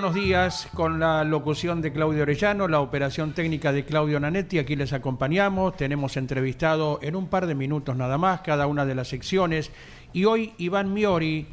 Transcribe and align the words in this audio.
Buenos 0.00 0.14
días. 0.14 0.68
Con 0.74 1.00
la 1.00 1.24
locución 1.24 1.82
de 1.82 1.92
Claudio 1.92 2.22
Orellano, 2.22 2.68
la 2.68 2.78
operación 2.78 3.32
técnica 3.32 3.72
de 3.72 3.84
Claudio 3.84 4.20
Nanetti, 4.20 4.60
aquí 4.60 4.76
les 4.76 4.92
acompañamos. 4.92 5.76
Tenemos 5.76 6.16
entrevistado 6.16 7.00
en 7.02 7.16
un 7.16 7.26
par 7.26 7.48
de 7.48 7.56
minutos 7.56 7.96
nada 7.96 8.16
más 8.16 8.42
cada 8.42 8.68
una 8.68 8.86
de 8.86 8.94
las 8.94 9.08
secciones. 9.08 9.72
Y 10.12 10.24
hoy 10.24 10.52
Iván 10.58 10.94
Miori, 10.94 11.48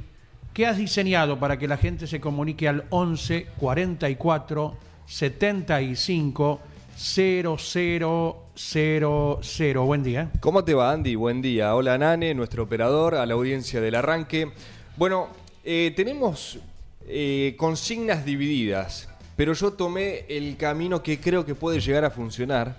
¿qué 0.53 0.67
has 0.67 0.77
diseñado 0.77 1.39
para 1.39 1.57
que 1.57 1.67
la 1.67 1.77
gente 1.77 2.05
se 2.05 2.21
comunique 2.21 2.67
al 2.67 2.85
11 2.91 3.47
44 3.57 4.77
75 5.07 6.59
0000? 6.95 9.79
Buen 9.79 10.03
día. 10.03 10.29
¿Cómo 10.39 10.63
te 10.63 10.75
va, 10.75 10.91
Andy? 10.91 11.15
Buen 11.15 11.41
día. 11.41 11.73
Hola, 11.73 11.97
Nane, 11.97 12.35
nuestro 12.35 12.61
operador, 12.61 13.15
a 13.15 13.25
la 13.25 13.33
audiencia 13.33 13.81
del 13.81 13.95
arranque. 13.95 14.51
Bueno, 14.97 15.29
eh, 15.63 15.91
tenemos 15.95 16.59
eh, 17.07 17.55
consignas 17.57 18.25
divididas, 18.25 19.09
pero 19.35 19.53
yo 19.53 19.71
tomé 19.73 20.25
el 20.29 20.57
camino 20.57 21.03
que 21.03 21.19
creo 21.19 21.45
que 21.45 21.55
puede 21.55 21.79
llegar 21.79 22.05
a 22.05 22.09
funcionar, 22.09 22.77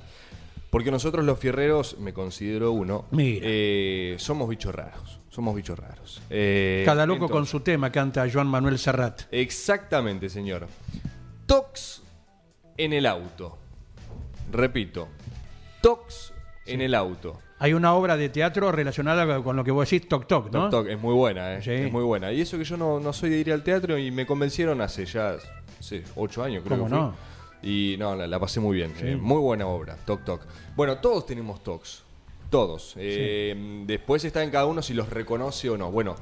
porque 0.71 0.91
nosotros 0.91 1.25
los 1.25 1.39
fierreros, 1.39 1.99
me 1.99 2.13
considero 2.13 2.73
uno, 2.73 3.05
Mira. 3.11 3.47
eh, 3.49 4.17
somos 4.19 4.49
bichos 4.49 4.75
raros. 4.75 5.21
Somos 5.31 5.55
bichos 5.55 5.79
raros. 5.79 6.23
Eh, 6.31 6.83
Cada 6.87 7.05
loco 7.05 7.29
con 7.29 7.45
su 7.45 7.61
tema, 7.61 7.93
canta 7.93 8.27
Joan 8.33 8.47
Manuel 8.47 8.79
Serrat. 8.79 9.25
Exactamente, 9.31 10.31
señor. 10.31 10.67
Tox 11.45 12.03
en 12.79 12.95
el 12.95 13.05
auto. 13.05 13.59
Repito, 14.51 15.09
tox 15.83 16.33
en 16.65 16.81
el 16.81 16.95
auto. 16.95 17.39
Hay 17.59 17.73
una 17.73 17.95
obra 17.95 18.17
de 18.17 18.29
teatro 18.29 18.71
relacionada 18.71 19.43
con 19.43 19.57
lo 19.57 19.65
que 19.65 19.71
vos 19.71 19.89
decís, 19.89 20.09
Toc 20.09 20.27
Toc, 20.27 20.47
¿no? 20.53 20.69
Toc 20.69 20.71
Toc, 20.71 20.89
es 20.89 21.01
muy 21.01 21.15
buena, 21.15 21.55
¿eh? 21.55 21.63
Sí. 21.63 21.71
Es 21.73 21.93
muy 21.93 22.05
buena. 22.05 22.31
Y 22.33 22.41
eso 22.43 22.59
que 22.59 22.65
yo 22.65 22.77
no, 22.77 23.01
no 23.01 23.13
soy 23.13 23.31
de 23.31 23.39
ir 23.39 23.53
al 23.53 23.63
teatro 23.63 23.97
y 23.97 24.11
me 24.11 24.27
convencieron 24.27 24.81
hace 24.83 25.07
ya 25.07 25.37
hace 25.81 26.03
ocho 26.17 26.43
años, 26.43 26.63
creo 26.65 26.79
¿Cómo 26.79 26.89
que 26.91 26.95
fui. 26.95 27.03
no? 27.03 27.15
Y 27.63 27.97
no, 27.99 28.15
la, 28.15 28.27
la 28.27 28.39
pasé 28.39 28.61
muy 28.61 28.77
bien. 28.77 28.93
Sí. 28.99 29.07
Eh, 29.09 29.17
muy 29.17 29.39
buena 29.41 29.67
obra, 29.67 29.97
Toc 30.05 30.25
Toc. 30.25 30.43
Bueno, 30.77 30.99
todos 30.99 31.25
tenemos 31.27 31.63
tocs. 31.63 32.03
Todos. 32.51 32.93
Eh, 32.97 33.83
Después 33.87 34.25
está 34.25 34.43
en 34.45 34.51
cada 34.51 34.67
uno 34.67 34.83
si 34.83 34.95
los 34.95 35.09
reconoce 35.09 35.69
o 35.71 35.77
no. 35.79 35.91
Bueno, 35.91 36.15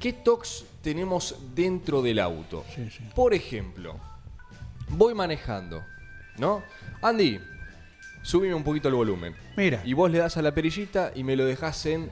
¿qué 0.00 0.12
tocs 0.12 0.64
tenemos 0.80 1.36
dentro 1.54 2.00
del 2.02 2.20
auto? 2.20 2.64
Sí, 2.74 2.88
sí. 2.88 3.02
Por 3.14 3.34
ejemplo, 3.34 3.96
voy 4.90 5.12
manejando, 5.14 5.82
¿no? 6.38 6.62
Andy, 7.02 7.38
subime 8.28 8.54
un 8.54 8.62
poquito 8.62 8.88
el 8.88 8.94
volumen. 8.94 9.34
Mira. 9.56 9.80
Y 9.86 9.94
vos 9.94 10.10
le 10.10 10.18
das 10.18 10.36
a 10.36 10.42
la 10.42 10.52
perillita 10.52 11.12
y 11.14 11.24
me 11.24 11.34
lo 11.34 11.46
dejás 11.46 11.86
en 11.86 12.10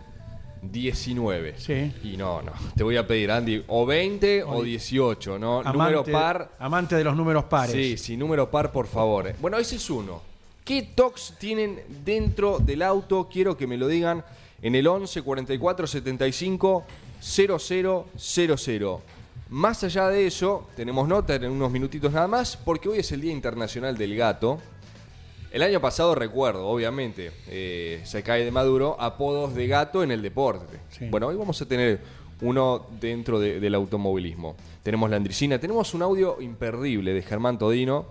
19. 0.62 1.56
Sí. 1.58 1.92
Y 2.02 2.16
no, 2.16 2.40
no. 2.40 2.52
Te 2.74 2.82
voy 2.82 2.96
a 2.96 3.06
pedir, 3.06 3.30
Andy, 3.30 3.62
o 3.66 3.84
20 3.84 4.44
o 4.44 4.62
18, 4.62 5.38
¿no? 5.38 5.62
número 5.62 6.04
par. 6.04 6.52
Amante 6.58 6.96
de 6.96 7.04
los 7.04 7.14
números 7.14 7.44
pares. 7.44 7.72
Sí, 7.72 7.98
sí, 7.98 8.16
número 8.16 8.50
par, 8.50 8.72
por 8.72 8.86
favor. 8.86 9.34
Bueno, 9.42 9.58
ese 9.58 9.76
es 9.76 9.90
uno. 9.90 10.22
¿Qué 10.64 10.88
tocs 10.94 11.34
tienen 11.38 11.82
dentro 12.02 12.60
del 12.60 12.80
auto? 12.80 13.28
Quiero 13.30 13.54
que 13.54 13.66
me 13.66 13.76
lo 13.76 13.86
digan 13.86 14.24
en 14.62 14.74
el 14.74 14.86
11 14.86 15.20
44 15.20 15.86
75 15.86 16.84
0000. 17.20 18.96
Más 19.50 19.84
allá 19.84 20.08
de 20.08 20.26
eso, 20.26 20.66
tenemos 20.74 21.06
nota 21.06 21.34
en 21.34 21.44
unos 21.50 21.70
minutitos 21.70 22.10
nada 22.10 22.26
más, 22.26 22.56
porque 22.56 22.88
hoy 22.88 23.00
es 23.00 23.12
el 23.12 23.20
Día 23.20 23.32
Internacional 23.32 23.98
del 23.98 24.16
Gato. 24.16 24.58
El 25.56 25.62
año 25.62 25.80
pasado 25.80 26.14
recuerdo, 26.14 26.66
obviamente, 26.66 27.32
eh, 27.48 28.02
se 28.04 28.22
cae 28.22 28.44
de 28.44 28.50
Maduro, 28.50 28.94
apodos 29.00 29.54
de 29.54 29.66
gato 29.66 30.02
en 30.02 30.10
el 30.10 30.20
deporte. 30.20 30.76
Sí. 30.90 31.08
Bueno, 31.08 31.28
hoy 31.28 31.36
vamos 31.36 31.62
a 31.62 31.64
tener 31.64 31.98
uno 32.42 32.84
dentro 33.00 33.40
de- 33.40 33.58
del 33.58 33.74
automovilismo. 33.74 34.54
Tenemos 34.82 35.08
la 35.08 35.16
Andricina, 35.16 35.58
tenemos 35.58 35.94
un 35.94 36.02
audio 36.02 36.42
imperdible 36.42 37.14
de 37.14 37.22
Germán 37.22 37.56
Todino, 37.58 38.04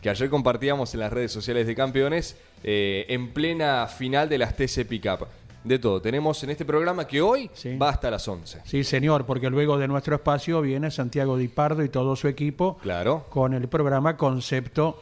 que 0.00 0.08
ayer 0.08 0.30
compartíamos 0.30 0.94
en 0.94 1.00
las 1.00 1.12
redes 1.12 1.30
sociales 1.32 1.66
de 1.66 1.74
campeones, 1.74 2.38
eh, 2.64 3.04
en 3.10 3.28
plena 3.34 3.86
final 3.88 4.30
de 4.30 4.38
las 4.38 4.56
TC 4.56 4.86
Pickup. 4.86 5.26
De 5.64 5.78
todo, 5.78 6.00
tenemos 6.00 6.42
en 6.44 6.48
este 6.48 6.64
programa 6.64 7.06
que 7.06 7.20
hoy 7.20 7.50
Sí. 7.52 7.76
va 7.76 7.90
hasta 7.90 8.10
las 8.10 8.26
11. 8.26 8.62
Sí, 8.64 8.84
señor, 8.84 9.26
porque 9.26 9.50
luego 9.50 9.76
de 9.76 9.86
nuestro 9.86 10.14
espacio 10.14 10.62
viene 10.62 10.90
Santiago 10.90 11.36
Di 11.36 11.48
Pardo 11.48 11.84
y 11.84 11.90
todo 11.90 12.16
su 12.16 12.26
equipo 12.26 12.78
Claro. 12.78 13.26
con 13.28 13.52
el 13.52 13.68
programa 13.68 14.16
Concepto 14.16 14.98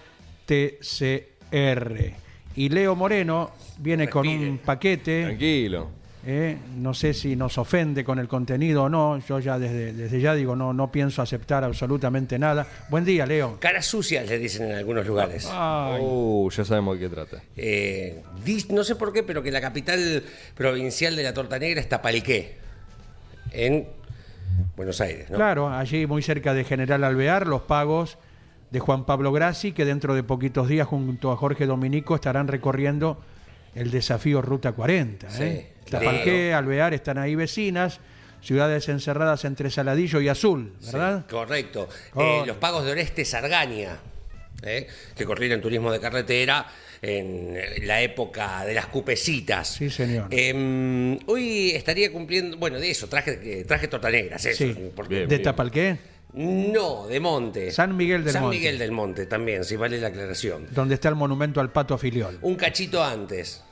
TCR. 1.55 2.13
Y 2.57 2.69
Leo 2.69 2.95
Moreno 2.95 3.51
viene 3.79 4.09
con 4.09 4.27
un 4.27 4.59
paquete. 4.59 5.25
Tranquilo. 5.25 5.91
eh, 6.27 6.57
no 6.77 6.95
sé 6.95 7.13
si 7.13 7.37
nos 7.37 7.59
ofende 7.59 8.05
con 8.05 8.19
el 8.19 8.29
contenido 8.29 8.85
o 8.85 8.89
no. 8.89 9.19
Yo 9.19 9.41
ya 9.41 9.59
desde, 9.59 9.93
desde 9.93 10.21
ya 10.21 10.35
digo, 10.35 10.55
no, 10.57 10.73
no 10.73 10.91
pienso 10.93 11.21
aceptar 11.21 11.65
absolutamente 11.65 12.39
nada. 12.39 12.67
Buen 12.89 13.05
día, 13.05 13.27
Leo. 13.27 13.59
Caras 13.61 13.87
sucias 13.87 14.29
le 14.29 14.39
dicen 14.39 14.71
en 14.71 14.77
algunos 14.77 15.07
lugares. 15.07 15.49
Ay, 15.51 16.01
Uh, 16.01 16.49
ya 16.51 16.65
sabemos 16.65 16.99
de 16.99 17.09
qué 17.09 17.15
trata. 17.15 17.43
Eh, 17.57 18.23
no 18.71 18.85
sé 18.85 18.95
por 18.95 19.13
qué, 19.13 19.23
pero 19.23 19.43
que 19.43 19.51
la 19.51 19.61
capital 19.61 20.23
provincial 20.57 21.17
de 21.17 21.23
la 21.25 21.35
Torta 21.35 21.59
Negra 21.59 21.81
está 21.81 22.01
Palqué, 22.01 22.57
en 23.51 23.87
Buenos 24.77 25.01
Aires, 25.01 25.29
¿no? 25.31 25.37
Claro, 25.37 25.69
allí 25.69 26.07
muy 26.07 26.23
cerca 26.23 26.55
de 26.55 26.65
General 26.65 27.03
Alvear, 27.03 27.47
los 27.49 27.63
pagos 27.63 28.17
de 28.75 28.81
Juan 28.81 29.07
Pablo 29.07 29.31
Grassi, 29.31 29.71
que 29.71 29.85
dentro 29.85 30.17
de 30.17 30.25
poquitos 30.25 30.67
días 30.67 30.89
junto 30.89 31.31
a 31.31 31.37
Jorge 31.37 31.65
Dominico 31.65 32.17
estarán 32.17 32.49
recorriendo 32.49 33.23
el 33.77 33.93
desafío 33.93 34.43
Ruta 34.43 34.73
40. 34.73 35.31
Sí, 35.31 35.43
¿eh? 35.45 35.73
claro. 35.85 36.07
Tapalqué, 36.07 36.53
Alvear 36.53 36.93
están 36.93 37.19
ahí 37.19 37.37
vecinas, 37.37 38.01
ciudades 38.43 38.89
encerradas 38.89 39.45
entre 39.45 39.71
Saladillo 39.71 40.21
y 40.21 40.27
Azul, 40.27 40.73
¿verdad? 40.87 41.21
Sí, 41.21 41.33
correcto. 41.33 41.89
Eh, 42.17 42.43
los 42.45 42.57
pagos 42.57 42.85
de 42.85 42.91
Oreste 42.91 43.25
Sargaña, 43.25 43.97
¿eh? 44.65 44.89
que 45.17 45.25
corrieron 45.25 45.61
turismo 45.61 45.93
de 45.93 46.01
carretera 46.01 46.67
en 47.01 47.57
eh, 47.57 47.81
la 47.85 48.03
época 48.03 48.65
de 48.65 48.75
las 48.75 48.87
cupecitas. 48.87 49.69
Sí, 49.69 49.89
señor. 49.89 50.27
Eh, 50.33 51.17
hoy 51.27 51.71
estaría 51.71 52.11
cumpliendo, 52.11 52.57
bueno, 52.57 52.81
de 52.81 52.91
eso, 52.91 53.09
traje, 53.09 53.39
eh, 53.41 53.65
traje 53.65 53.87
torta 53.87 54.11
negras, 54.11 54.45
eso. 54.45 54.65
Sí. 54.65 54.75
Bien, 55.09 55.09
¿De 55.09 55.27
bien. 55.27 55.43
Tapalqué? 55.43 56.14
No, 56.35 57.07
de 57.07 57.21
Monte. 57.21 57.71
San 57.71 57.97
Miguel 57.97 58.25
del 58.25 58.33
San 58.33 58.43
Monte. 58.43 58.57
Miguel 58.59 58.79
del 58.79 58.91
Monte 58.93 59.27
también, 59.27 59.65
si 59.65 59.77
vale 59.77 60.01
la 60.01 60.09
aclaración. 60.09 60.67
Donde 60.73 60.95
está 60.95 61.09
el 61.09 61.15
monumento 61.15 61.61
al 61.61 61.71
Pato 61.71 61.97
Filiol. 61.97 62.39
Un 62.43 62.57
cachito 62.57 63.03
antes. 63.03 63.63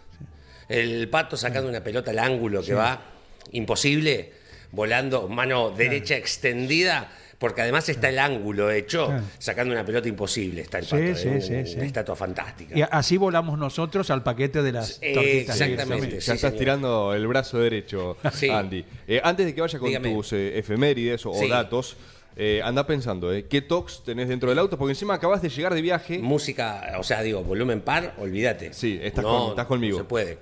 El 0.69 1.09
pato 1.09 1.37
sacando 1.37 1.69
una 1.69 1.83
pelota 1.83 2.13
al 2.13 2.21
ángulo 2.21 2.63
que 2.63 2.73
va 2.75 3.03
imposible, 3.51 4.33
volando 4.71 5.29
mano 5.29 5.71
derecha 5.71 6.17
extendida, 6.17 7.11
porque 7.39 7.61
además 7.63 7.89
está 7.89 8.09
el 8.09 8.21
ángulo 8.21 8.71
hecho, 8.71 9.07
Claro. 9.09 9.25
sacando 9.39 9.75
una 9.75 9.85
pelota 9.85 10.09
imposible. 10.09 10.63
Está 10.63 10.79
el 10.79 10.85
pato, 10.85 10.97
sí, 10.99 11.03
es 11.09 11.21
sí, 11.21 11.29
un- 11.29 11.67
sí. 11.67 11.75
una 11.75 11.85
estatua 11.87 12.15
fantástica. 12.15 12.79
Y 12.79 12.83
así 12.89 13.17
volamos 13.17 13.59
nosotros 13.59 14.09
al 14.11 14.23
paquete 14.23 14.63
de 14.63 14.73
las 14.73 14.99
Eh, 15.03 15.13
tortitas. 15.13 15.61
exactamente. 15.61 16.07
Ya 16.07 16.11
Sí, 16.13 16.17
estás 16.19 16.41
señor. 16.41 16.59
tirando 16.59 17.13
el 17.13 17.27
brazo 17.27 17.59
derecho, 17.59 18.17
Sí. 18.33 18.49
Andy. 18.49 18.85
Eh, 19.09 19.21
antes 19.23 19.45
de 19.45 19.55
que 19.55 19.61
vaya 19.61 19.79
con 19.81 19.89
Dígame. 19.89 20.13
tus 20.15 20.33
eh, 20.33 20.57
efemérides 20.59 21.27
o, 21.27 21.33
datos, 21.49 21.97
eh, 22.37 22.61
anda 22.65 22.87
pensando, 22.87 23.33
eh, 23.33 23.47
¿qué 23.47 23.61
tocs 23.63 24.03
tenés 24.05 24.29
dentro 24.29 24.49
del 24.49 24.59
auto? 24.59 24.79
Porque 24.79 24.93
encima 24.93 25.15
acabas 25.15 25.43
de 25.43 25.49
llegar 25.49 25.75
de 25.75 25.83
viaje. 25.83 26.19
Música, 26.19 26.95
o 26.99 27.03
sea, 27.03 27.23
digo, 27.23 27.43
volumen 27.45 27.81
par, 27.81 28.15
olvídate. 28.19 28.73
Sí, 28.73 28.99
estás 29.03 29.25
con- 29.25 29.51
estás 29.51 29.67
conmigo. 29.67 29.99
No 29.99 30.05
se 30.05 30.09
puede. 30.09 30.39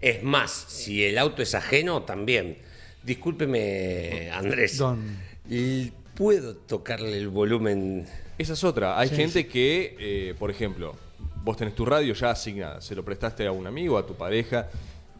Es 0.00 0.22
más, 0.22 0.50
si 0.50 1.04
el 1.04 1.18
auto 1.18 1.42
es 1.42 1.54
ajeno, 1.54 2.02
también. 2.02 2.58
Discúlpeme, 3.02 4.30
Andrés. 4.32 4.78
Don. 4.78 5.00
¿Puedo 6.14 6.54
tocarle 6.56 7.16
el 7.16 7.28
volumen? 7.28 8.06
Esa 8.36 8.52
es 8.52 8.64
otra. 8.64 8.98
Hay 8.98 9.08
gente 9.08 9.46
que, 9.46 9.96
eh, 9.98 10.34
por 10.38 10.50
ejemplo, 10.50 10.94
vos 11.42 11.56
tenés 11.56 11.74
tu 11.74 11.84
radio 11.86 12.12
ya 12.14 12.30
asignada, 12.30 12.80
se 12.80 12.94
lo 12.94 13.04
prestaste 13.04 13.46
a 13.46 13.52
un 13.52 13.66
amigo, 13.66 13.96
a 13.96 14.06
tu 14.06 14.14
pareja, 14.14 14.68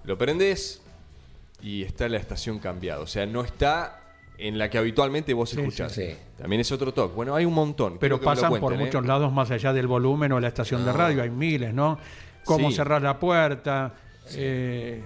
lo 0.04 0.18
prendés 0.18 0.82
y 1.62 1.82
está 1.82 2.08
la 2.08 2.18
estación 2.18 2.58
cambiada. 2.58 3.00
O 3.00 3.06
sea, 3.06 3.24
no 3.26 3.42
está 3.42 4.01
en 4.48 4.58
la 4.58 4.68
que 4.68 4.78
habitualmente 4.78 5.32
vos 5.34 5.52
escuchás. 5.54 5.92
sí, 5.92 6.02
sí. 6.10 6.16
También 6.38 6.60
es 6.60 6.72
otro 6.72 6.92
toque. 6.92 7.14
Bueno, 7.14 7.34
hay 7.34 7.44
un 7.44 7.54
montón. 7.54 7.98
Pero 8.00 8.20
pasan 8.20 8.50
por 8.50 8.60
cuenten, 8.60 8.80
¿eh? 8.80 8.84
muchos 8.86 9.06
lados 9.06 9.32
más 9.32 9.50
allá 9.50 9.72
del 9.72 9.86
volumen 9.86 10.32
o 10.32 10.40
la 10.40 10.48
estación 10.48 10.84
de 10.84 10.92
radio, 10.92 11.22
hay 11.22 11.30
miles, 11.30 11.72
¿no? 11.72 11.98
Cómo 12.44 12.70
cerrar 12.72 13.02
la 13.02 13.18
puerta, 13.20 13.94
eh, 14.34 15.02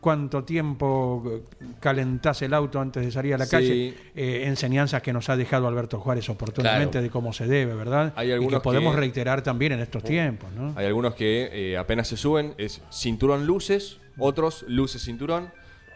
cuánto 0.00 0.44
tiempo 0.44 1.42
calentás 1.80 2.42
el 2.42 2.54
auto 2.54 2.80
antes 2.80 3.04
de 3.04 3.10
salir 3.12 3.34
a 3.34 3.38
la 3.38 3.46
calle, 3.48 3.94
eh, 4.14 4.42
enseñanzas 4.46 5.02
que 5.02 5.12
nos 5.12 5.28
ha 5.28 5.36
dejado 5.36 5.66
Alberto 5.68 5.98
Juárez 6.00 6.28
oportunamente 6.28 6.92
Claro. 6.92 7.02
de 7.04 7.10
cómo 7.10 7.32
se 7.32 7.46
debe, 7.46 7.74
¿verdad? 7.74 8.12
Hay 8.16 8.28
y 8.28 8.32
algunos 8.32 8.60
que 8.60 8.64
podemos 8.64 8.94
que- 8.94 9.00
reiterar 9.00 9.42
también 9.42 9.72
en 9.72 9.80
estos 9.80 10.02
tiempos, 10.04 10.50
¿no? 10.52 10.72
Hay 10.76 10.86
algunos 10.86 11.14
que 11.14 11.76
apenas 11.78 12.06
se 12.08 12.16
suben, 12.16 12.54
es 12.58 12.82
cinturón 12.92 13.46
luces, 13.46 13.98
otros 14.18 14.64
luces 14.68 15.02
cinturón 15.02 15.50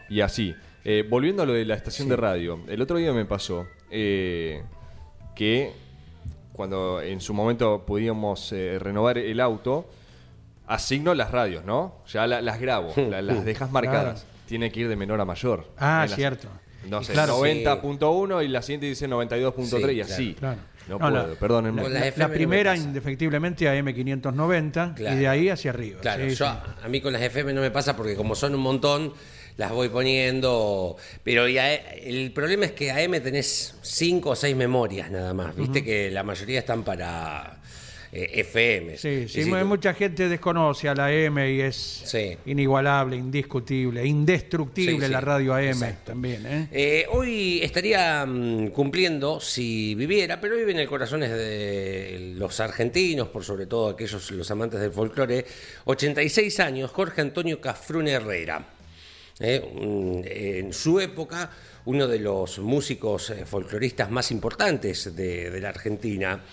y 0.09 0.21
así. 0.21 0.55
Eh, 0.83 1.05
volviendo 1.07 1.43
a 1.43 1.45
lo 1.45 1.53
de 1.53 1.63
la 1.65 1.75
estación 1.75 2.09
de 2.09 2.15
radio, 2.15 2.59
el 2.67 2.81
otro 2.81 2.97
día 2.97 3.13
me 3.13 3.25
pasó 3.25 3.67
eh, 3.91 4.63
que 5.35 5.71
cuando 6.53 7.01
en 7.01 7.21
su 7.21 7.33
momento 7.33 7.83
pudimos 7.85 8.51
eh, 8.51 8.77
renovar 8.79 9.17
el 9.17 9.39
auto, 9.39 9.87
asigno 10.67 11.13
las 11.13 11.31
radios, 11.31 11.65
¿no? 11.65 11.95
Ya 12.07 12.25
la- 12.27 12.41
las 12.41 12.59
grabo, 12.59 12.93
la- 13.09 13.21
las 13.21 13.45
dejas 13.45 13.71
marcadas. 13.71 14.25
Tiene 14.47 14.71
que 14.71 14.81
ir 14.81 14.89
de 14.89 14.95
menor 14.95 15.21
a 15.21 15.25
mayor. 15.25 15.67
Ah, 15.77 16.05
las- 16.07 16.15
cierto. 16.15 16.47
No 16.89 17.01
Y 17.01 17.05
sé, 17.05 17.13
claro, 17.13 17.37
90.1 17.39 18.43
y 18.43 18.47
la 18.47 18.61
siguiente 18.63 18.87
dice 18.87 19.07
92.3 19.07 19.91
y 19.91 19.95
Sí, 19.95 20.01
así. 20.01 20.33
claro. 20.33 20.59
No, 20.89 20.97
No, 20.97 21.09
la- 21.11 21.21
puedo, 21.23 21.35
perdónenme. 21.35 21.83
La, 21.83 21.89
la 21.89 21.99
la 21.99 22.07
FM 22.07 22.23
no 22.23 22.29
me 22.29 22.35
primera, 22.35 22.75
indefectiblemente, 22.75 23.67
AM590 23.67 24.95
Claro. 24.95 25.15
y 25.15 25.19
de 25.19 25.27
ahí 25.27 25.49
hacia 25.49 25.69
arriba. 25.71 26.01
Claro, 26.01 26.23
Sí, 26.27 26.35
yo, 26.35 26.45
sí. 26.45 26.51
a 26.83 26.87
mí 26.87 26.99
con 27.01 27.13
las 27.13 27.21
FM 27.21 27.53
no 27.53 27.61
me 27.61 27.69
pasa 27.69 27.95
porque 27.95 28.15
como 28.15 28.33
son 28.33 28.55
un 28.55 28.61
montón, 28.61 29.13
las 29.57 29.71
voy 29.71 29.89
poniendo. 29.89 30.97
Pero 31.23 31.47
ya, 31.47 31.73
el 31.73 32.31
problema 32.31 32.65
es 32.65 32.71
que 32.71 32.91
AM 32.91 33.21
tenés 33.21 33.75
cinco 33.81 34.31
o 34.31 34.35
seis 34.35 34.55
memorias 34.55 35.11
nada 35.11 35.33
más. 35.33 35.55
Viste 35.55 35.83
que 35.83 36.11
la 36.11 36.23
mayoría 36.23 36.59
están 36.59 36.83
para 36.83 37.61
eh, 38.13 38.41
FM. 38.41 38.97
Sí, 38.97 39.27
sí, 39.29 39.45
mucha 39.45 39.93
gente 39.93 40.27
desconoce 40.27 40.89
a 40.89 40.95
la 40.95 41.13
M 41.13 41.49
y 41.49 41.61
es 41.61 42.01
Sí. 42.05 42.37
inigualable, 42.45 43.15
indiscutible, 43.15 44.05
indestructible 44.05 45.05
Sí, 45.05 45.11
la 45.11 45.21
radio 45.21 45.53
AM 45.53 45.67
exacto. 45.69 46.11
también. 46.11 46.45
¿eh? 46.45 46.67
Eh, 46.73 47.05
hoy 47.09 47.61
estaría 47.63 48.25
mm, 48.25 48.67
cumpliendo, 48.71 49.39
si 49.39 49.95
viviera, 49.95 50.41
pero 50.41 50.57
vive 50.57 50.71
en 50.71 50.79
el 50.79 50.87
corazón 50.89 51.21
de 51.21 52.33
los 52.35 52.59
argentinos, 52.59 53.29
por 53.29 53.45
sobre 53.45 53.65
todo 53.65 53.89
aquellos, 53.91 54.29
los 54.31 54.51
amantes 54.51 54.81
del 54.81 54.91
folclore, 54.91 55.45
86 55.85 56.59
años, 56.59 56.91
Jorge 56.91 57.21
Antonio 57.21 57.61
Cafrune 57.61 58.11
Herrera. 58.11 58.65
Eh, 59.43 59.59
un- 59.59 60.23
en 60.23 60.71
su 60.71 60.99
época, 60.99 61.49
uno 61.85 62.07
de 62.07 62.19
los 62.19 62.59
músicos 62.59 63.31
eh, 63.31 63.45
folcloristas 63.45 64.11
más 64.11 64.29
importantes 64.29 65.15
de, 65.15 65.59
la 65.59 65.69
Argentina. 65.69 66.43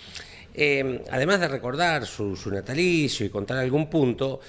Eh, 0.55 1.05
además 1.11 1.41
de 1.41 1.49
recordar 1.49 2.07
su, 2.07 2.35
natalicio 2.51 3.27
y 3.27 3.29
contar 3.29 3.59
algún 3.59 3.91
punto, 3.91 4.41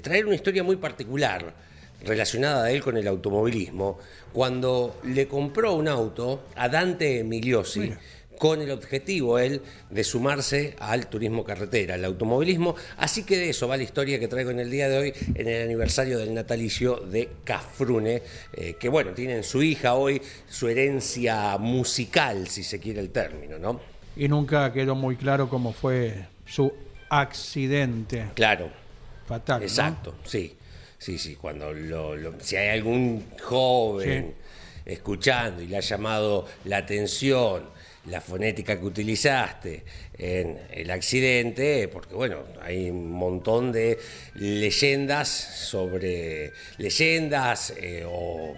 traer 0.00 0.26
una 0.26 0.36
historia 0.36 0.62
muy 0.62 0.76
particular 0.76 1.52
relacionada 2.04 2.66
a 2.66 2.70
él 2.70 2.82
con 2.82 2.96
el 2.96 3.08
automovilismo, 3.08 3.98
cuando 4.32 5.00
le 5.04 5.26
compró 5.26 5.72
un 5.72 5.88
auto 5.88 6.44
a 6.54 6.68
Dante 6.68 7.20
Emiliosi, 7.20 7.92
con 8.38 8.60
el 8.60 8.70
objetivo 8.70 9.38
él 9.38 9.60
de 9.90 10.04
sumarse 10.04 10.76
al 10.78 11.08
turismo 11.08 11.44
carretera, 11.44 11.94
al 11.94 12.04
automovilismo. 12.04 12.74
Así 12.98 13.24
que 13.24 13.36
de 13.38 13.50
eso 13.50 13.66
va 13.68 13.76
la 13.76 13.82
historia 13.82 14.18
que 14.18 14.28
traigo 14.28 14.50
en 14.50 14.60
el 14.60 14.70
día 14.70 14.88
de 14.88 14.98
hoy, 14.98 15.14
en 15.34 15.48
el 15.48 15.62
aniversario 15.62 16.18
del 16.18 16.34
natalicio 16.34 16.96
de 16.96 17.28
Cafrune, 17.44 18.22
eh, 18.54 18.74
que 18.78 18.88
bueno, 18.88 19.12
tiene 19.12 19.36
en 19.36 19.44
su 19.44 19.62
hija 19.62 19.94
hoy 19.94 20.20
su 20.48 20.68
herencia 20.68 21.56
musical, 21.58 22.48
si 22.48 22.62
se 22.62 22.78
quiere 22.80 23.00
el 23.00 23.10
término, 23.10 23.58
¿no? 23.58 23.80
Y 24.16 24.28
nunca 24.28 24.72
quedó 24.72 24.94
muy 24.94 25.16
claro 25.16 25.48
cómo 25.48 25.72
fue 25.72 26.26
su 26.46 26.72
accidente 27.10 28.26
Claro. 28.34 28.70
fatal. 29.26 29.60
¿no? 29.60 29.66
Exacto, 29.66 30.14
sí, 30.24 30.54
sí, 30.98 31.18
sí. 31.18 31.36
Cuando 31.36 31.72
lo, 31.72 32.16
lo- 32.16 32.34
si 32.40 32.56
hay 32.56 32.68
algún 32.68 33.24
joven 33.42 34.34
escuchando 34.84 35.62
y 35.62 35.66
le 35.66 35.76
ha 35.76 35.80
llamado 35.80 36.46
la 36.64 36.78
atención 36.78 37.64
la 38.08 38.20
fonética 38.20 38.78
que 38.78 38.84
utilizaste 38.84 39.84
en 40.16 40.58
el 40.70 40.90
accidente, 40.90 41.88
porque 41.88 42.14
bueno, 42.14 42.38
hay 42.62 42.90
un 42.90 43.10
montón 43.10 43.72
de 43.72 43.98
leyendas 44.34 45.28
sobre 45.28 46.52
leyendas 46.78 47.74
eh, 47.76 48.04
o 48.06 48.54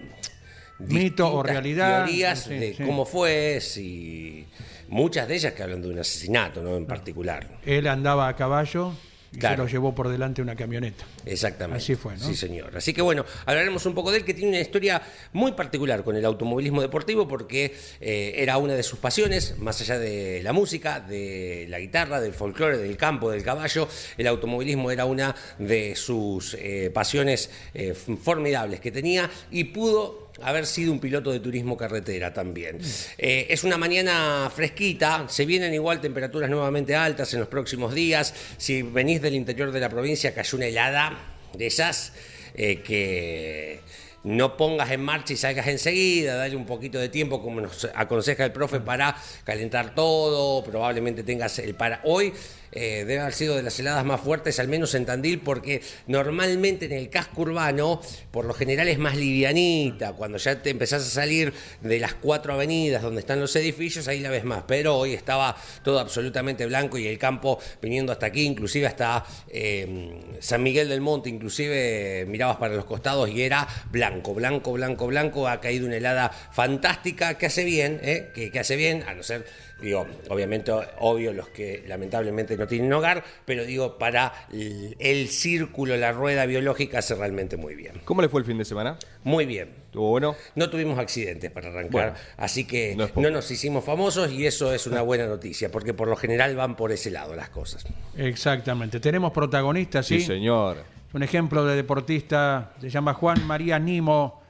Mito 0.80 1.34
o 1.34 1.42
realidad, 1.42 2.04
teorías 2.04 2.44
sí, 2.44 2.54
de 2.54 2.74
sí. 2.74 2.84
cómo 2.84 3.04
fue, 3.04 3.60
si 3.60 4.46
muchas 4.88 5.26
de 5.26 5.34
ellas 5.34 5.52
que 5.52 5.62
hablan 5.62 5.82
de 5.82 5.88
un 5.88 5.98
asesinato, 5.98 6.62
¿no? 6.62 6.76
En 6.76 6.86
particular. 6.86 7.46
Él 7.64 7.88
andaba 7.88 8.28
a 8.28 8.36
caballo 8.36 8.92
y 9.32 9.38
Claro. 9.38 9.56
se 9.56 9.62
lo 9.62 9.68
llevó 9.68 9.94
por 9.94 10.08
delante 10.08 10.40
una 10.42 10.56
camioneta. 10.56 11.04
Exactamente. 11.26 11.82
Así 11.82 11.94
fue, 11.94 12.16
¿no? 12.16 12.26
Sí, 12.26 12.34
señor. 12.34 12.76
Así 12.76 12.92
que 12.92 13.02
bueno, 13.02 13.24
hablaremos 13.46 13.84
un 13.86 13.94
poco 13.94 14.10
de 14.10 14.18
él, 14.18 14.24
que 14.24 14.34
tiene 14.34 14.50
una 14.50 14.60
historia 14.60 15.02
muy 15.32 15.52
particular 15.52 16.02
con 16.04 16.16
el 16.16 16.24
automovilismo 16.24 16.80
deportivo, 16.80 17.28
porque 17.28 17.74
eh, 18.00 18.34
era 18.36 18.56
una 18.58 18.74
de 18.74 18.82
sus 18.82 18.98
pasiones, 18.98 19.58
más 19.58 19.80
allá 19.80 19.98
de 19.98 20.40
la 20.42 20.52
música, 20.52 21.00
de 21.00 21.66
la 21.68 21.78
guitarra, 21.78 22.20
del 22.20 22.32
folclore, 22.34 22.78
del 22.78 22.96
campo, 22.96 23.30
del 23.30 23.42
caballo. 23.42 23.88
El 24.16 24.26
automovilismo 24.26 24.90
era 24.90 25.04
una 25.04 25.34
de 25.58 25.94
sus 25.96 26.54
eh, 26.54 26.90
pasiones 26.92 27.50
eh, 27.74 27.94
formidables 27.94 28.80
que 28.80 28.90
tenía 28.90 29.30
y 29.50 29.64
pudo 29.64 30.27
haber 30.42 30.66
sido 30.66 30.92
un 30.92 31.00
piloto 31.00 31.32
de 31.32 31.40
turismo 31.40 31.76
carretera 31.76 32.32
también. 32.32 32.78
Eh, 33.16 33.46
es 33.50 33.64
una 33.64 33.76
mañana 33.76 34.50
fresquita, 34.54 35.26
se 35.28 35.46
vienen 35.46 35.74
igual 35.74 36.00
temperaturas 36.00 36.50
nuevamente 36.50 36.94
altas 36.94 37.32
en 37.34 37.40
los 37.40 37.48
próximos 37.48 37.94
días. 37.94 38.34
Si 38.56 38.82
venís 38.82 39.20
del 39.20 39.34
interior 39.34 39.72
de 39.72 39.80
la 39.80 39.88
provincia, 39.88 40.34
cayó 40.34 40.56
una 40.56 40.66
helada 40.66 41.18
de 41.54 41.66
esas 41.66 42.12
eh, 42.54 42.82
que 42.82 43.80
no 44.24 44.56
pongas 44.56 44.90
en 44.90 45.00
marcha 45.00 45.32
y 45.32 45.36
salgas 45.36 45.66
enseguida, 45.68 46.36
dale 46.36 46.56
un 46.56 46.66
poquito 46.66 46.98
de 46.98 47.08
tiempo, 47.08 47.40
como 47.40 47.60
nos 47.60 47.88
aconseja 47.94 48.44
el 48.44 48.52
profe, 48.52 48.80
para 48.80 49.16
calentar 49.44 49.94
todo, 49.94 50.62
probablemente 50.64 51.22
tengas 51.22 51.58
el 51.60 51.74
para. 51.74 52.00
Hoy 52.04 52.32
eh, 52.72 53.02
haber 53.20 53.32
sido 53.32 53.56
de 53.56 53.62
las 53.62 53.78
heladas 53.78 54.04
más 54.04 54.20
fuertes, 54.20 54.58
al 54.60 54.68
menos 54.68 54.94
en 54.94 55.06
Tandil, 55.06 55.40
porque 55.40 55.82
normalmente 56.06 56.86
en 56.86 56.92
el 56.92 57.10
casco 57.10 57.42
urbano, 57.42 58.00
por 58.30 58.44
lo 58.44 58.54
general 58.54 58.88
es 58.88 58.98
más 58.98 59.16
livianita, 59.16 60.12
cuando 60.12 60.38
ya 60.38 60.62
te 60.62 60.70
empezás 60.70 61.02
a 61.02 61.10
salir 61.10 61.52
de 61.80 61.98
las 61.98 62.14
cuatro 62.14 62.52
avenidas 62.52 63.02
donde 63.02 63.20
están 63.20 63.40
los 63.40 63.54
edificios, 63.56 64.08
ahí 64.08 64.20
la 64.20 64.30
ves 64.30 64.44
más, 64.44 64.64
pero 64.66 64.96
hoy 64.96 65.14
estaba 65.14 65.56
todo 65.82 65.98
absolutamente 65.98 66.66
blanco 66.66 66.98
y 66.98 67.06
el 67.06 67.18
campo 67.18 67.58
viniendo 67.80 68.12
hasta 68.12 68.26
aquí, 68.26 68.44
inclusive 68.44 68.86
hasta 68.86 69.24
eh, 69.48 70.36
San 70.40 70.62
Miguel 70.62 70.88
del 70.88 71.00
Monte, 71.00 71.28
inclusive 71.28 72.26
mirabas 72.28 72.56
para 72.56 72.74
los 72.74 72.84
costados 72.84 73.30
y 73.30 73.42
era 73.42 73.66
blanco, 73.90 74.34
blanco, 74.34 74.72
blanco, 74.72 75.06
blanco, 75.06 75.48
ha 75.48 75.60
caído 75.60 75.86
una 75.86 75.96
helada 75.96 76.30
fantástica 76.30 77.38
que 77.38 77.46
hace 77.46 77.64
bien, 77.64 78.00
¿eh? 78.02 78.30
que 78.34 78.58
hace 78.58 78.76
bien, 78.76 79.04
a 79.06 79.14
no 79.14 79.22
ser, 79.22 79.46
digo, 79.80 80.06
obviamente, 80.28 80.72
obvio 80.98 81.32
los 81.32 81.48
que 81.48 81.84
lamentablemente 81.86 82.56
no 82.56 82.66
tienen 82.66 82.92
hogar, 82.92 83.22
pero 83.44 83.64
digo, 83.64 83.98
para 83.98 84.32
el, 84.52 84.96
el 84.98 85.28
círculo, 85.28 85.96
la 85.96 86.12
rueda 86.12 86.46
biológica 86.46 86.98
hace 86.98 87.14
realmente 87.14 87.56
muy 87.56 87.74
bien. 87.74 88.00
¿Cómo 88.04 88.22
le 88.22 88.28
fue 88.28 88.40
el 88.40 88.46
fin 88.46 88.58
de 88.58 88.64
semana? 88.64 88.96
Muy 89.24 89.46
bien. 89.46 89.70
¿Estuvo 89.86 90.10
bueno? 90.10 90.36
No 90.54 90.68
tuvimos 90.68 90.98
accidentes 90.98 91.50
para 91.50 91.68
arrancar, 91.68 91.90
Bueno, 91.90 92.12
así 92.36 92.64
que 92.64 92.94
no 92.96 93.08
no, 93.16 93.30
nos 93.30 93.50
hicimos 93.50 93.84
famosos 93.84 94.30
y 94.32 94.46
eso 94.46 94.72
es 94.74 94.86
una 94.86 95.02
buena 95.02 95.26
noticia, 95.26 95.70
porque 95.70 95.94
por 95.94 96.08
lo 96.08 96.16
general 96.16 96.56
van 96.56 96.76
por 96.76 96.92
ese 96.92 97.10
lado 97.10 97.34
las 97.34 97.48
cosas. 97.48 97.86
Exactamente. 98.16 99.00
Tenemos 99.00 99.32
protagonistas, 99.32 100.06
¿sí? 100.06 100.20
Sí, 100.20 100.26
señor. 100.26 100.78
Un 101.12 101.22
ejemplo 101.22 101.64
de 101.64 101.74
deportista 101.74 102.72
se 102.80 102.90
llama 102.90 103.14
Juan 103.14 103.46
María 103.46 103.78
Nimo. 103.78 104.42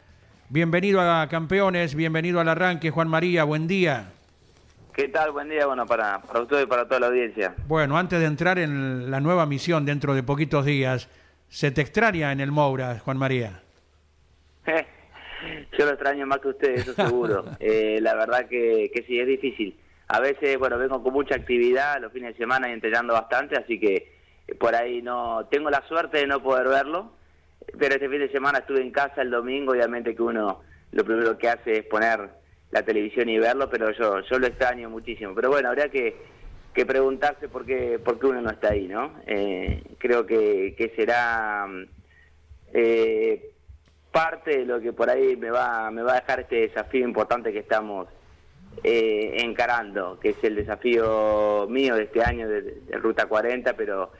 Bienvenido 0.48 1.00
a 1.00 1.28
Campeones, 1.28 1.94
bienvenido 1.94 2.40
al 2.40 2.48
arranque, 2.48 2.90
Juan 2.90 3.06
María, 3.06 3.44
buen 3.44 3.68
día. 3.68 4.12
¿Qué 4.98 5.06
tal? 5.06 5.30
Buen 5.30 5.48
día, 5.48 5.64
bueno, 5.64 5.86
para, 5.86 6.20
para 6.22 6.40
usted 6.40 6.62
y 6.62 6.66
para 6.66 6.84
toda 6.88 6.98
la 6.98 7.06
audiencia. 7.06 7.54
Bueno, 7.68 7.96
antes 7.96 8.18
de 8.18 8.26
entrar 8.26 8.58
en 8.58 9.12
la 9.12 9.20
nueva 9.20 9.46
misión 9.46 9.86
dentro 9.86 10.12
de 10.12 10.24
poquitos 10.24 10.64
días, 10.64 11.08
¿se 11.48 11.70
te 11.70 11.82
extraña 11.82 12.32
en 12.32 12.40
el 12.40 12.50
Moura, 12.50 12.98
Juan 12.98 13.16
María? 13.16 13.62
Yo 15.78 15.84
lo 15.84 15.92
extraño 15.92 16.26
más 16.26 16.38
que 16.38 16.48
usted, 16.48 16.70
eso 16.70 16.94
seguro. 16.94 17.44
Eh, 17.60 18.00
la 18.02 18.16
verdad 18.16 18.48
que, 18.48 18.90
que 18.92 19.04
sí, 19.04 19.20
es 19.20 19.28
difícil. 19.28 19.78
A 20.08 20.18
veces, 20.18 20.58
bueno, 20.58 20.76
vengo 20.78 21.00
con 21.00 21.12
mucha 21.12 21.36
actividad 21.36 22.00
los 22.00 22.12
fines 22.12 22.32
de 22.32 22.38
semana 22.38 22.68
y 22.68 22.72
entrenando 22.72 23.12
bastante, 23.12 23.56
así 23.56 23.78
que 23.78 24.12
eh, 24.48 24.54
por 24.56 24.74
ahí 24.74 25.00
no 25.00 25.46
tengo 25.48 25.70
la 25.70 25.86
suerte 25.86 26.18
de 26.18 26.26
no 26.26 26.42
poder 26.42 26.66
verlo, 26.66 27.12
pero 27.78 27.94
este 27.94 28.08
fin 28.08 28.18
de 28.18 28.32
semana 28.32 28.58
estuve 28.58 28.82
en 28.82 28.90
casa 28.90 29.22
el 29.22 29.30
domingo, 29.30 29.70
obviamente 29.70 30.16
que 30.16 30.22
uno 30.22 30.60
lo 30.90 31.04
primero 31.04 31.38
que 31.38 31.48
hace 31.48 31.78
es 31.78 31.84
poner 31.84 32.37
la 32.70 32.82
televisión 32.82 33.28
y 33.28 33.38
verlo, 33.38 33.70
pero 33.70 33.90
yo 33.92 34.20
yo 34.20 34.38
lo 34.38 34.46
extraño 34.46 34.90
muchísimo. 34.90 35.34
Pero 35.34 35.50
bueno, 35.50 35.68
habría 35.68 35.88
que, 35.88 36.16
que 36.74 36.86
preguntarse 36.86 37.48
por 37.48 37.64
qué, 37.64 37.98
por 37.98 38.18
qué 38.18 38.26
uno 38.26 38.42
no 38.42 38.50
está 38.50 38.70
ahí, 38.70 38.88
¿no? 38.88 39.14
Eh, 39.26 39.82
creo 39.98 40.26
que, 40.26 40.74
que 40.76 40.92
será 40.96 41.66
eh, 42.72 43.52
parte 44.12 44.58
de 44.58 44.64
lo 44.66 44.80
que 44.80 44.92
por 44.92 45.10
ahí 45.10 45.36
me 45.36 45.50
va, 45.50 45.90
me 45.90 46.02
va 46.02 46.12
a 46.12 46.20
dejar 46.20 46.40
este 46.40 46.56
desafío 46.68 47.04
importante 47.06 47.52
que 47.52 47.60
estamos 47.60 48.08
eh, 48.84 49.36
encarando, 49.38 50.18
que 50.20 50.30
es 50.30 50.36
el 50.42 50.56
desafío 50.56 51.66
mío 51.68 51.96
de 51.96 52.04
este 52.04 52.22
año 52.22 52.48
de, 52.48 52.80
Ruta 52.92 53.26
40, 53.26 53.74
pero, 53.74 54.12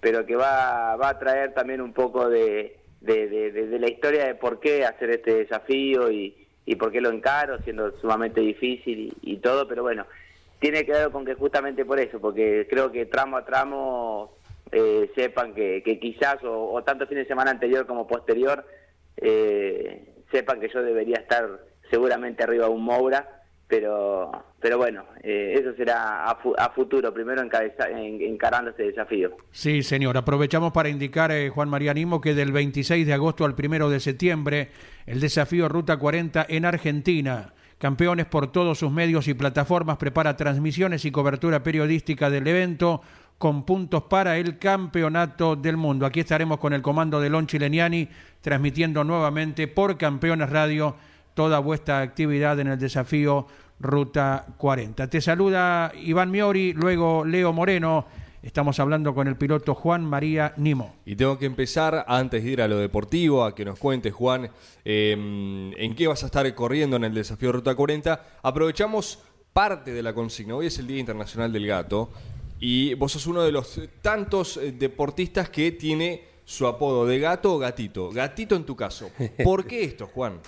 pero 0.00 0.24
que 0.26 0.36
va, 0.36 0.96
va 0.96 1.08
a 1.10 1.18
traer 1.18 1.52
también 1.54 1.80
un 1.80 1.92
poco 1.92 2.28
de, 2.28 2.78
de, 3.00 3.78
la 3.80 3.88
historia 3.88 4.26
de 4.26 4.34
por 4.34 4.60
qué 4.60 4.84
hacer 4.84 5.10
este 5.10 5.34
desafío 5.34 6.10
y, 6.10 6.43
y 6.66 6.76
por 6.76 6.90
qué 6.90 7.00
lo 7.00 7.10
encaro, 7.10 7.60
siendo 7.62 7.98
sumamente 7.98 8.40
difícil 8.40 9.14
y 9.22 9.36
todo, 9.36 9.68
pero 9.68 9.82
bueno, 9.82 10.06
tiene 10.60 10.84
que 10.84 10.92
ver 10.92 11.10
con 11.10 11.24
que 11.24 11.34
justamente 11.34 11.84
por 11.84 12.00
eso, 12.00 12.20
porque 12.20 12.66
creo 12.70 12.90
que 12.90 13.06
tramo 13.06 13.36
a 13.36 13.44
tramo 13.44 14.32
eh, 14.72 15.10
sepan 15.14 15.54
que, 15.54 15.82
quizás, 16.00 16.38
o, 16.42 16.82
tanto 16.82 17.06
fin 17.06 17.18
de 17.18 17.26
semana 17.26 17.50
anterior 17.50 17.86
como 17.86 18.06
posterior, 18.06 18.66
eh, 19.16 20.08
sepan 20.30 20.60
que 20.60 20.68
yo 20.68 20.82
debería 20.82 21.16
estar 21.16 21.46
seguramente 21.90 22.42
arriba 22.42 22.66
de 22.66 22.72
un 22.72 22.82
Moura, 22.82 23.43
pero 23.66 24.30
pero 24.60 24.78
bueno, 24.78 25.04
eh, 25.22 25.56
eso 25.58 25.74
será 25.76 26.24
a, 26.24 26.70
futuro, 26.74 27.12
primero 27.12 27.42
encarando 27.42 28.70
este 28.70 28.84
desafío. 28.84 29.36
Sí, 29.50 29.82
señor. 29.82 30.16
Aprovechamos 30.16 30.72
para 30.72 30.88
indicar, 30.88 31.32
Juan 31.50 31.68
María 31.68 31.92
Nimo, 31.92 32.20
que 32.20 32.34
del 32.34 32.50
26 32.50 33.06
de 33.06 33.12
agosto 33.12 33.44
al 33.44 33.54
primero 33.54 33.90
de 33.90 34.00
septiembre, 34.00 34.70
el 35.04 35.20
desafío 35.20 35.68
Ruta 35.68 35.98
40 35.98 36.46
en 36.48 36.64
Argentina 36.64 37.52
Campeones 37.84 38.24
por 38.24 38.50
todos 38.52 38.78
sus 38.78 38.90
medios 38.90 39.28
y 39.28 39.34
plataformas 39.34 39.98
prepara 39.98 40.36
transmisiones 40.36 41.04
y 41.04 41.10
cobertura 41.10 41.62
periodística 41.62 42.30
del 42.30 42.46
evento 42.46 43.02
con 43.36 43.66
puntos 43.66 44.04
para 44.04 44.38
el 44.38 44.58
campeonato 44.58 45.54
del 45.54 45.76
mundo. 45.76 46.06
Aquí 46.06 46.20
estaremos 46.20 46.58
con 46.58 46.72
el 46.72 46.82
comando 46.82 47.20
de 47.20 47.28
Lon 47.28 47.46
Chileniani 47.46 48.08
transmitiendo 48.40 49.04
nuevamente 49.04 49.68
por 49.68 49.98
Campeones 49.98 50.48
Radio 50.48 50.96
toda 51.34 51.58
vuestra 51.58 52.00
actividad 52.00 52.58
en 52.60 52.68
el 52.68 52.78
desafío 52.78 53.46
Ruta 53.80 54.46
40. 54.56 55.08
Te 55.08 55.20
saluda 55.20 55.92
Iván 56.00 56.30
Miori, 56.30 56.72
luego 56.72 57.24
Leo 57.24 57.52
Moreno 57.52 58.06
Estamos 58.44 58.78
hablando 58.78 59.14
con 59.14 59.26
el 59.26 59.36
piloto 59.36 59.74
Juan 59.74 60.04
María 60.04 60.52
Nimo. 60.58 60.96
Y 61.06 61.16
tengo 61.16 61.38
que 61.38 61.46
empezar, 61.46 62.04
antes 62.06 62.44
de 62.44 62.50
ir 62.50 62.60
a 62.60 62.68
lo 62.68 62.76
deportivo, 62.76 63.42
a 63.42 63.54
que 63.54 63.64
nos 63.64 63.78
cuentes, 63.78 64.12
Juan, 64.12 64.50
em, 64.84 65.72
en 65.72 65.94
qué 65.94 66.06
vas 66.06 66.24
a 66.24 66.26
estar 66.26 66.54
corriendo 66.54 66.96
en 66.96 67.04
el 67.04 67.14
desafío 67.14 67.52
Ruta 67.52 67.74
40. 67.74 68.22
Aprovechamos 68.42 69.20
parte 69.54 69.94
de 69.94 70.02
la 70.02 70.12
consigna. 70.12 70.56
Hoy 70.56 70.66
es 70.66 70.78
el 70.78 70.86
Día 70.86 70.98
Internacional 70.98 71.54
del 71.54 71.66
Gato 71.66 72.10
y 72.60 72.92
vos 72.92 73.12
sos 73.12 73.26
uno 73.26 73.42
de 73.42 73.50
los 73.50 73.80
tantos 74.02 74.58
eh, 74.58 74.72
deportistas 74.72 75.48
que 75.48 75.72
tiene 75.72 76.24
su 76.44 76.66
apodo 76.66 77.06
de 77.06 77.18
gato 77.20 77.54
o 77.54 77.58
gatito. 77.58 78.10
Gatito 78.10 78.56
en 78.56 78.64
tu 78.64 78.76
caso. 78.76 79.10
¿Por 79.42 79.64
qué 79.64 79.84
esto, 79.84 80.06
Juan? 80.08 80.38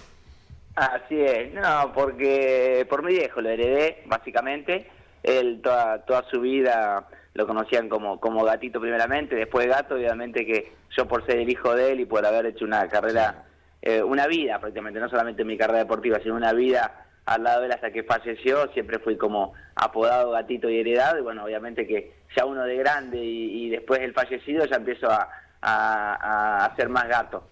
Así 0.76 1.18
es, 1.18 1.54
no, 1.54 1.90
porque 1.94 2.86
por 2.88 3.02
mi 3.02 3.14
viejo 3.14 3.40
lo 3.40 3.48
heredé, 3.48 4.02
básicamente. 4.06 4.86
Él 5.22 5.60
toda, 5.62 6.04
toda 6.04 6.22
su 6.30 6.40
vida 6.40 7.08
lo 7.32 7.46
conocían 7.46 7.88
como, 7.88 8.20
como 8.20 8.44
gatito 8.44 8.80
primeramente, 8.80 9.34
después 9.34 9.66
gato, 9.66 9.94
obviamente 9.94 10.46
que 10.46 10.72
yo 10.96 11.06
por 11.06 11.24
ser 11.26 11.38
el 11.38 11.50
hijo 11.50 11.74
de 11.74 11.92
él 11.92 12.00
y 12.00 12.06
por 12.06 12.24
haber 12.24 12.46
hecho 12.46 12.64
una 12.64 12.88
carrera, 12.88 13.44
eh, 13.82 14.02
una 14.02 14.26
vida 14.26 14.58
prácticamente, 14.58 15.00
no 15.00 15.08
solamente 15.08 15.44
mi 15.44 15.56
carrera 15.56 15.80
deportiva, 15.80 16.18
sino 16.22 16.34
una 16.34 16.52
vida 16.52 17.06
al 17.26 17.42
lado 17.42 17.60
de 17.60 17.66
él 17.66 17.72
hasta 17.72 17.90
que 17.90 18.04
falleció, 18.04 18.70
siempre 18.72 18.98
fui 18.98 19.16
como 19.16 19.54
apodado 19.74 20.30
gatito 20.30 20.70
y 20.70 20.78
heredado, 20.78 21.18
y 21.18 21.22
bueno, 21.22 21.44
obviamente 21.44 21.86
que 21.86 22.14
ya 22.36 22.44
uno 22.44 22.64
de 22.64 22.76
grande 22.76 23.18
y, 23.18 23.68
después 23.70 24.00
del 24.00 24.14
fallecido 24.14 24.64
ya 24.64 24.76
empiezo 24.76 25.10
a, 25.10 25.28
a, 25.60 26.74
ser 26.76 26.88
más 26.88 27.08
gato. 27.08 27.48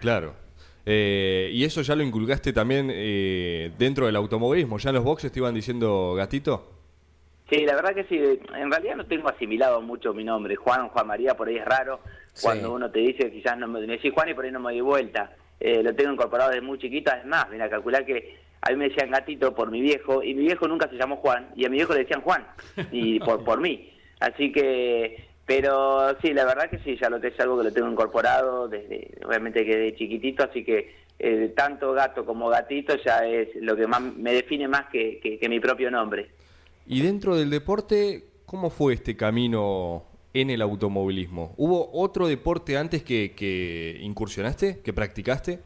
Claro. 0.00 0.45
Eh, 0.88 1.50
y 1.52 1.64
eso 1.64 1.82
ya 1.82 1.96
lo 1.96 2.04
inculcaste 2.04 2.52
también 2.52 2.90
eh, 2.92 3.72
dentro 3.76 4.06
del 4.06 4.14
automovilismo. 4.14 4.78
¿Ya 4.78 4.90
en 4.90 4.94
los 4.94 5.04
boxes 5.04 5.32
te 5.32 5.40
iban 5.40 5.52
diciendo 5.52 6.14
gatito? 6.14 6.72
Sí, 7.50 7.64
la 7.64 7.74
verdad 7.74 7.94
que 7.94 8.04
sí. 8.04 8.16
En 8.56 8.70
realidad 8.70 8.96
no 8.96 9.06
tengo 9.06 9.28
asimilado 9.28 9.80
mucho 9.82 10.14
mi 10.14 10.24
nombre. 10.24 10.54
Juan, 10.56 10.88
Juan 10.88 11.06
María, 11.06 11.36
por 11.36 11.48
ahí 11.48 11.56
es 11.56 11.64
raro. 11.64 12.00
Cuando 12.40 12.72
uno 12.72 12.90
te 12.90 13.00
dice, 13.00 13.30
quizás 13.32 13.58
no 13.58 13.66
me, 13.66 13.80
me 13.80 13.94
decís 13.94 14.12
Juan 14.12 14.28
y 14.28 14.34
por 14.34 14.44
ahí 14.44 14.52
no 14.52 14.60
me 14.60 14.72
doy 14.72 14.80
vuelta. 14.80 15.34
Eh, 15.58 15.82
lo 15.82 15.94
tengo 15.94 16.12
incorporado 16.12 16.50
desde 16.50 16.62
muy 16.62 16.78
chiquito. 16.78 17.10
Es 17.12 17.24
más, 17.26 17.48
mira, 17.50 17.68
calcular 17.68 18.04
que 18.04 18.36
a 18.60 18.70
mí 18.70 18.76
me 18.76 18.88
decían 18.88 19.10
gatito 19.10 19.54
por 19.54 19.70
mi 19.70 19.80
viejo 19.80 20.22
y 20.22 20.34
mi 20.34 20.42
viejo 20.42 20.68
nunca 20.68 20.88
se 20.88 20.96
llamó 20.96 21.16
Juan 21.16 21.48
y 21.56 21.64
a 21.64 21.68
mi 21.68 21.76
viejo 21.76 21.94
le 21.94 22.00
decían 22.00 22.20
Juan 22.20 22.46
y 22.92 23.18
por, 23.20 23.44
por 23.44 23.60
mí. 23.60 23.92
Así 24.20 24.50
que, 24.52 25.25
pero 25.46 26.16
sí, 26.20 26.34
la 26.34 26.44
verdad 26.44 26.68
que 26.68 26.78
sí, 26.80 26.98
ya 27.00 27.08
lo 27.08 27.16
es 27.16 27.40
algo 27.40 27.58
que 27.58 27.64
lo 27.64 27.72
tengo 27.72 27.90
incorporado 27.90 28.68
desde, 28.68 29.12
obviamente 29.24 29.64
que 29.64 29.76
de 29.76 29.94
chiquitito, 29.94 30.42
así 30.42 30.64
que 30.64 30.94
eh, 31.18 31.52
tanto 31.56 31.92
gato 31.92 32.26
como 32.26 32.48
gatito 32.48 32.94
ya 33.02 33.26
es 33.26 33.48
lo 33.56 33.74
que 33.74 33.86
más 33.86 34.02
me 34.02 34.34
define 34.34 34.68
más 34.68 34.86
que, 34.90 35.20
que 35.40 35.48
mi 35.48 35.60
propio 35.60 35.90
nombre. 35.90 36.28
Y 36.86 37.02
dentro 37.02 37.36
del 37.36 37.50
deporte, 37.50 38.24
¿cómo 38.44 38.70
fue 38.70 38.94
este 38.94 39.16
camino 39.16 40.04
en 40.32 40.50
el 40.50 40.62
automovilismo? 40.62 41.54
¿Hubo 41.56 41.90
otro 41.92 42.28
deporte 42.28 42.76
antes 42.76 43.02
que, 43.02 43.98
incursionaste, 44.00 44.80
que 44.80 44.92
practicaste? 44.92 45.58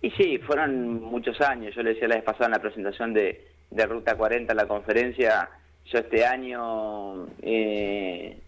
Y 0.00 0.10
sí, 0.12 0.38
fueron 0.38 1.02
muchos 1.02 1.40
años. 1.40 1.74
Yo 1.74 1.82
le 1.82 1.90
decía 1.90 2.08
la 2.08 2.16
vez 2.16 2.24
pasada 2.24 2.46
en 2.46 2.52
la 2.52 2.60
presentación 2.60 3.12
de, 3.12 3.48
Ruta 3.70 4.16
40 4.16 4.52
en 4.52 4.56
la 4.56 4.66
conferencia, 4.66 5.48
yo 5.86 5.98
este 5.98 6.24
año 6.24 7.26
eh, 7.42 8.38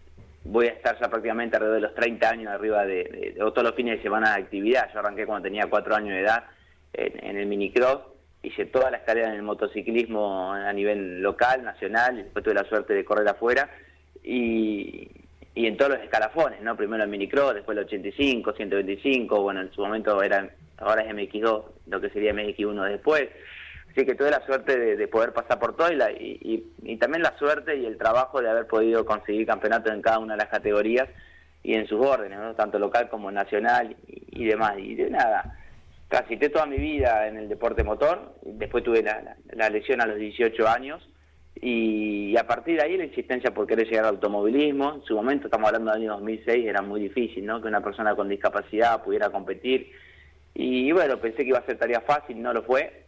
voy 0.43 0.67
a 0.67 0.71
estar 0.71 0.99
ya 0.99 1.09
prácticamente 1.09 1.55
alrededor 1.55 1.81
de 1.81 1.87
los 1.87 1.95
30 1.95 2.29
años 2.29 2.47
arriba 2.51 2.85
de, 2.85 3.35
todos 3.37 3.63
los 3.63 3.75
fines 3.75 3.97
de 3.97 4.03
semana 4.03 4.35
de 4.35 4.43
actividad. 4.43 4.91
Yo 4.93 4.99
arranqué 4.99 5.25
cuando 5.25 5.43
tenía 5.43 5.67
4 5.69 5.95
años 5.95 6.09
de 6.09 6.21
edad 6.21 6.43
en, 6.93 7.25
en 7.25 7.37
el 7.37 7.45
minicross 7.45 8.15
hice 8.45 8.65
todas 8.65 8.91
las 8.91 9.01
carreras 9.01 9.29
en 9.31 9.37
el 9.37 9.43
motociclismo 9.43 10.53
a 10.53 10.71
nivel 10.71 11.21
local, 11.21 11.63
nacional, 11.63 12.17
después 12.17 12.43
tuve 12.43 12.53
la 12.53 12.65
suerte 12.65 12.93
de 12.93 13.03
correr 13.03 13.27
afuera 13.27 13.69
y, 14.23 15.09
en 15.55 15.77
todos 15.77 15.93
los 15.93 16.03
escalafones, 16.03 16.61
¿no? 16.61 16.75
Primero 16.75 17.03
el 17.03 17.09
minicross, 17.09 17.55
después 17.55 17.77
el 17.77 17.85
85, 17.85 18.53
125, 18.53 19.41
bueno, 19.41 19.61
en 19.61 19.71
su 19.71 19.81
momento 19.81 20.21
era, 20.21 20.49
ahora 20.77 21.03
es 21.03 21.13
MX2, 21.13 21.63
lo 21.87 22.01
que 22.01 22.09
sería 22.09 22.33
MX1 22.33 22.89
después. 22.89 23.29
Así 23.95 24.05
que 24.05 24.15
tuve 24.15 24.29
la 24.29 24.45
suerte 24.45 24.97
de, 24.97 25.07
poder 25.07 25.31
pasar 25.31 25.57
por 25.57 25.73
todo 25.77 25.87
y, 25.89 26.67
y, 26.83 26.97
también 26.97 27.23
la 27.23 27.37
suerte 27.37 27.77
y 27.77 27.85
el 27.85 27.97
trabajo 27.97 28.41
de 28.41 28.49
haber 28.49 28.67
podido 28.67 29.05
conseguir 29.05 29.47
campeonatos 29.47 29.93
en 29.93 30.01
cada 30.01 30.19
una 30.19 30.33
de 30.33 30.39
las 30.39 30.49
categorías 30.49 31.07
y 31.63 31.75
en 31.75 31.87
sus 31.87 32.05
órdenes, 32.05 32.37
¿no? 32.37 32.53
tanto 32.55 32.77
local 32.77 33.07
como 33.07 33.31
nacional 33.31 33.95
y, 34.05 34.43
y 34.43 34.45
demás. 34.47 34.73
Y 34.79 34.95
de 34.95 35.09
nada, 35.09 35.57
transité 36.09 36.49
toda 36.49 36.65
mi 36.65 36.75
vida 36.75 37.25
en 37.29 37.37
el 37.37 37.47
deporte 37.47 37.85
motor, 37.85 38.35
después 38.41 38.83
tuve 38.83 39.01
la, 39.01 39.69
lesión 39.69 40.01
a 40.01 40.07
los 40.07 40.17
18 40.17 40.67
años 40.67 41.01
y, 41.55 42.35
a 42.35 42.45
partir 42.45 42.75
de 42.75 42.83
ahí 42.83 42.97
la 42.97 43.05
insistencia 43.05 43.53
por 43.53 43.65
querer 43.65 43.87
llegar 43.87 44.03
al 44.03 44.15
automovilismo, 44.15 44.95
en 44.95 45.03
su 45.03 45.15
momento, 45.15 45.47
estamos 45.47 45.67
hablando 45.69 45.93
del 45.93 46.01
año 46.01 46.11
2006, 46.15 46.67
era 46.67 46.81
muy 46.81 46.99
difícil 46.99 47.45
¿no? 47.45 47.61
que 47.61 47.69
una 47.69 47.79
persona 47.79 48.13
con 48.13 48.27
discapacidad 48.27 49.01
pudiera 49.05 49.29
competir 49.29 49.89
y 50.53 50.91
bueno, 50.91 51.17
pensé 51.21 51.43
que 51.43 51.49
iba 51.49 51.59
a 51.59 51.65
ser 51.65 51.77
tarea 51.77 52.01
fácil, 52.01 52.41
no 52.41 52.51
lo 52.51 52.63
fue 52.63 53.04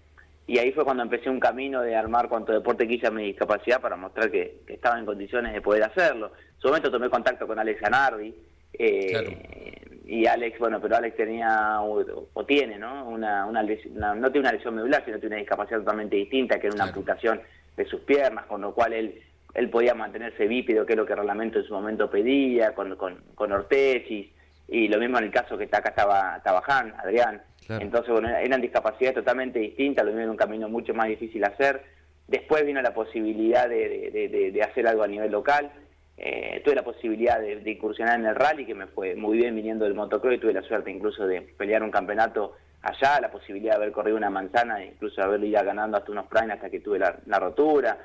y 0.47 0.57
ahí 0.57 0.71
fue 0.71 0.85
cuando 0.85 1.03
empecé 1.03 1.29
un 1.29 1.39
camino 1.39 1.81
de 1.81 1.95
armar 1.95 2.29
cuanto 2.29 2.53
deporte 2.53 2.87
quise 2.87 3.07
a 3.07 3.11
mi 3.11 3.25
discapacidad 3.25 3.81
para 3.81 3.97
mostrar 3.97 4.31
que, 4.31 4.61
estaba 4.67 4.97
en 4.97 5.05
condiciones 5.05 5.53
de 5.53 5.61
poder 5.61 5.83
hacerlo. 5.83 6.31
En 6.55 6.61
su 6.61 6.67
momento 6.69 6.89
tomé 6.89 7.09
contacto 7.09 7.45
con 7.45 7.59
Alex 7.59 7.83
Anardi, 7.83 8.33
eh, 8.73 10.01
y 10.05 10.25
Alex, 10.25 10.57
bueno, 10.57 10.79
pero 10.79 10.95
Alex 10.95 11.17
tenía 11.17 11.81
o, 11.81 12.45
tiene, 12.45 12.77
¿no? 12.77 13.09
Una, 13.09 13.45
una, 13.45 13.61
no 13.61 14.31
tiene 14.31 14.47
una 14.47 14.53
lesión 14.53 14.75
medular, 14.75 15.03
sino 15.03 15.19
tiene 15.19 15.35
una 15.35 15.41
discapacidad 15.41 15.79
totalmente 15.79 16.15
distinta, 16.15 16.59
que 16.59 16.67
era 16.67 16.75
una 16.75 16.85
amputación 16.85 17.41
de 17.75 17.85
sus 17.85 17.99
piernas, 18.01 18.45
con 18.45 18.61
lo 18.61 18.73
cual 18.73 18.93
él 18.93 19.21
él 19.57 19.71
podía 19.71 19.95
mantenerse 19.95 20.47
bípedo, 20.47 20.85
que 20.85 20.93
es 20.93 20.97
lo 20.97 21.05
que 21.05 21.13
el 21.13 21.19
reglamento 21.19 21.57
en 21.57 21.65
su 21.65 21.73
momento 21.73 22.09
pedía, 22.09 22.75
con, 22.75 22.95
con, 22.95 23.23
con 23.33 23.51
ortesis, 23.51 24.29
y 24.67 24.87
lo 24.87 24.99
mismo 24.99 25.17
en 25.17 25.25
el 25.25 25.31
caso 25.31 25.57
que 25.57 25.63
está 25.63 25.79
acá 25.79 25.89
estaba, 25.89 26.39
trabajando 26.43 26.95
Adrián. 26.99 27.41
Entonces, 27.69 28.11
bueno, 28.11 28.29
eran 28.29 28.61
discapacidades 28.61 29.15
totalmente 29.15 29.59
distintas, 29.59 30.05
lo 30.05 30.11
mismo 30.11 30.21
era 30.21 30.31
un 30.31 30.37
camino 30.37 30.69
mucho 30.69 30.93
más 30.93 31.07
difícil 31.07 31.43
hacer. 31.43 31.83
Después 32.27 32.65
vino 32.65 32.81
la 32.81 32.93
posibilidad 32.93 33.67
de, 33.69 34.61
hacer 34.63 34.87
algo 34.87 35.03
a 35.03 35.07
nivel 35.07 35.31
local, 35.31 35.71
eh, 36.17 36.61
tuve 36.63 36.75
la 36.75 36.83
posibilidad 36.83 37.39
de, 37.39 37.61
incursionar 37.69 38.19
en 38.19 38.25
el 38.25 38.35
rally, 38.35 38.65
que 38.65 38.75
me 38.75 38.87
fue 38.87 39.15
muy 39.15 39.37
bien 39.37 39.55
viniendo 39.55 39.85
del 39.85 39.93
motocross 39.93 40.35
y 40.35 40.39
tuve 40.39 40.53
la 40.53 40.63
suerte 40.63 40.91
incluso 40.91 41.27
de 41.27 41.41
pelear 41.41 41.83
un 41.83 41.91
campeonato 41.91 42.55
allá, 42.81 43.19
la 43.21 43.31
posibilidad 43.31 43.73
de 43.73 43.77
haber 43.77 43.91
corrido 43.91 44.17
una 44.17 44.29
manzana, 44.29 44.81
e 44.81 44.87
incluso 44.87 45.21
de 45.21 45.27
haber 45.27 45.43
ido 45.43 45.63
ganando 45.63 45.97
hasta 45.97 46.11
unos 46.11 46.27
primes 46.27 46.55
hasta 46.55 46.69
que 46.69 46.79
tuve 46.79 46.99
la, 46.99 47.39
rotura. 47.39 47.97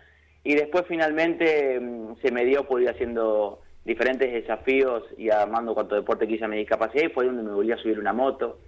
Y 0.45 0.55
después 0.55 0.85
finalmente 0.89 1.79
mm, 1.81 2.17
se 2.21 2.33
me 2.33 2.45
dio 2.45 2.65
por 2.67 2.83
ir 2.83 2.91
haciendo 2.91 3.61
diferentes 3.85 4.33
desafíos 4.33 5.05
y 5.17 5.31
armando 5.31 5.75
cuanto 5.75 5.95
deporte 5.97 6.29
quise 6.29 6.45
a 6.45 6.49
mi 6.49 6.59
discapacidad 6.59 7.05
y 7.05 7.13
fue 7.13 7.27
donde 7.27 7.43
me 7.43 7.53
volví 7.53 7.73
a 7.73 7.77
subir 7.77 7.99
una 7.99 8.13
moto, 8.13 8.59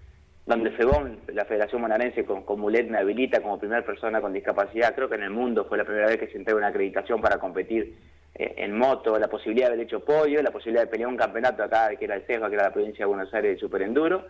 donde 0.46 0.70
FEBON, 0.72 1.20
la 1.32 1.44
Federación 1.46 1.82
Bonaerense 1.82 2.24
con, 2.24 2.44
Mulet 2.60 2.88
me 2.88 2.98
habilita 2.98 3.40
como 3.40 3.58
primera 3.58 3.84
persona 3.84 4.20
con 4.20 4.32
discapacidad, 4.32 4.94
creo 4.94 5.08
que 5.08 5.14
en 5.14 5.22
el 5.22 5.30
mundo 5.30 5.64
fue 5.64 5.78
la 5.78 5.84
primera 5.84 6.06
vez 6.06 6.18
que 6.18 6.26
se 6.28 6.36
entrega 6.36 6.58
una 6.58 6.68
acreditación 6.68 7.20
para 7.20 7.38
competir 7.38 7.94
eh, 8.34 8.54
en 8.58 8.76
moto, 8.76 9.18
la 9.18 9.28
posibilidad 9.28 9.68
de 9.68 9.74
haber 9.74 9.86
hecho 9.86 10.04
pollo, 10.04 10.42
la 10.42 10.50
posibilidad 10.50 10.82
de 10.82 10.90
pelear 10.90 11.08
un 11.08 11.16
campeonato 11.16 11.62
acá, 11.62 11.94
que 11.96 12.04
era 12.04 12.16
el 12.16 12.22
CEFA, 12.22 12.48
que 12.48 12.56
era 12.56 12.64
la 12.64 12.72
provincia 12.72 13.04
de 13.04 13.08
Buenos 13.08 13.32
Aires 13.32 13.54
de 13.54 13.60
superenduro, 13.60 14.26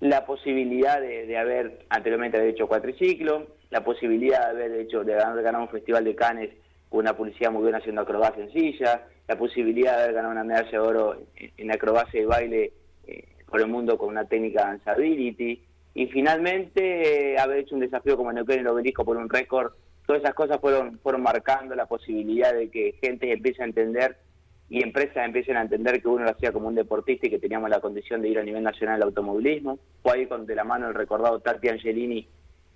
la 0.00 0.24
posibilidad 0.24 1.00
de, 1.00 1.36
haber 1.36 1.86
anteriormente 1.88 2.36
haber 2.36 2.50
hecho 2.50 2.68
cuatriciclo, 2.68 3.48
la 3.70 3.82
posibilidad 3.82 4.54
de 4.54 4.64
haber 4.64 4.80
hecho 4.80 5.02
de 5.02 5.20
haber 5.20 5.42
ganado 5.42 5.64
un 5.64 5.70
festival 5.70 6.04
de 6.04 6.14
canes 6.14 6.50
con 6.88 7.00
una 7.00 7.16
publicidad 7.16 7.50
muy 7.50 7.62
buena 7.62 7.78
haciendo 7.78 8.02
acrobacia 8.02 8.44
en 8.44 8.52
silla, 8.52 9.02
la 9.26 9.36
posibilidad 9.36 9.96
de 9.96 10.02
haber 10.04 10.14
ganado 10.14 10.32
una 10.32 10.44
medalla 10.44 10.70
de 10.70 10.78
oro 10.78 11.16
en, 11.34 11.70
acrobacia 11.72 12.20
y 12.20 12.24
baile 12.24 12.72
por 13.48 13.60
el 13.60 13.68
mundo 13.68 13.98
con 13.98 14.10
una 14.10 14.24
técnica 14.24 14.64
de 14.64 14.70
danceability, 14.70 15.62
y 15.94 16.06
finalmente 16.06 17.32
eh, 17.32 17.38
haber 17.38 17.58
hecho 17.58 17.74
un 17.74 17.80
desafío 17.80 18.16
como 18.16 18.30
en 18.30 18.38
el 18.38 18.66
Obelisco 18.68 19.04
por 19.04 19.16
un 19.16 19.28
récord, 19.28 19.72
todas 20.06 20.22
esas 20.22 20.34
cosas 20.34 20.60
fueron, 20.60 20.98
fueron 21.00 21.22
marcando 21.22 21.74
la 21.74 21.86
posibilidad 21.86 22.54
de 22.54 22.70
que 22.70 22.96
gente 23.00 23.32
empiece 23.32 23.62
a 23.62 23.66
entender 23.66 24.16
y 24.70 24.82
empresas 24.82 25.24
empiecen 25.24 25.56
a 25.56 25.62
entender 25.62 26.00
que 26.00 26.08
uno 26.08 26.24
lo 26.24 26.30
hacía 26.30 26.52
como 26.52 26.68
un 26.68 26.74
deportista 26.74 27.26
y 27.26 27.30
que 27.30 27.38
teníamos 27.38 27.70
la 27.70 27.80
condición 27.80 28.20
de 28.20 28.28
ir 28.28 28.38
a 28.38 28.42
nivel 28.42 28.62
nacional 28.62 28.96
al 28.96 29.08
automovilismo. 29.08 29.78
Fue 30.02 30.12
ahí 30.12 30.26
con 30.26 30.46
de 30.46 30.54
la 30.54 30.64
mano 30.64 30.88
el 30.88 30.94
recordado 30.94 31.40
Tati 31.40 31.68
Angelini, 31.68 32.28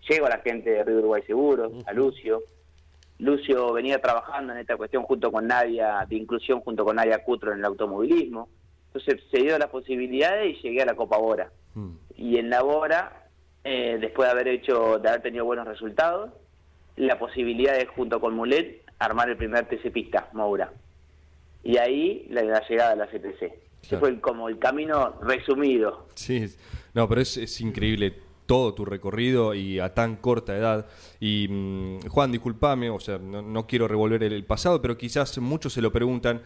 llegó 0.09 0.27
a 0.27 0.31
la 0.31 0.39
gente 0.39 0.71
de 0.71 0.85
Río 0.85 0.99
Uruguay 0.99 1.23
Seguros, 1.27 1.73
a 1.87 1.93
Lucio. 1.93 2.43
Lucio 3.19 3.73
venía 3.73 4.01
trabajando 4.01 4.53
en 4.53 4.59
esta 4.59 4.77
cuestión 4.77 5.05
junto 5.05 5.31
con 5.31 5.47
Nadia, 5.47 6.05
de 6.09 6.17
inclusión 6.17 6.61
junto 6.61 6.85
con 6.85 6.97
Nadia 6.97 7.23
Cutro 7.23 7.53
en 7.53 7.59
el 7.59 7.65
automovilismo. 7.65 8.49
Entonces 8.95 9.23
se 9.31 9.39
dio 9.39 9.59
las 9.59 9.71
posibilidades 9.71 10.57
y 10.59 10.63
llegué 10.63 10.83
a 10.83 10.87
la 10.87 10.95
Copa 10.95 11.19
Bora. 11.19 11.51
Mm. 11.75 11.93
Y 12.17 12.37
en 12.39 12.51
la 12.51 12.63
Bora, 12.63 13.29
eh, 13.65 13.99
después 14.01 14.29
de 14.29 14.33
haber 14.33 14.49
hecho, 14.49 14.99
de 14.99 15.09
haber 15.09 15.23
tenido 15.23 15.45
buenos 15.45 15.67
resultados, 15.67 16.31
la 16.97 17.19
posibilidad 17.19 17.77
de 17.77 17.87
junto 17.87 18.21
con 18.21 18.35
Mulet 18.35 18.83
armar 18.99 19.31
el 19.31 19.37
primer 19.37 19.67
TC 19.67 19.91
Pista, 19.91 20.29
Moura 20.33 20.71
y 21.63 21.77
ahí 21.77 22.27
la, 22.31 22.43
llegada 22.69 22.93
a 22.93 22.97
la 22.97 23.07
CTC. 23.07 23.53
Ese 23.83 23.99
fue 23.99 24.21
como 24.21 24.49
el 24.49 24.59
camino 24.59 25.15
resumido. 25.23 26.07
Sí, 26.15 26.47
no, 26.95 27.09
pero 27.09 27.21
es, 27.21 27.61
increíble 27.61 28.15
todo 28.47 28.75
tu 28.75 28.85
recorrido 28.85 29.55
y 29.55 29.81
a 29.81 29.95
tan 29.95 30.17
corta 30.17 30.57
edad. 30.57 30.87
Y 31.21 31.49
mm, 31.49 32.09
Juan, 32.09 32.31
discúlpame, 32.31 32.91
o 32.91 33.01
sea, 33.01 33.19
no, 33.19 33.67
quiero 33.67 33.89
revolver 33.89 34.23
el, 34.23 34.45
pasado, 34.45 34.81
pero 34.81 34.97
quizás 34.97 35.37
muchos 35.39 35.73
se 35.73 35.83
lo 35.83 35.93
preguntan, 35.93 36.43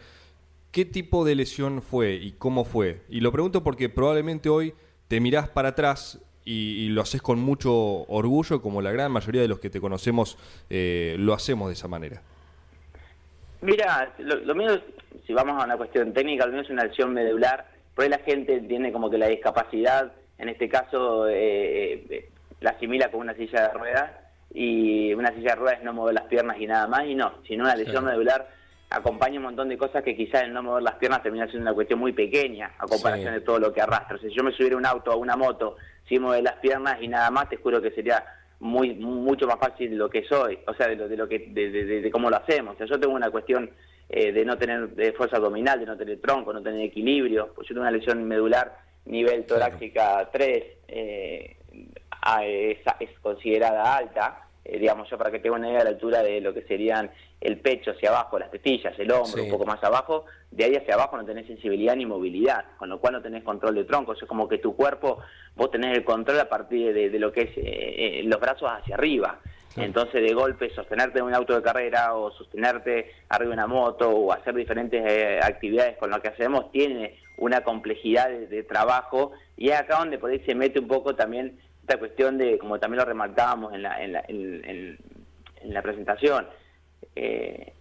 ¿qué 0.71 0.85
tipo 0.85 1.25
de 1.25 1.35
lesión 1.35 1.81
fue 1.81 2.13
y 2.13 2.33
cómo 2.33 2.65
fue? 2.65 3.01
Y 3.09 3.21
lo 3.21 3.31
pregunto 3.31 3.63
porque 3.63 3.89
probablemente 3.89 4.49
hoy 4.49 4.73
te 5.07 5.19
mirás 5.19 5.49
para 5.49 5.69
atrás 5.69 6.23
y, 6.45 6.87
lo 6.89 7.01
haces 7.01 7.21
con 7.21 7.39
mucho 7.39 7.73
orgullo, 8.07 8.61
como 8.61 8.81
la 8.81 8.91
gran 8.91 9.11
mayoría 9.11 9.41
de 9.41 9.49
los 9.49 9.59
que 9.59 9.69
te 9.69 9.81
conocemos 9.81 10.37
eh, 10.69 11.15
lo 11.19 11.33
hacemos 11.33 11.67
de 11.67 11.73
esa 11.73 11.89
manera. 11.89 12.21
Mira, 13.61 14.13
lo, 14.19 14.35
lo 14.37 14.55
mío 14.55 14.79
si 15.27 15.33
vamos 15.33 15.61
a 15.61 15.65
una 15.65 15.75
cuestión 15.75 16.13
técnica, 16.13 16.45
al 16.45 16.51
menos 16.51 16.69
una 16.69 16.85
lesión 16.85 17.13
medular, 17.13 17.65
por 17.93 18.03
ahí 18.03 18.09
la 18.09 18.19
gente 18.19 18.61
tiene 18.61 18.91
como 18.93 19.09
que 19.09 19.17
la 19.17 19.27
discapacidad, 19.27 20.13
en 20.37 20.49
este 20.49 20.69
caso, 20.69 21.27
eh, 21.27 22.05
eh, 22.09 22.29
la 22.61 22.71
asimila 22.71 23.11
con 23.11 23.21
una 23.21 23.33
silla 23.33 23.67
de 23.67 23.73
ruedas, 23.73 24.11
y 24.53 25.13
una 25.13 25.33
silla 25.33 25.51
de 25.51 25.55
ruedas 25.55 25.79
es 25.79 25.83
no 25.83 25.93
mover 25.93 26.13
las 26.13 26.23
piernas 26.25 26.57
y 26.59 26.65
nada 26.65 26.87
más, 26.87 27.05
y 27.05 27.15
no, 27.15 27.33
sino 27.45 27.65
una 27.65 27.75
lesión 27.75 28.05
medular 28.05 28.47
acompaña 28.89 29.37
un 29.37 29.43
montón 29.43 29.69
de 29.69 29.77
cosas 29.77 30.03
que 30.03 30.15
quizás 30.15 30.43
el 30.43 30.53
no 30.53 30.63
mover 30.63 30.83
las 30.83 30.95
piernas 30.95 31.21
termina 31.21 31.45
siendo 31.47 31.63
una 31.63 31.75
cuestión 31.75 31.99
muy 31.99 32.13
pequeña 32.13 32.71
a 32.77 32.85
comparación 32.85 33.33
de 33.33 33.41
todo 33.41 33.59
lo 33.59 33.73
que 33.73 33.81
arrastra. 33.81 34.17
si 34.19 34.29
yo 34.29 34.43
me 34.43 34.51
subiera 34.51 34.77
un 34.77 34.85
auto 34.85 35.11
o 35.11 35.17
una 35.17 35.35
moto 35.35 35.75
sin 36.07 36.21
mover 36.21 36.43
las 36.43 36.55
piernas 36.55 36.97
y 37.01 37.07
nada 37.07 37.29
más, 37.29 37.49
te 37.49 37.57
juro 37.57 37.81
que 37.81 37.91
sería 37.91 38.23
muy 38.59 38.95
mucho 38.95 39.45
más 39.45 39.59
fácil 39.59 39.91
de 39.91 39.97
lo 39.97 40.09
que 40.09 40.23
soy, 40.23 40.57
o 40.65 40.73
sea, 40.73 40.87
de 40.87 40.95
lo, 40.95 41.07
de 41.07 41.17
lo 41.17 41.27
que 41.27 41.39
de, 41.49 41.69
de, 41.69 42.11
cómo 42.11 42.29
lo 42.29 42.37
hacemos. 42.37 42.75
O 42.75 42.77
sea, 42.77 42.87
yo 42.87 42.99
tengo 42.99 43.13
una 43.13 43.29
cuestión 43.29 43.69
eh, 44.09 44.31
de 44.31 44.45
no 44.45 44.57
tener 44.57 44.89
de 44.89 45.11
fuerza 45.13 45.37
abdominal, 45.37 45.79
de 45.79 45.85
no 45.85 45.97
tener 45.97 46.19
tronco, 46.21 46.53
no 46.53 46.63
tener 46.63 46.81
equilibrio. 46.81 47.53
Pues 47.53 47.67
yo 47.67 47.75
tengo 47.75 47.81
una 47.81 47.91
lesión 47.91 48.23
medular 48.23 48.79
nivel 49.05 49.45
torácica 49.45 50.29
3, 50.31 50.63
eh, 50.87 51.57
es, 52.99 53.19
considerada 53.21 53.95
alta, 53.95 54.46
eh, 54.67 54.79
digamos 54.79 55.09
yo 55.09 55.17
para 55.17 55.31
que 55.31 55.39
tenga 55.39 55.55
una 55.55 55.69
idea 55.69 55.79
de 55.79 55.83
la 55.85 55.89
altura 55.91 56.21
de 56.21 56.41
lo 56.41 56.53
que 56.53 56.63
serían 56.63 57.09
el 57.39 57.59
pecho 57.59 57.91
hacia 57.91 58.09
abajo, 58.09 58.37
las 58.37 58.51
tetillas, 58.51 58.97
el 58.99 59.11
hombro, 59.11 59.43
un 59.43 59.49
poco 59.49 59.65
más 59.65 59.83
abajo, 59.83 60.25
de 60.51 60.65
ahí 60.65 60.75
hacia 60.75 60.95
abajo 60.95 61.17
no 61.17 61.25
tenés 61.25 61.47
sensibilidad 61.47 61.95
ni 61.95 62.05
movilidad, 62.05 62.65
con 62.77 62.89
lo 62.89 62.99
cual 62.99 63.13
no 63.13 63.21
tenés 63.21 63.43
control 63.43 63.75
de 63.75 63.85
tronco, 63.85 64.13
es 64.13 64.19
como 64.25 64.47
que 64.47 64.57
tu 64.57 64.75
cuerpo, 64.75 65.19
vos 65.55 65.71
tenés 65.71 65.95
el 65.95 66.03
control 66.03 66.39
a 66.39 66.49
partir 66.49 66.93
de, 66.93 67.09
de 67.09 67.19
lo 67.19 67.31
que 67.31 67.41
es 67.41 68.25
los 68.25 68.39
brazos 68.39 68.69
hacia 68.69 68.95
arriba. 68.95 69.39
Entonces, 69.83 70.23
de 70.23 70.33
golpe, 70.33 70.73
sostenerte 70.73 71.19
en 71.19 71.25
un 71.25 71.35
auto 71.35 71.55
de 71.55 71.61
carrera 71.61 72.15
o 72.15 72.31
sostenerte 72.31 73.11
arriba 73.29 73.49
de 73.49 73.53
una 73.53 73.67
moto 73.67 74.09
o 74.09 74.33
hacer 74.33 74.55
diferentes 74.55 75.03
eh, 75.05 75.39
actividades 75.41 75.97
con 75.97 76.09
lo 76.09 76.19
que 76.19 76.29
hacemos 76.29 76.71
tiene 76.71 77.19
una 77.37 77.61
complejidad 77.61 78.29
de, 78.29 78.63
trabajo. 78.63 79.33
Y 79.55 79.69
es 79.69 79.79
acá 79.79 79.99
donde 79.99 80.17
por 80.17 80.31
ahí 80.31 80.39
se 80.45 80.55
mete 80.55 80.79
un 80.79 80.87
poco 80.87 81.15
también 81.15 81.59
esta 81.87 81.99
cuestión 81.99 82.37
de, 82.37 82.57
como 82.57 82.79
también 82.79 82.99
lo 82.99 83.05
remarcábamos 83.05 83.73
en 83.73 83.81
la, 83.81 84.03
en 84.03 84.11
la, 84.11 84.23
en, 84.27 84.97
la 85.63 85.81
presentación, 85.81 86.45
eh, 87.15 87.73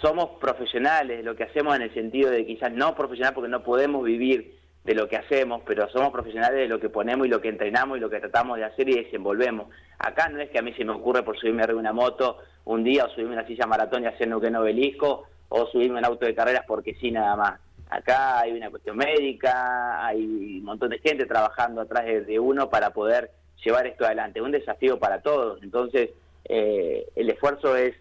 somos 0.00 0.38
profesionales, 0.40 1.24
lo 1.24 1.34
que 1.34 1.42
hacemos 1.42 1.74
en 1.74 1.82
el 1.82 1.92
sentido 1.92 2.30
de 2.30 2.46
quizás 2.46 2.72
no 2.72 2.94
profesional 2.94 3.34
porque 3.34 3.50
no 3.50 3.64
podemos 3.64 4.04
vivir 4.04 4.56
de 4.84 4.94
lo 4.94 5.08
que 5.08 5.16
hacemos, 5.16 5.62
pero 5.66 5.88
somos 5.90 6.12
profesionales 6.12 6.58
de 6.58 6.68
lo 6.68 6.78
que 6.78 6.90
ponemos 6.90 7.26
y 7.26 7.30
lo 7.30 7.40
que 7.40 7.48
entrenamos 7.48 7.98
y 7.98 8.00
lo 8.00 8.08
que 8.08 8.20
tratamos 8.20 8.56
de 8.56 8.64
hacer 8.64 8.88
y 8.88 9.02
desenvolvemos. 9.02 9.66
Acá 9.98 10.28
no 10.28 10.40
es 10.40 10.48
que 10.50 10.60
a 10.60 10.62
mí 10.62 10.72
se 10.74 10.84
me 10.84 10.92
ocurre 10.92 11.24
por 11.24 11.36
subirme 11.36 11.64
arriba 11.64 11.74
de 11.74 11.80
una 11.80 11.92
moto 11.92 12.38
un 12.66 12.84
día 12.84 13.04
o 13.04 13.08
subirme 13.08 13.32
una 13.32 13.46
silla 13.48 13.66
maratón 13.66 14.04
y 14.04 14.06
hacer 14.06 14.32
un 14.32 14.56
obelisco 14.56 15.26
o 15.48 15.66
subirme 15.66 15.98
un 15.98 16.04
auto 16.04 16.24
de 16.24 16.36
carreras 16.36 16.64
porque 16.68 16.94
sí 16.94 17.10
nada 17.10 17.34
más. 17.34 17.60
Acá 17.90 18.40
hay 18.40 18.52
una 18.52 18.70
cuestión 18.70 18.96
médica, 18.96 20.04
hay 20.04 20.24
un 20.58 20.64
montón 20.64 20.90
de 20.90 20.98
gente 20.98 21.26
trabajando 21.26 21.80
atrás 21.80 22.04
de, 22.04 22.38
uno 22.38 22.68
para 22.68 22.90
poder 22.90 23.30
llevar 23.64 23.86
esto 23.86 24.04
adelante. 24.04 24.42
Un 24.42 24.52
desafío 24.52 24.98
para 24.98 25.20
todos. 25.22 25.62
Entonces, 25.62 26.10
eh, 26.44 27.06
el 27.16 27.30
esfuerzo 27.30 27.76
es, 27.76 27.94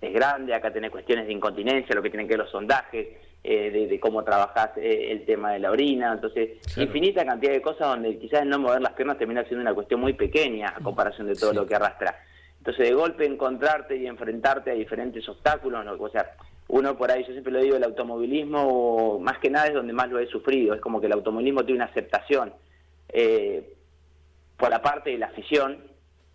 es 0.00 0.12
grande. 0.12 0.54
Acá 0.54 0.72
tenés 0.72 0.90
cuestiones 0.90 1.26
de 1.26 1.32
incontinencia, 1.32 1.94
lo 1.94 2.02
que 2.02 2.10
tienen 2.10 2.26
que 2.26 2.34
ver 2.34 2.44
los 2.44 2.50
sondajes 2.50 3.08
eh, 3.42 3.88
de, 3.88 3.98
cómo 4.00 4.22
trabajás 4.22 4.76
eh, 4.76 5.12
el 5.12 5.24
tema 5.24 5.52
de 5.52 5.60
la 5.60 5.70
orina, 5.70 6.12
entonces 6.12 6.58
infinita 6.76 7.24
cantidad 7.24 7.52
de 7.52 7.62
cosas 7.62 7.88
donde 7.88 8.18
quizás 8.18 8.44
no 8.44 8.58
mover 8.58 8.82
las 8.82 8.92
piernas 8.92 9.16
termina 9.16 9.42
siendo 9.44 9.62
una 9.62 9.72
cuestión 9.72 9.98
muy 9.98 10.12
pequeña 10.12 10.74
a 10.76 10.82
comparación 10.82 11.26
de 11.26 11.34
todo 11.34 11.54
lo 11.54 11.66
que 11.66 11.74
arrastra. 11.74 12.22
Entonces 12.58 12.90
de 12.90 12.94
golpe 12.94 13.24
encontrarte 13.24 13.96
y 13.96 14.06
enfrentarte 14.06 14.70
a 14.70 14.74
diferentes 14.74 15.26
obstáculos, 15.26 15.86
o 15.98 16.08
sea, 16.10 16.32
uno 16.72 16.96
por 16.96 17.10
ahí, 17.10 17.24
yo 17.24 17.32
siempre 17.32 17.52
lo 17.52 17.60
digo, 17.60 17.76
el 17.76 17.84
automovilismo 17.84 19.18
más 19.18 19.38
que 19.38 19.50
nada 19.50 19.66
es 19.66 19.74
donde 19.74 19.92
más 19.92 20.08
lo 20.08 20.18
he 20.20 20.26
sufrido, 20.26 20.74
es 20.74 20.80
como 20.80 21.00
que 21.00 21.06
el 21.06 21.12
automovilismo 21.12 21.64
tiene 21.64 21.78
una 21.78 21.90
aceptación 21.90 22.52
eh, 23.08 23.74
por 24.56 24.70
la 24.70 24.80
parte 24.80 25.10
de 25.10 25.18
la 25.18 25.26
afición, 25.26 25.78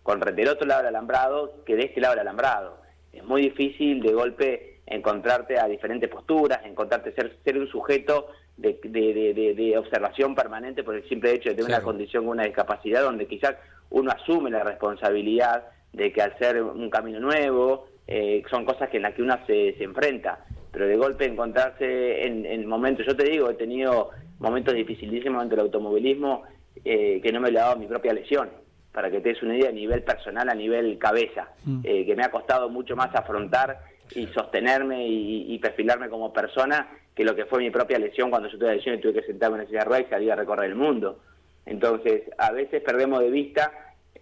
con 0.02 0.20
del 0.20 0.48
otro 0.48 0.66
lado 0.66 0.82
del 0.82 0.94
alambrado 0.94 1.64
que 1.64 1.74
de 1.74 1.84
este 1.84 2.00
lado 2.00 2.12
del 2.12 2.20
alambrado. 2.20 2.80
Es 3.12 3.24
muy 3.24 3.42
difícil 3.42 4.02
de 4.02 4.12
golpe 4.12 4.80
encontrarte 4.86 5.58
a 5.58 5.66
diferentes 5.66 6.08
posturas, 6.08 6.60
encontrarte 6.64 7.12
ser, 7.12 7.36
ser 7.42 7.58
un 7.58 7.66
sujeto 7.68 8.28
de, 8.56 8.78
de, 8.82 9.78
observación 9.78 10.34
permanente 10.34 10.84
por 10.84 10.94
el 10.94 11.08
simple 11.08 11.32
hecho 11.32 11.48
de 11.48 11.56
tener 11.56 11.70
una 11.70 11.82
condición 11.82 12.24
con 12.24 12.32
una 12.32 12.44
discapacidad 12.44 13.02
donde 13.02 13.26
quizás 13.26 13.56
uno 13.90 14.10
asume 14.10 14.50
la 14.50 14.62
responsabilidad 14.62 15.64
de 15.92 16.12
que 16.12 16.22
al 16.22 16.38
ser 16.38 16.62
un 16.62 16.90
camino 16.90 17.20
nuevo 17.20 17.88
eh, 18.06 18.42
son 18.50 18.64
cosas 18.64 18.88
que 18.88 18.98
en 18.98 19.04
las 19.04 19.14
que 19.14 19.22
uno 19.22 19.38
se, 19.46 19.74
se 19.76 19.84
enfrenta, 19.84 20.44
pero 20.70 20.86
de 20.86 20.96
golpe 20.96 21.26
encontrarse 21.26 22.26
en, 22.26 22.46
en, 22.46 22.66
momentos, 22.66 23.06
yo 23.06 23.16
te 23.16 23.24
digo, 23.24 23.50
he 23.50 23.54
tenido 23.54 24.10
momentos 24.38 24.74
dificilísimos 24.74 25.40
dentro 25.40 25.56
del 25.56 25.66
automovilismo 25.66 26.44
eh, 26.84 27.20
que 27.22 27.32
no 27.32 27.40
me 27.40 27.48
he 27.48 27.52
dado 27.52 27.76
mi 27.76 27.86
propia 27.86 28.12
lesión, 28.12 28.50
para 28.92 29.10
que 29.10 29.20
te 29.20 29.30
des 29.30 29.42
una 29.42 29.56
idea 29.56 29.70
a 29.70 29.72
nivel 29.72 30.02
personal, 30.02 30.48
a 30.48 30.54
nivel 30.54 30.98
cabeza, 30.98 31.48
mm. 31.64 31.80
eh, 31.84 32.06
que 32.06 32.14
me 32.14 32.22
ha 32.22 32.30
costado 32.30 32.68
mucho 32.68 32.94
más 32.94 33.14
afrontar 33.14 33.78
y 34.14 34.26
sostenerme 34.28 35.06
y, 35.06 35.58
perfilarme 35.58 36.08
como 36.08 36.32
persona 36.32 36.88
que 37.14 37.24
lo 37.24 37.34
que 37.34 37.46
fue 37.46 37.58
mi 37.58 37.70
propia 37.70 37.98
lesión 37.98 38.30
cuando 38.30 38.48
yo 38.48 38.56
tuve 38.56 38.68
la 38.68 38.74
lesión 38.74 38.94
y 38.94 39.00
tuve 39.00 39.14
que 39.14 39.26
sentarme 39.26 39.56
en 39.56 39.62
esa 39.62 39.70
silla 39.70 39.80
de 39.80 39.84
ruedas 39.86 40.06
y 40.06 40.10
salir 40.10 40.32
a 40.32 40.36
recorrer 40.36 40.70
el 40.70 40.76
mundo. 40.76 41.18
Entonces, 41.64 42.22
a 42.38 42.52
veces 42.52 42.82
perdemos 42.82 43.20
de 43.20 43.30
vista 43.30 43.72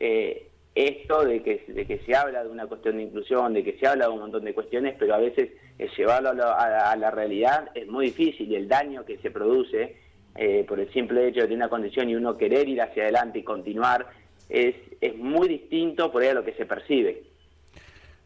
eh, 0.01 0.49
esto 0.75 1.25
de 1.25 1.43
que, 1.43 1.65
de 1.69 1.87
que 1.87 1.99
se 2.01 2.17
habla 2.17 2.43
de 2.43 2.51
una 2.51 2.67
cuestión 2.67 2.97
de 2.97 3.05
inclusión, 3.05 3.55
de 3.55 3.63
que 3.63 3.79
se 3.79 3.87
habla 3.87 4.07
de 4.07 4.13
un 4.13 4.21
montón 4.21 4.45
de 4.45 4.55
cuestiones, 4.55 4.97
pero 4.99 5.15
a 5.15 5.19
veces 5.19 5.51
llevarlo 5.97 6.31
a 6.31 6.97
la, 6.97 7.11
realidad 7.11 7.71
es 7.75 7.87
muy 7.87 8.07
difícil 8.07 8.51
y 8.51 8.57
el 8.57 8.69
daño 8.69 9.05
que 9.05 9.19
se 9.19 9.31
produce 9.31 9.97
eh, 10.37 10.65
por 10.67 10.81
el 10.81 10.93
simple 10.93 11.29
hecho 11.29 11.41
de 11.41 11.47
tener 11.47 11.59
una 11.59 11.69
condición 11.69 12.11
y 12.11 12.17
uno 12.17 12.37
querer 12.37 12.69
ir 12.69 12.83
hacia 12.83 13.05
adelante 13.05 13.39
y 13.39 13.45
continuar 13.45 14.07
es, 14.49 14.75
es 15.01 15.17
muy 15.17 15.49
distinto 15.49 16.11
por 16.11 16.23
ahí 16.23 16.29
a 16.29 16.35
lo 16.35 16.45
que 16.45 16.55
se 16.55 16.67
percibe. 16.67 17.23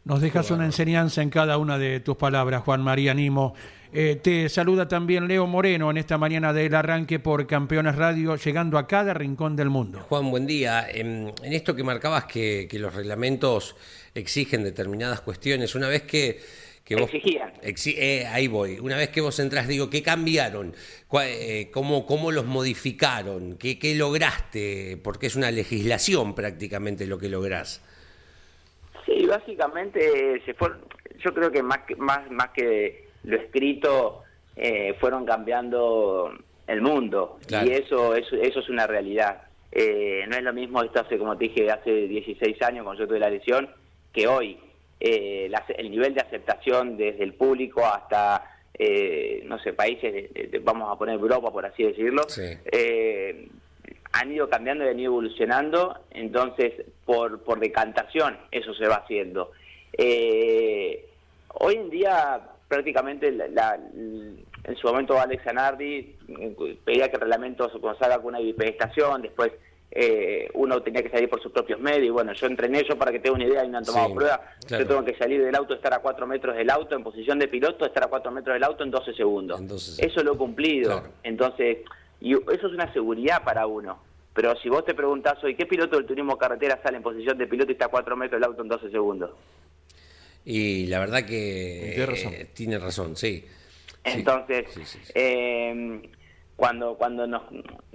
Nos 0.05 0.21
dejas 0.21 0.49
una 0.49 0.65
enseñanza 0.65 1.21
en 1.21 1.29
cada 1.29 1.57
una 1.57 1.77
de 1.77 1.99
tus 1.99 2.17
palabras, 2.17 2.63
Juan 2.63 2.81
María 2.81 3.13
Nimo. 3.13 3.53
Eh, 3.91 4.19
te 4.21 4.47
saluda 4.49 4.87
también 4.87 5.27
Leo 5.27 5.47
Moreno 5.47 5.89
en 5.89 5.97
esta 5.97 6.19
mañana 6.19 6.53
del 6.53 6.75
arranque 6.75 7.17
por 7.17 7.47
Campeones 7.47 7.95
Radio, 7.95 8.35
llegando 8.35 8.77
a 8.77 8.85
cada 8.85 9.15
rincón 9.15 9.55
del 9.55 9.69
mundo. 9.71 10.01
Juan, 10.01 10.29
buen 10.29 10.45
día. 10.45 10.85
En, 10.87 11.33
esto 11.43 11.75
que 11.75 11.83
marcabas 11.83 12.25
que, 12.25 12.67
los 12.73 12.93
reglamentos 12.93 13.75
exigen 14.13 14.63
determinadas 14.63 15.21
cuestiones, 15.21 15.73
una 15.73 15.87
vez 15.87 16.03
que, 16.03 16.39
que 16.83 16.95
vos 16.97 17.11
Exigían. 17.11 17.51
Exi- 17.63 17.95
eh, 17.97 18.27
ahí 18.27 18.47
voy. 18.47 18.77
Una 18.77 18.95
vez 18.95 19.09
que 19.09 19.21
vos 19.21 19.39
entrás, 19.39 19.67
digo, 19.67 19.89
¿qué 19.89 20.03
cambiaron? 20.03 20.75
Eh, 21.23 21.71
¿Cómo, 21.73 22.05
cómo 22.05 22.31
los 22.31 22.45
modificaron? 22.45 23.57
¿Qué, 23.57 23.79
¿Qué 23.79 23.95
lograste? 23.95 24.99
Porque 25.03 25.25
es 25.25 25.35
una 25.35 25.49
legislación 25.49 26.35
prácticamente 26.35 27.07
lo 27.07 27.17
que 27.17 27.27
lográs. 27.27 27.81
Sí, 29.07 29.25
básicamente 29.25 30.43
se 30.45 30.53
fueron, 30.53 30.77
yo 31.17 31.33
creo 31.33 31.51
que 31.51 31.63
más 31.63 31.79
que, 31.87 31.95
más, 31.95 32.29
más 32.29 32.49
que 32.49 33.08
lo 33.23 33.35
escrito, 33.37 34.23
eh, 34.55 34.95
fueron 34.99 35.25
cambiando 35.25 36.31
el 36.67 36.81
mundo 36.81 37.39
Claro. 37.47 37.67
y 37.67 37.73
eso, 37.73 38.15
eso, 38.15 38.35
eso 38.35 38.59
es 38.59 38.69
una 38.69 38.85
realidad. 38.87 39.41
Eh, 39.71 40.25
no 40.27 40.35
es 40.35 40.43
lo 40.43 40.53
mismo 40.53 40.81
esto 40.83 41.01
hace, 41.01 41.17
como 41.17 41.37
te 41.37 41.45
dije, 41.45 41.69
hace 41.71 42.07
16 42.07 42.61
años 42.63 42.83
cuando 42.83 43.03
yo 43.03 43.07
tuve 43.07 43.19
la 43.19 43.29
lesión, 43.29 43.69
que 44.13 44.27
hoy. 44.27 44.57
Eh, 45.01 45.47
la- 45.49 45.63
el 45.77 45.89
nivel 45.91 46.13
de 46.13 46.19
aceptación 46.19 46.97
desde 46.97 47.23
el 47.23 47.33
público 47.33 47.85
hasta, 47.85 48.43
eh, 48.73 49.41
no 49.45 49.57
sé, 49.59 49.71
países, 49.71 50.11
de- 50.11 50.27
de- 50.27 50.47
de- 50.47 50.59
vamos 50.59 50.91
a 50.93 50.97
poner 50.97 51.15
Europa, 51.15 51.51
por 51.51 51.65
así 51.65 51.83
decirlo, 51.83 52.23
Sí. 52.27 52.41
eh, 52.69 53.47
han 54.11 54.31
ido 54.33 54.49
cambiando 54.49 54.83
y 54.83 54.89
han 54.89 54.99
ido 54.99 55.11
evolucionando, 55.13 55.97
entonces 56.11 56.73
por, 57.05 57.41
por 57.43 57.59
decantación 57.61 58.37
eso 58.51 58.73
se 58.73 58.87
va 58.87 58.95
haciendo. 58.95 59.51
Eh, 59.93 61.05
hoy 61.53 61.75
en 61.75 61.89
día 61.89 62.41
prácticamente 62.69 63.31
la- 63.31 63.47
la- 63.47 63.75
en 63.75 64.75
su 64.77 64.87
momento 64.87 65.19
Alex 65.19 65.43
Zanardi 65.43 66.15
eh, 66.29 66.77
pedía 66.85 67.09
que 67.09 67.15
el 67.15 67.21
reglamento 67.21 67.69
se 67.69 67.79
salga 67.99 68.17
con 68.17 68.27
una 68.27 68.39
bipedestación, 68.39 69.23
después 69.23 69.51
eh, 69.91 70.47
uno 70.53 70.79
tenía 70.83 71.01
que 71.01 71.09
salir 71.09 71.27
por 71.27 71.41
sus 71.41 71.51
propios 71.51 71.79
medios, 71.79 72.05
y 72.05 72.09
bueno, 72.11 72.31
yo 72.33 72.45
entrené 72.45 72.83
yo 72.87 72.95
para 72.95 73.11
que 73.11 73.19
tenga 73.19 73.35
una 73.37 73.45
idea 73.45 73.65
y 73.65 73.69
no 73.69 73.79
han 73.79 73.83
tomado 73.85 74.09
Sí, 74.09 74.13
prueba, 74.13 74.39
claro. 74.67 74.83
yo 74.83 74.87
tengo 74.87 75.03
que 75.03 75.17
salir 75.17 75.43
del 75.43 75.55
auto, 75.55 75.73
estar 75.73 75.91
a 75.95 75.97
cuatro 75.99 76.27
metros 76.27 76.55
del 76.55 76.69
auto 76.69 76.95
en 76.95 77.01
posición 77.03 77.39
de 77.39 77.47
piloto, 77.47 77.87
estar 77.87 78.03
a 78.03 78.07
cuatro 78.07 78.29
metros 78.31 78.53
del 78.53 78.63
auto 78.65 78.83
en 78.83 78.91
12 78.91 79.13
segundos. 79.15 79.59
En 79.59 79.67
12 79.67 80.05
Eso 80.05 80.23
lo 80.23 80.33
he 80.33 80.37
cumplido. 80.37 80.91
Claro. 80.99 81.13
Entonces, 81.23 81.79
y 82.21 82.33
eso 82.33 82.67
es 82.67 82.73
una 82.73 82.93
seguridad 82.93 83.43
para 83.43 83.65
uno. 83.65 83.97
Pero 84.35 84.55
si 84.57 84.69
vos 84.69 84.85
te 84.85 84.93
preguntás 84.93 85.43
hoy, 85.43 85.55
¿qué 85.55 85.65
piloto 85.65 85.95
del 85.97 86.05
turismo 86.05 86.37
carretera 86.37 86.79
sale 86.83 86.97
en 86.97 87.03
posición 87.03 87.39
de 87.39 87.47
piloto 87.47 87.71
y 87.71 87.73
está 87.73 87.85
a 87.85 87.89
4 87.89 88.15
metros 88.15 88.39
del 88.39 88.47
auto 88.47 88.61
en 88.61 88.67
12 88.67 88.91
segundos? 88.91 89.31
Y 90.45 90.87
la 90.87 90.99
verdad 90.99 91.23
que 91.25 91.91
Tiene 91.95 92.05
razón. 92.05 92.33
eh, 92.33 92.47
tiene 92.53 92.79
razón, 92.79 93.15
sí. 93.15 93.45
Entonces, 94.03 94.65
Sí, 94.73 94.81
sí, 94.85 94.99
sí. 95.03 95.11
eh, 95.15 96.01
cuando 96.55 96.95
cuando 96.95 97.27
nos, 97.27 97.43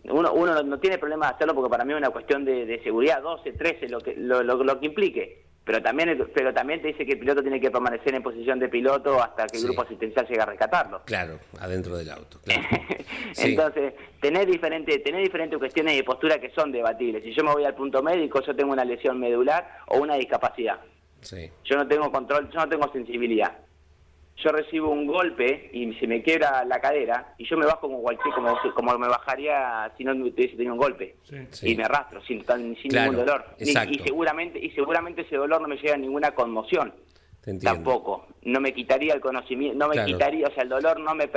uno, 0.04 0.32
uno 0.32 0.62
no 0.62 0.78
tiene 0.78 0.98
problema 0.98 1.28
de 1.28 1.34
hacerlo 1.34 1.54
porque 1.54 1.70
para 1.70 1.84
mí 1.84 1.92
es 1.92 1.98
una 1.98 2.10
cuestión 2.10 2.44
de, 2.44 2.66
de 2.66 2.82
seguridad, 2.82 3.22
12, 3.22 3.52
13, 3.52 3.88
lo 3.88 4.00
que, 4.00 4.14
lo, 4.16 4.42
lo- 4.42 4.62
lo 4.62 4.80
que 4.80 4.86
implique. 4.86 5.44
Pero 5.64 5.80
también, 5.82 6.22
pero 6.34 6.52
también 6.52 6.82
te 6.82 6.88
dice 6.88 7.06
que 7.06 7.12
el 7.12 7.18
piloto 7.18 7.40
tiene 7.40 7.58
que 7.58 7.70
permanecer 7.70 8.14
en 8.14 8.22
posición 8.22 8.58
de 8.58 8.68
piloto 8.68 9.22
hasta 9.22 9.46
que 9.46 9.56
el 9.56 9.62
Sí. 9.62 9.66
grupo 9.66 9.80
asistencial 9.82 10.28
llegue 10.28 10.42
a 10.42 10.46
rescatarlo. 10.46 11.00
Claro, 11.06 11.38
adentro 11.58 11.96
del 11.96 12.10
auto, 12.10 12.38
claro. 12.44 12.60
Sí. 13.32 13.48
Entonces, 13.52 13.94
tener 14.20 14.46
diferentes, 14.46 15.02
tener 15.02 15.22
diferentes 15.22 15.58
cuestiones 15.58 15.96
de 15.96 16.04
postura 16.04 16.38
que 16.38 16.50
son 16.50 16.70
debatibles. 16.70 17.24
Si 17.24 17.32
yo 17.32 17.42
me 17.44 17.52
voy 17.52 17.64
al 17.64 17.74
punto 17.74 18.02
médico, 18.02 18.42
yo 18.42 18.54
tengo 18.54 18.74
una 18.74 18.84
lesión 18.84 19.18
medular 19.18 19.78
o 19.86 19.98
una 20.00 20.16
discapacidad. 20.16 20.80
Sí. 21.24 21.50
Yo 21.64 21.76
no 21.76 21.86
tengo 21.88 22.10
control, 22.12 22.48
yo 22.50 22.60
no 22.60 22.68
tengo 22.68 22.92
sensibilidad. 22.92 23.58
Yo 24.36 24.50
recibo 24.50 24.90
un 24.90 25.06
golpe 25.06 25.70
y 25.72 25.94
se 25.94 26.06
me 26.08 26.20
quiebra 26.22 26.64
la 26.64 26.80
cadera 26.80 27.34
y 27.38 27.46
yo 27.48 27.56
me 27.56 27.66
bajo 27.66 27.82
como 27.82 28.02
cualquier, 28.02 28.34
como, 28.34 28.56
como 28.74 28.98
me 28.98 29.06
bajaría 29.08 29.92
si 29.96 30.02
no 30.04 30.12
hubiese 30.12 30.56
tenido 30.56 30.72
un 30.74 30.78
golpe. 30.78 31.16
Sí. 31.50 31.70
Y 31.70 31.76
me 31.76 31.84
arrastro 31.84 32.20
sin, 32.24 32.44
sin 32.44 32.90
Claro, 32.90 33.12
ningún 33.12 33.26
dolor. 33.26 33.44
Exacto. 33.58 33.94
y 33.94 33.98
seguramente 34.00 34.58
y 34.58 34.70
seguramente 34.70 35.22
ese 35.22 35.36
dolor 35.36 35.62
no 35.62 35.68
me 35.68 35.76
llega 35.76 35.94
a 35.94 35.98
ninguna 35.98 36.32
conmoción. 36.32 36.92
Tampoco. 37.62 38.26
No 38.42 38.60
me 38.60 38.72
quitaría 38.72 39.14
el 39.14 39.20
conocimiento, 39.20 39.78
no 39.78 39.88
me 39.88 39.94
Claro. 39.94 40.06
quitaría, 40.08 40.46
o 40.48 40.50
sea, 40.52 40.62
el 40.62 40.68
dolor 40.68 40.98
no 41.00 41.14
me 41.14 41.28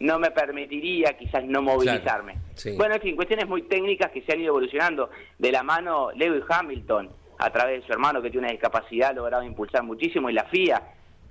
no 0.00 0.18
me 0.18 0.30
permitiría 0.32 1.16
quizás 1.16 1.44
no 1.44 1.62
movilizarme. 1.62 2.32
Claro, 2.32 2.48
sí. 2.56 2.74
Bueno, 2.76 2.96
en 2.96 3.00
fin, 3.00 3.16
cuestiones 3.16 3.46
muy 3.48 3.62
técnicas 3.62 4.10
que 4.10 4.22
se 4.22 4.32
han 4.32 4.40
ido 4.40 4.48
evolucionando 4.48 5.08
de 5.38 5.52
la 5.52 5.62
mano 5.62 6.10
Lewis 6.12 6.42
Hamilton 6.48 7.08
a 7.42 7.50
través 7.50 7.80
de 7.80 7.86
su 7.86 7.92
hermano 7.92 8.22
que 8.22 8.30
tiene 8.30 8.46
una 8.46 8.52
discapacidad 8.52 9.10
ha 9.10 9.14
logrado 9.14 9.42
impulsar 9.42 9.82
muchísimo 9.82 10.30
y 10.30 10.32
la 10.32 10.44
FIA 10.44 10.80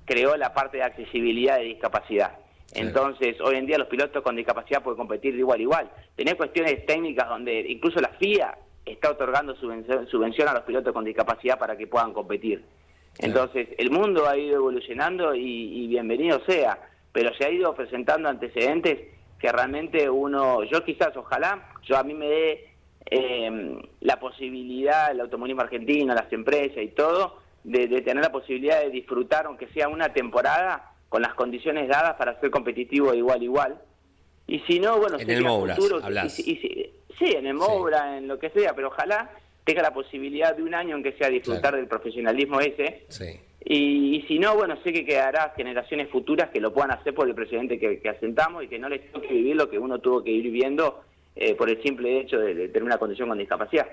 creó 0.06 0.36
la 0.36 0.54
parte 0.54 0.78
de 0.78 0.84
accesibilidad 0.84 1.58
de 1.58 1.63
discapacidad. 1.63 2.32
Claro. 2.71 2.88
Entonces, 2.88 3.39
hoy 3.39 3.56
en 3.56 3.65
día 3.65 3.78
los 3.78 3.88
pilotos 3.88 4.21
con 4.21 4.36
discapacidad 4.36 4.84
pueden 4.84 4.97
competir 4.97 5.34
de 5.34 5.39
igual 5.39 5.60
a 5.60 5.63
igual. 5.63 5.91
Tenés 6.15 6.36
cuestiones 6.36 6.86
técnicas 6.86 7.30
donde 7.30 7.62
incluso 7.62 8.02
la 8.02 8.10
FIA 8.19 8.58
está 8.86 9.12
otorgando 9.12 9.56
subvención, 9.56 10.06
subvención 10.08 10.50
a 10.50 10.54
los 10.54 10.63
pilotos 10.63 10.93
con 10.93 11.06
discapacidad 11.06 11.58
para 11.58 11.78
que 11.78 11.88
puedan 11.88 12.12
competir. 12.12 12.62
Claro. 13.13 13.28
Entonces, 13.28 13.69
el 13.78 13.89
mundo 13.89 14.28
ha 14.28 14.36
ido 14.38 14.56
evolucionando 14.56 15.34
y, 15.34 15.84
y 15.84 15.88
bienvenido 15.88 16.41
sea, 16.45 16.78
pero 17.13 17.34
se 17.36 17.45
ha 17.45 17.50
ido 17.50 17.74
presentando 17.74 18.28
antecedentes 18.28 19.00
que 19.39 19.52
realmente 19.52 20.10
uno, 20.10 20.63
yo 20.65 20.84
quizás, 20.84 21.15
ojalá, 21.15 21.69
yo 21.84 21.97
a 21.97 22.04
mí 22.04 22.13
me 22.13 22.28
dé 22.28 22.70
eh, 23.06 23.80
la 24.02 24.20
posibilidad, 24.20 25.12
el 25.12 25.20
automovilismo 25.22 25.62
argentino, 25.64 26.14
las 26.14 26.32
empresas 26.32 26.78
y 26.84 26.90
todo, 26.90 27.38
de, 27.64 27.88
de 27.88 28.02
tener 28.02 28.24
la 28.24 28.32
posibilidad 28.32 28.82
de 28.82 28.90
disfrutar, 28.90 29.46
aunque 29.46 29.68
sea 29.68 29.88
una 29.88 30.14
temporada, 30.14 30.88
con 31.10 31.22
las 31.22 31.34
condiciones 31.34 31.90
dadas 31.90 32.16
para 32.16 32.40
ser 32.40 32.50
competitivo 32.52 33.12
de 33.12 33.18
igual 33.18 33.42
a 33.42 33.44
igual. 33.44 33.82
Y 34.48 34.60
si 34.60 34.80
no, 34.80 34.98
bueno, 34.98 35.18
En 35.20 35.30
el 35.30 35.46
futuro. 35.46 36.00
y 36.00 36.04
hablás. 36.04 36.34
si- 36.34 36.52
y 36.52 36.56
si- 36.58 36.90
sí, 37.20 37.36
en 37.36 37.48
el 37.48 37.54
Moura, 37.54 38.18
en 38.18 38.28
lo 38.28 38.40
que 38.40 38.50
sea, 38.50 38.74
pero 38.74 38.88
ojalá 38.88 39.30
tenga 39.64 39.82
la 39.82 39.94
posibilidad 39.94 40.56
de 40.56 40.64
un 40.64 40.74
año 40.74 40.96
en 40.96 41.04
que 41.04 41.12
sea 41.14 41.30
disfrutar 41.30 41.62
Claro. 41.62 41.78
del 41.78 41.88
profesionalismo 41.88 42.60
ese. 42.62 43.06
Sí. 43.10 43.26
Y, 43.64 44.16
y 44.18 44.22
si 44.24 44.40
no, 44.40 44.56
bueno, 44.56 44.76
sé 44.84 44.92
que 44.92 45.06
quedará 45.06 45.54
generaciones 45.56 46.10
futuras 46.10 46.50
que 46.50 46.60
lo 46.60 46.74
puedan 46.74 46.92
hacer 46.92 47.14
por 47.14 47.28
el 47.28 47.36
presidente 47.36 47.78
que, 47.78 48.00
que 48.00 48.10
asentamos 48.10 48.64
y 48.64 48.68
que 48.68 48.80
no 48.80 48.90
les 48.90 49.12
toque 49.12 49.28
vivir 49.28 49.56
lo 49.56 49.70
que 49.70 49.78
uno 49.78 50.00
tuvo 50.00 50.24
que 50.24 50.32
ir 50.32 50.44
viviendo 50.44 51.04
eh, 51.36 51.56
por 51.56 51.70
el 51.70 51.82
simple 51.82 52.20
hecho 52.20 52.38
de, 52.38 52.67
tener 52.67 52.84
una 52.84 52.98
condición 52.98 53.30
con 53.30 53.38
discapacidad. 53.38 53.88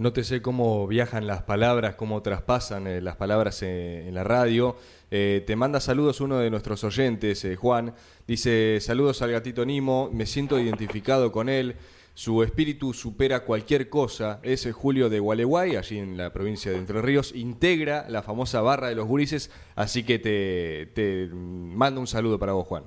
Nótese 0.00 0.40
cómo 0.40 0.86
viajan 0.86 1.26
las 1.26 1.42
palabras, 1.42 1.94
cómo 1.94 2.22
traspasan 2.22 2.86
eh, 2.86 3.02
las 3.02 3.16
palabras 3.16 3.62
eh, 3.62 4.08
en 4.08 4.14
la 4.14 4.24
radio. 4.24 4.76
Eh, 5.10 5.44
te 5.46 5.56
manda 5.56 5.78
saludos 5.78 6.22
uno 6.22 6.38
de 6.38 6.48
nuestros 6.48 6.82
oyentes, 6.84 7.46
Juan. 7.58 7.92
Dice, 8.26 8.78
saludos 8.80 9.20
al 9.20 9.32
gatito 9.32 9.66
Nimo, 9.66 10.08
me 10.10 10.24
siento 10.24 10.58
identificado 10.58 11.30
con 11.30 11.50
él. 11.50 11.76
Su 12.14 12.42
espíritu 12.42 12.94
supera 12.94 13.44
cualquier 13.44 13.90
cosa. 13.90 14.40
Es 14.42 14.66
Julio 14.72 15.10
de 15.10 15.20
Gualeguay, 15.20 15.76
allí 15.76 15.98
en 15.98 16.16
la 16.16 16.32
provincia 16.32 16.72
de 16.72 16.78
Entre 16.78 17.02
Ríos. 17.02 17.34
Integra 17.34 18.06
la 18.08 18.22
famosa 18.22 18.62
barra 18.62 18.88
de 18.88 18.94
los 18.94 19.06
gurises, 19.06 19.50
así 19.76 20.02
que 20.02 20.18
te 20.18 21.28
mando 21.34 22.00
un 22.00 22.06
saludo 22.06 22.38
para 22.38 22.52
vos, 22.52 22.66
Juan. 22.66 22.84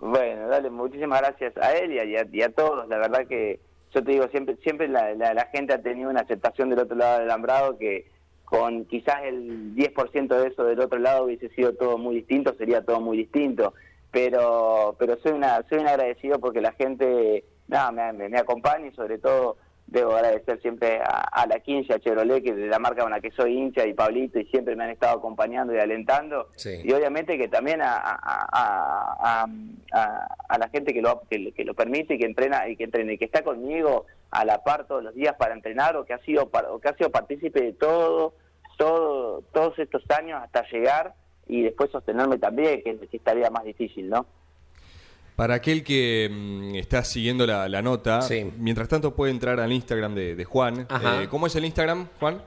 Bueno, 0.00 0.48
dale, 0.48 0.70
muchísimas 0.70 1.20
gracias 1.20 1.56
a 1.58 1.72
él 1.76 1.92
y 1.92 1.98
a, 1.98 2.04
y 2.04 2.42
a- 2.42 2.52
todos. 2.52 2.88
La 2.88 2.98
verdad 2.98 3.26
que 3.26 3.60
yo 3.94 4.02
te 4.02 4.12
digo, 4.12 4.26
siempre 4.28 4.56
siempre 4.62 4.88
la, 4.88 5.14
la- 5.14 5.46
gente 5.52 5.74
ha 5.74 5.82
tenido 5.82 6.10
una 6.10 6.20
aceptación 6.20 6.70
del 6.70 6.78
otro 6.80 6.96
lado 6.96 7.18
del 7.18 7.28
alambrado 7.30 7.76
que 7.78 8.06
con 8.44 8.84
quizás 8.86 9.22
el 9.24 9.74
10% 9.74 10.28
de 10.40 10.48
eso 10.48 10.64
del 10.64 10.80
otro 10.80 10.98
lado 10.98 11.24
hubiese 11.24 11.48
sido 11.50 11.74
todo 11.74 11.98
muy 11.98 12.16
distinto, 12.16 12.54
sería 12.56 12.84
todo 12.84 13.00
muy 13.00 13.18
distinto. 13.18 13.74
Pero 14.10 14.96
pero 14.98 15.16
soy 15.18 15.32
una 15.32 15.64
soy 15.68 15.78
un 15.78 15.86
agradecido 15.88 16.38
porque 16.40 16.60
la 16.60 16.72
gente 16.72 17.44
nada 17.68 17.92
me, 17.92 18.28
me 18.28 18.38
acompaña 18.38 18.86
y 18.88 18.92
sobre 18.94 19.18
todo 19.18 19.56
debo 19.90 20.14
agradecer 20.14 20.60
siempre 20.62 21.00
a, 21.02 21.20
a 21.32 21.46
la 21.46 21.58
15, 21.60 21.92
a 21.92 21.98
Chevrolet, 21.98 22.42
que 22.42 22.50
es 22.50 22.56
la 22.56 22.78
marca 22.78 23.02
con 23.02 23.10
la 23.10 23.20
que 23.20 23.30
soy 23.32 23.56
hincha, 23.58 23.86
y 23.86 23.92
Pablito, 23.92 24.38
y 24.38 24.46
siempre 24.46 24.76
me 24.76 24.84
han 24.84 24.90
estado 24.90 25.18
acompañando 25.18 25.74
y 25.74 25.78
alentando. 25.78 26.48
Sí. 26.56 26.80
Y 26.84 26.92
obviamente 26.92 27.36
que 27.36 27.48
también 27.48 27.82
a, 27.82 27.96
a, 27.96 29.46
a, 29.92 30.58
la 30.58 30.68
gente 30.68 30.92
que 30.94 31.02
lo, 31.02 31.22
que, 31.28 31.52
que 31.52 31.64
lo 31.64 31.74
permite 31.74 32.14
y 32.14 32.18
que 32.18 32.26
entrena 32.26 32.68
y 32.68 32.76
que 32.76 32.84
entrena 32.84 33.12
y 33.12 33.18
que 33.18 33.24
está 33.24 33.42
conmigo 33.42 34.06
a 34.30 34.44
la 34.44 34.62
par 34.62 34.86
todos 34.86 35.02
los 35.02 35.14
días 35.14 35.34
para 35.38 35.54
entrenar 35.54 35.96
o 35.96 36.04
que 36.04 36.12
ha 36.14 36.18
sido 36.20 36.48
par- 36.48 36.66
o 36.70 36.78
que 36.78 36.88
ha 36.88 36.96
sido 36.96 37.10
partícipe 37.10 37.60
de 37.60 37.72
todo, 37.72 38.34
todo, 38.78 39.42
todos 39.52 39.78
estos 39.78 40.02
años 40.16 40.40
hasta 40.42 40.64
llegar 40.70 41.14
y 41.48 41.62
después 41.62 41.90
sostenerme 41.90 42.38
también, 42.38 42.82
que, 42.84 42.96
que 43.08 43.16
estaría 43.16 43.50
más 43.50 43.64
difícil, 43.64 44.08
¿no? 44.08 44.26
Para 45.40 45.54
aquel 45.54 45.82
que 45.82 46.28
mm, 46.30 46.74
está 46.74 47.02
siguiendo 47.02 47.46
la, 47.46 47.66
la 47.66 47.80
nota, 47.80 48.20
Sí. 48.20 48.44
mientras 48.58 48.88
tanto 48.88 49.16
puede 49.16 49.32
entrar 49.32 49.58
al 49.58 49.72
Instagram 49.72 50.14
de, 50.14 50.34
de 50.34 50.44
Juan. 50.44 50.86
Ajá. 50.90 51.22
Eh, 51.22 51.28
¿Cómo 51.28 51.46
es 51.46 51.56
el 51.56 51.64
Instagram, 51.64 52.08
Juan? 52.18 52.42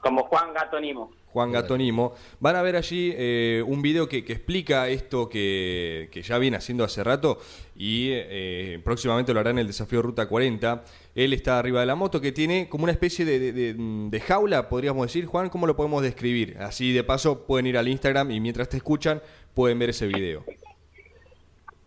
Como 0.00 0.22
Juan 0.24 0.54
Gato 0.54 0.80
Nimo. 0.80 1.12
Juan 1.26 1.52
Gatonimo. 1.52 2.14
Van 2.40 2.56
a 2.56 2.62
ver 2.62 2.76
allí 2.76 3.12
eh, 3.14 3.62
un 3.66 3.82
video 3.82 4.08
que, 4.08 4.24
que 4.24 4.32
explica 4.32 4.88
esto 4.88 5.28
que, 5.28 6.08
que 6.10 6.22
ya 6.22 6.38
viene 6.38 6.56
haciendo 6.56 6.82
hace 6.82 7.04
rato 7.04 7.38
y 7.76 8.08
eh, 8.12 8.80
próximamente 8.82 9.34
lo 9.34 9.40
hará 9.40 9.50
en 9.50 9.58
el 9.58 9.66
desafío 9.66 10.00
Ruta 10.00 10.26
40. 10.28 10.82
Él 11.14 11.34
está 11.34 11.58
arriba 11.58 11.80
de 11.80 11.86
la 11.86 11.94
moto 11.94 12.22
que 12.22 12.32
tiene 12.32 12.70
como 12.70 12.84
una 12.84 12.92
especie 12.92 13.26
de, 13.26 13.38
de- 13.38 13.52
de- 13.52 13.74
de 13.74 14.20
jaula, 14.20 14.70
podríamos 14.70 15.06
decir. 15.08 15.26
Juan, 15.26 15.50
¿cómo 15.50 15.66
lo 15.66 15.76
podemos 15.76 16.02
describir? 16.02 16.56
Así 16.58 16.92
de 16.94 17.04
paso 17.04 17.44
pueden 17.46 17.66
ir 17.66 17.76
al 17.76 17.88
Instagram 17.88 18.30
y 18.30 18.40
mientras 18.40 18.70
te 18.70 18.78
escuchan 18.78 19.20
pueden 19.52 19.78
ver 19.78 19.90
ese 19.90 20.06
video. 20.06 20.42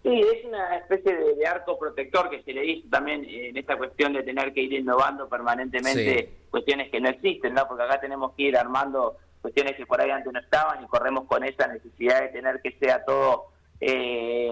Sí, 0.03 0.21
es 0.21 0.45
una 0.45 0.77
especie 0.77 1.13
de, 1.13 1.35
de 1.35 1.47
arco 1.47 1.77
protector 1.77 2.29
que 2.29 2.41
se 2.43 2.53
le 2.53 2.61
dice 2.61 2.87
también 2.89 3.25
eh, 3.25 3.49
en 3.49 3.57
esta 3.57 3.77
cuestión 3.77 4.13
de 4.13 4.23
tener 4.23 4.53
que 4.53 4.61
ir 4.61 4.73
innovando 4.73 5.27
permanentemente 5.27 6.29
Sí. 6.29 6.47
cuestiones 6.49 6.89
que 6.89 7.01
no 7.01 7.09
existen, 7.09 7.53
¿no? 7.53 7.67
Porque 7.67 7.83
acá 7.83 7.99
tenemos 7.99 8.33
que 8.33 8.43
ir 8.43 8.57
armando 8.57 9.17
cuestiones 9.41 9.75
que 9.75 9.85
por 9.85 9.99
ahí 10.01 10.09
antes 10.09 10.31
no 10.31 10.39
estaban 10.39 10.83
y 10.83 10.87
corremos 10.87 11.25
con 11.25 11.43
esa 11.43 11.67
necesidad 11.67 12.21
de 12.21 12.29
tener 12.29 12.61
que 12.61 12.71
sea 12.79 13.03
todo, 13.03 13.47
eh, 13.81 14.51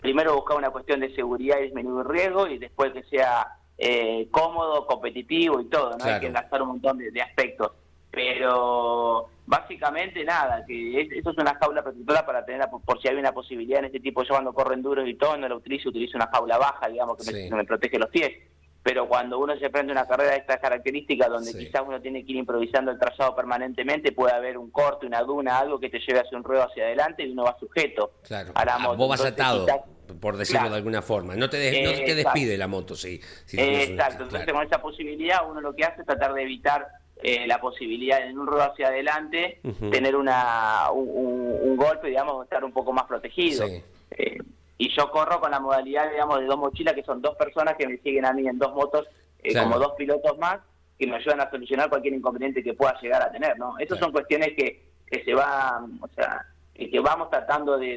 primero 0.00 0.34
buscar 0.34 0.56
una 0.56 0.70
cuestión 0.70 1.00
de 1.00 1.14
seguridad 1.14 1.58
y 1.60 1.64
disminuir 1.64 2.06
riesgo 2.06 2.46
y 2.46 2.58
después 2.58 2.92
que 2.92 3.02
sea 3.04 3.46
eh, 3.78 4.28
cómodo, 4.30 4.86
competitivo 4.86 5.60
y 5.60 5.66
todo, 5.66 5.96
¿no? 5.98 6.04
Hay 6.04 6.20
que 6.20 6.26
enlazar 6.26 6.62
un 6.62 6.68
montón 6.68 6.98
de, 6.98 7.20
aspectos. 7.22 7.72
Pero 8.16 9.28
básicamente 9.44 10.24
nada, 10.24 10.64
que 10.66 11.02
eso 11.02 11.30
es 11.32 11.36
una 11.36 11.54
jaula 11.56 11.82
protectora 11.82 12.24
para 12.24 12.46
tener, 12.46 12.66
por, 12.70 12.98
si 13.02 13.08
hay 13.08 13.16
una 13.16 13.32
posibilidad 13.32 13.80
en 13.80 13.84
este 13.84 14.00
tipo, 14.00 14.22
yo 14.22 14.30
cuando 14.30 14.54
corro 14.54 14.72
enduros 14.72 15.06
y 15.06 15.16
todo, 15.16 15.36
no 15.36 15.46
lo 15.46 15.58
utilizo, 15.58 15.90
utilizo 15.90 16.16
una 16.16 16.30
jaula 16.32 16.56
baja, 16.56 16.88
digamos, 16.88 17.18
que 17.18 17.50
me, 17.50 17.64
protege 17.66 17.98
los 17.98 18.08
pies 18.08 18.32
pero 18.82 19.08
cuando 19.08 19.40
uno 19.40 19.58
se 19.58 19.68
prende 19.68 19.90
una 19.90 20.06
carrera 20.06 20.30
de 20.30 20.36
estas 20.36 20.60
características, 20.60 21.28
donde 21.28 21.52
quizás 21.52 21.82
uno 21.84 22.00
tiene 22.00 22.24
que 22.24 22.30
ir 22.30 22.38
improvisando 22.38 22.92
el 22.92 23.00
trazado 23.00 23.34
permanentemente, 23.34 24.12
puede 24.12 24.32
haber 24.32 24.56
un 24.56 24.70
corte, 24.70 25.06
una 25.06 25.22
duna, 25.22 25.58
algo 25.58 25.80
que 25.80 25.90
te 25.90 25.98
lleve 25.98 26.20
hacia 26.20 26.38
un 26.38 26.44
ruedo 26.44 26.62
hacia 26.62 26.84
adelante 26.84 27.24
y 27.24 27.32
uno 27.32 27.42
va 27.42 27.56
sujeto 27.58 28.12
claro. 28.22 28.52
a 28.54 28.64
la 28.64 28.76
ah, 28.76 28.78
moto. 28.78 28.96
vos 28.96 29.08
vas 29.08 29.24
atado, 29.24 29.66
por 30.20 30.36
decirlo 30.36 30.70
de 30.70 30.76
alguna 30.76 31.02
forma. 31.02 31.34
No 31.34 31.50
te, 31.50 31.58
te 31.58 32.14
despide 32.14 32.56
la 32.56 32.68
moto, 32.68 32.94
sí. 32.94 33.20
exacto. 33.54 34.22
Entonces, 34.22 34.52
con 34.52 34.64
esa 34.64 34.80
posibilidad, 34.80 35.40
uno 35.50 35.60
lo 35.60 35.74
que 35.74 35.84
hace 35.84 36.02
es 36.02 36.06
tratar 36.06 36.32
de 36.34 36.42
evitar 36.42 36.86
eh, 37.22 37.46
la 37.46 37.60
posibilidad 37.60 38.26
en 38.26 38.38
un 38.38 38.46
ruedo 38.46 38.70
hacia 38.70 38.88
adelante 38.88 39.60
tener 39.90 40.16
una 40.16 40.90
un, 40.92 41.76
golpe, 41.76 42.08
digamos, 42.08 42.44
estar 42.44 42.64
un 42.64 42.72
poco 42.72 42.92
más 42.92 43.04
protegido. 43.04 43.66
Eh, 44.10 44.38
y 44.78 44.94
yo 44.94 45.10
corro 45.10 45.40
con 45.40 45.50
la 45.50 45.60
modalidad, 45.60 46.10
digamos, 46.10 46.40
de 46.40 46.46
dos 46.46 46.58
mochilas, 46.58 46.94
que 46.94 47.02
son 47.02 47.22
dos 47.22 47.34
personas 47.36 47.76
que 47.76 47.86
me 47.86 47.96
siguen 47.98 48.26
a 48.26 48.32
mí 48.32 48.46
en 48.46 48.58
dos 48.58 48.74
motos, 48.74 49.06
eh, 49.42 49.54
como 49.54 49.78
dos 49.78 49.92
pilotos 49.96 50.36
más, 50.38 50.58
que 50.98 51.06
me 51.06 51.16
ayudan 51.16 51.40
a 51.40 51.50
solucionar 51.50 51.88
cualquier 51.88 52.14
inconveniente 52.14 52.62
que 52.62 52.74
pueda 52.74 52.98
llegar 53.00 53.22
a 53.22 53.30
tener, 53.30 53.58
¿no? 53.58 53.78
Esas 53.78 53.98
son 53.98 54.12
cuestiones 54.12 54.48
que, 54.56 54.82
que 55.06 55.24
se 55.24 55.34
van, 55.34 55.98
o 56.02 56.08
sea, 56.08 56.44
que 56.76 57.00
vamos 57.00 57.30
tratando 57.30 57.78
de, 57.78 57.96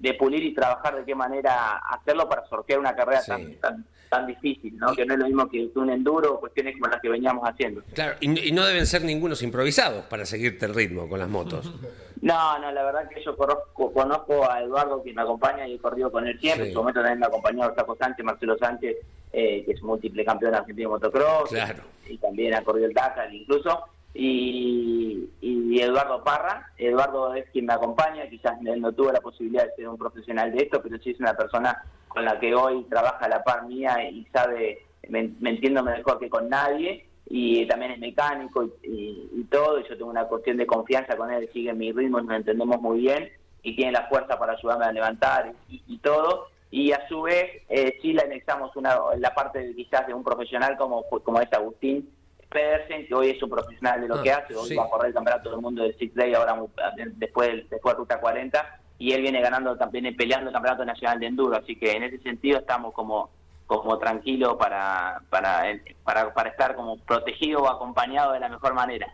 de, 0.00 0.14
pulir 0.14 0.44
y 0.44 0.54
trabajar 0.54 0.96
de 0.96 1.04
qué 1.04 1.14
manera 1.14 1.78
hacerlo 1.78 2.28
para 2.28 2.46
sortear 2.46 2.78
una 2.78 2.94
carrera 2.94 3.22
tan, 3.24 3.84
tan, 4.10 4.26
difícil, 4.26 4.76
¿no? 4.78 4.94
Que 4.94 5.04
no 5.04 5.14
es 5.14 5.20
lo 5.20 5.26
mismo 5.26 5.48
que 5.48 5.70
un 5.74 5.90
enduro, 5.90 6.40
cuestiones 6.40 6.74
como 6.74 6.86
las 6.86 7.00
que 7.00 7.08
veníamos 7.08 7.44
haciendo. 7.46 7.82
Claro, 7.94 8.16
y, 8.20 8.52
no 8.52 8.64
deben 8.64 8.86
ser 8.86 9.02
ningunos 9.02 9.42
improvisados 9.42 10.04
para 10.06 10.24
seguirte 10.24 10.66
el 10.66 10.74
ritmo 10.74 11.08
con 11.08 11.18
las 11.18 11.28
motos. 11.28 11.72
No, 12.22 12.58
no, 12.58 12.72
la 12.72 12.82
verdad 12.82 13.08
que 13.08 13.22
yo 13.22 13.36
conozco, 13.36 13.92
conozco 13.92 14.50
a 14.50 14.62
Eduardo 14.62 15.02
que 15.02 15.12
me 15.12 15.22
acompaña 15.22 15.68
y 15.68 15.74
he 15.74 15.78
corrido 15.78 16.10
con 16.10 16.26
él 16.26 16.40
siempre. 16.40 16.68
En 16.68 16.72
su 16.72 16.78
momento 16.78 17.00
también 17.00 17.20
me 17.20 17.26
acompañó 17.26 17.72
Saco 17.74 17.94
Sánchez, 17.94 18.24
Marcelo 18.24 18.56
Sánchez, 18.58 18.96
eh, 19.32 19.62
que 19.64 19.72
es 19.72 19.82
múltiple 19.82 20.24
campeón 20.24 20.54
argentino 20.54 20.88
de 20.88 20.94
motocross. 20.94 21.50
Y, 22.08 22.16
también 22.18 22.54
ha 22.54 22.62
corrido 22.62 22.86
el 22.86 22.94
Dakar 22.94 23.32
incluso. 23.32 23.84
Y, 24.18 25.30
Eduardo 25.78 26.24
Parra. 26.24 26.72
Eduardo 26.78 27.34
es 27.34 27.48
quien 27.50 27.66
me 27.66 27.74
acompaña. 27.74 28.28
Quizás 28.28 28.60
no 28.62 28.92
tuvo 28.92 29.12
la 29.12 29.20
posibilidad 29.20 29.64
de 29.64 29.74
ser 29.74 29.88
un 29.88 29.98
profesional 29.98 30.50
de 30.52 30.64
esto, 30.64 30.82
pero 30.82 30.98
sí 30.98 31.10
es 31.10 31.20
una 31.20 31.34
persona 31.34 31.84
con 32.08 32.24
la 32.24 32.40
que 32.40 32.54
hoy 32.54 32.84
trabaja 32.84 33.26
a 33.26 33.28
la 33.28 33.44
par 33.44 33.66
mía 33.66 34.08
y 34.10 34.24
sabe, 34.32 34.86
me, 35.08 35.30
me 35.38 35.50
entiendo 35.50 35.82
mejor 35.82 36.18
que 36.18 36.30
con 36.30 36.48
nadie 36.48 37.06
y 37.28 37.66
también 37.66 37.92
es 37.92 37.98
mecánico 37.98 38.68
y, 38.82 39.44
todo, 39.50 39.80
y 39.80 39.88
yo 39.88 39.96
tengo 39.96 40.10
una 40.10 40.24
cuestión 40.24 40.56
de 40.56 40.66
confianza 40.66 41.16
con 41.16 41.30
él, 41.30 41.48
sigue 41.52 41.72
mi 41.72 41.92
ritmo 41.92 42.20
y 42.20 42.24
nos 42.24 42.36
entendemos 42.36 42.80
muy 42.80 43.00
bien, 43.00 43.30
y 43.62 43.74
tiene 43.74 43.92
la 43.92 44.06
fuerza 44.08 44.38
para 44.38 44.52
ayudarme 44.52 44.84
a 44.84 44.92
levantar 44.92 45.52
y, 45.68 45.98
todo, 45.98 46.46
y 46.70 46.92
a 46.92 47.06
su 47.08 47.22
vez 47.22 47.62
eh, 47.68 47.98
sí 48.00 48.12
le 48.12 48.22
anexamos 48.22 48.74
una, 48.76 48.96
la 49.18 49.34
parte 49.34 49.58
de, 49.58 49.74
quizás 49.74 50.06
de 50.06 50.14
un 50.14 50.22
profesional 50.22 50.76
como, 50.76 51.02
como 51.08 51.40
es 51.40 51.52
Agustín 51.52 52.08
Pedersen, 52.48 53.06
que 53.06 53.14
hoy 53.14 53.30
es 53.30 53.42
un 53.42 53.50
profesional 53.50 54.00
de 54.00 54.08
lo 54.08 54.22
que 54.22 54.30
ah, 54.30 54.42
hace, 54.44 54.54
hoy 54.54 54.74
va 54.74 54.84
a 54.84 54.88
correr 54.88 55.08
el 55.08 55.14
campeonato 55.14 55.50
del 55.50 55.60
mundo 55.60 55.82
del 55.82 55.96
Six 55.96 56.14
Day 56.14 56.34
ahora 56.34 56.56
después, 57.14 57.68
después 57.68 57.94
de 57.94 57.98
Ruta 57.98 58.20
40, 58.20 58.80
y 58.98 59.12
él 59.12 59.22
viene 59.22 59.40
ganando 59.40 59.76
también 59.76 60.14
peleando 60.16 60.48
el 60.48 60.54
campeonato 60.54 60.84
nacional 60.84 61.20
de 61.20 61.26
enduro, 61.26 61.56
así 61.56 61.76
que 61.76 61.92
en 61.92 62.04
ese 62.04 62.18
sentido 62.18 62.58
estamos 62.58 62.94
como 62.94 63.30
como 63.66 63.98
tranquilo 63.98 64.56
para, 64.56 65.20
para, 65.28 65.64
para, 66.04 66.32
para 66.32 66.50
estar 66.50 66.76
como 66.76 66.98
protegido 66.98 67.62
o 67.62 67.68
acompañado 67.68 68.32
de 68.32 68.40
la 68.40 68.48
mejor 68.48 68.74
manera. 68.74 69.08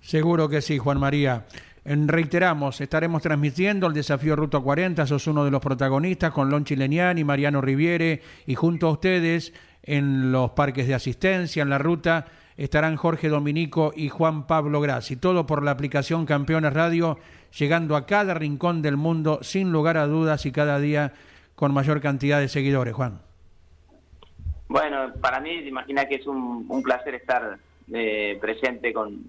Seguro 0.00 0.48
que 0.48 0.60
sí, 0.60 0.78
Juan 0.78 1.00
María. 1.00 1.46
En, 1.86 2.08
reiteramos, 2.08 2.80
estaremos 2.80 3.22
transmitiendo 3.22 3.86
el 3.86 3.94
desafío 3.94 4.36
Ruta 4.36 4.60
40, 4.60 5.06
sos 5.06 5.26
uno 5.26 5.44
de 5.44 5.50
los 5.50 5.60
protagonistas 5.60 6.32
con 6.32 6.50
Lon 6.50 6.64
Chileniani, 6.64 7.24
Mariano 7.24 7.60
Riviere 7.60 8.22
y 8.46 8.54
junto 8.54 8.88
a 8.88 8.92
ustedes 8.92 9.52
en 9.82 10.32
los 10.32 10.50
parques 10.50 10.86
de 10.86 10.94
asistencia, 10.94 11.62
en 11.62 11.70
la 11.70 11.78
ruta, 11.78 12.26
estarán 12.56 12.96
Jorge 12.96 13.28
Dominico 13.28 13.92
y 13.94 14.08
Juan 14.08 14.46
Pablo 14.46 14.80
Grassi. 14.80 15.16
Todo 15.16 15.46
por 15.46 15.62
la 15.62 15.72
aplicación 15.72 16.26
Campeones 16.26 16.72
Radio, 16.72 17.18
llegando 17.58 17.96
a 17.96 18.06
cada 18.06 18.34
rincón 18.34 18.82
del 18.82 18.96
mundo 18.96 19.40
sin 19.42 19.72
lugar 19.72 19.96
a 19.96 20.06
dudas 20.06 20.46
y 20.46 20.52
cada 20.52 20.78
día 20.78 21.12
con 21.54 21.72
mayor 21.72 22.00
cantidad 22.00 22.40
de 22.40 22.48
seguidores, 22.48 22.94
Juan. 22.94 23.20
Bueno, 24.68 25.12
para 25.20 25.40
mí, 25.40 25.50
imagina 25.50 26.06
que 26.06 26.16
es 26.16 26.26
un, 26.26 26.82
placer 26.82 27.14
estar 27.14 27.58
eh, 27.92 28.38
presente 28.40 28.92
con, 28.92 29.22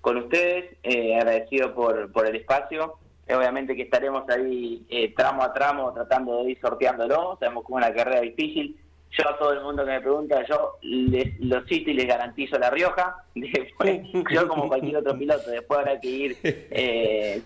con 0.00 0.16
ustedes, 0.18 0.76
eh, 0.82 1.16
agradecido 1.16 1.74
por, 1.74 2.10
por 2.12 2.26
el 2.26 2.36
espacio. 2.36 2.94
Eh, 3.26 3.34
obviamente 3.34 3.76
que 3.76 3.82
estaremos 3.82 4.28
ahí 4.30 5.12
tramo 5.14 5.42
a 5.42 5.52
tramo 5.52 5.92
tratando 5.92 6.42
de 6.42 6.52
ir 6.52 6.60
sorteándolo, 6.60 7.36
sabemos 7.38 7.64
que 7.64 7.72
es 7.72 7.76
una 7.76 7.92
carrera 7.92 8.20
difícil. 8.20 8.78
Yo 9.10 9.28
a 9.28 9.38
todo 9.38 9.52
el 9.52 9.62
mundo 9.62 9.84
que 9.84 9.92
me 9.92 10.00
pregunta, 10.00 10.44
yo 10.46 10.76
les, 10.82 11.40
lo 11.40 11.64
cito 11.66 11.90
y 11.90 11.94
les 11.94 12.06
garantizo 12.06 12.58
La 12.58 12.70
Rioja. 12.70 13.16
Después, 13.34 14.00
yo 14.30 14.46
como 14.46 14.68
cualquier 14.68 14.98
otro 14.98 15.18
piloto, 15.18 15.50
después 15.50 15.80
habrá 15.80 15.98
que 15.98 16.08
ir 16.08 16.36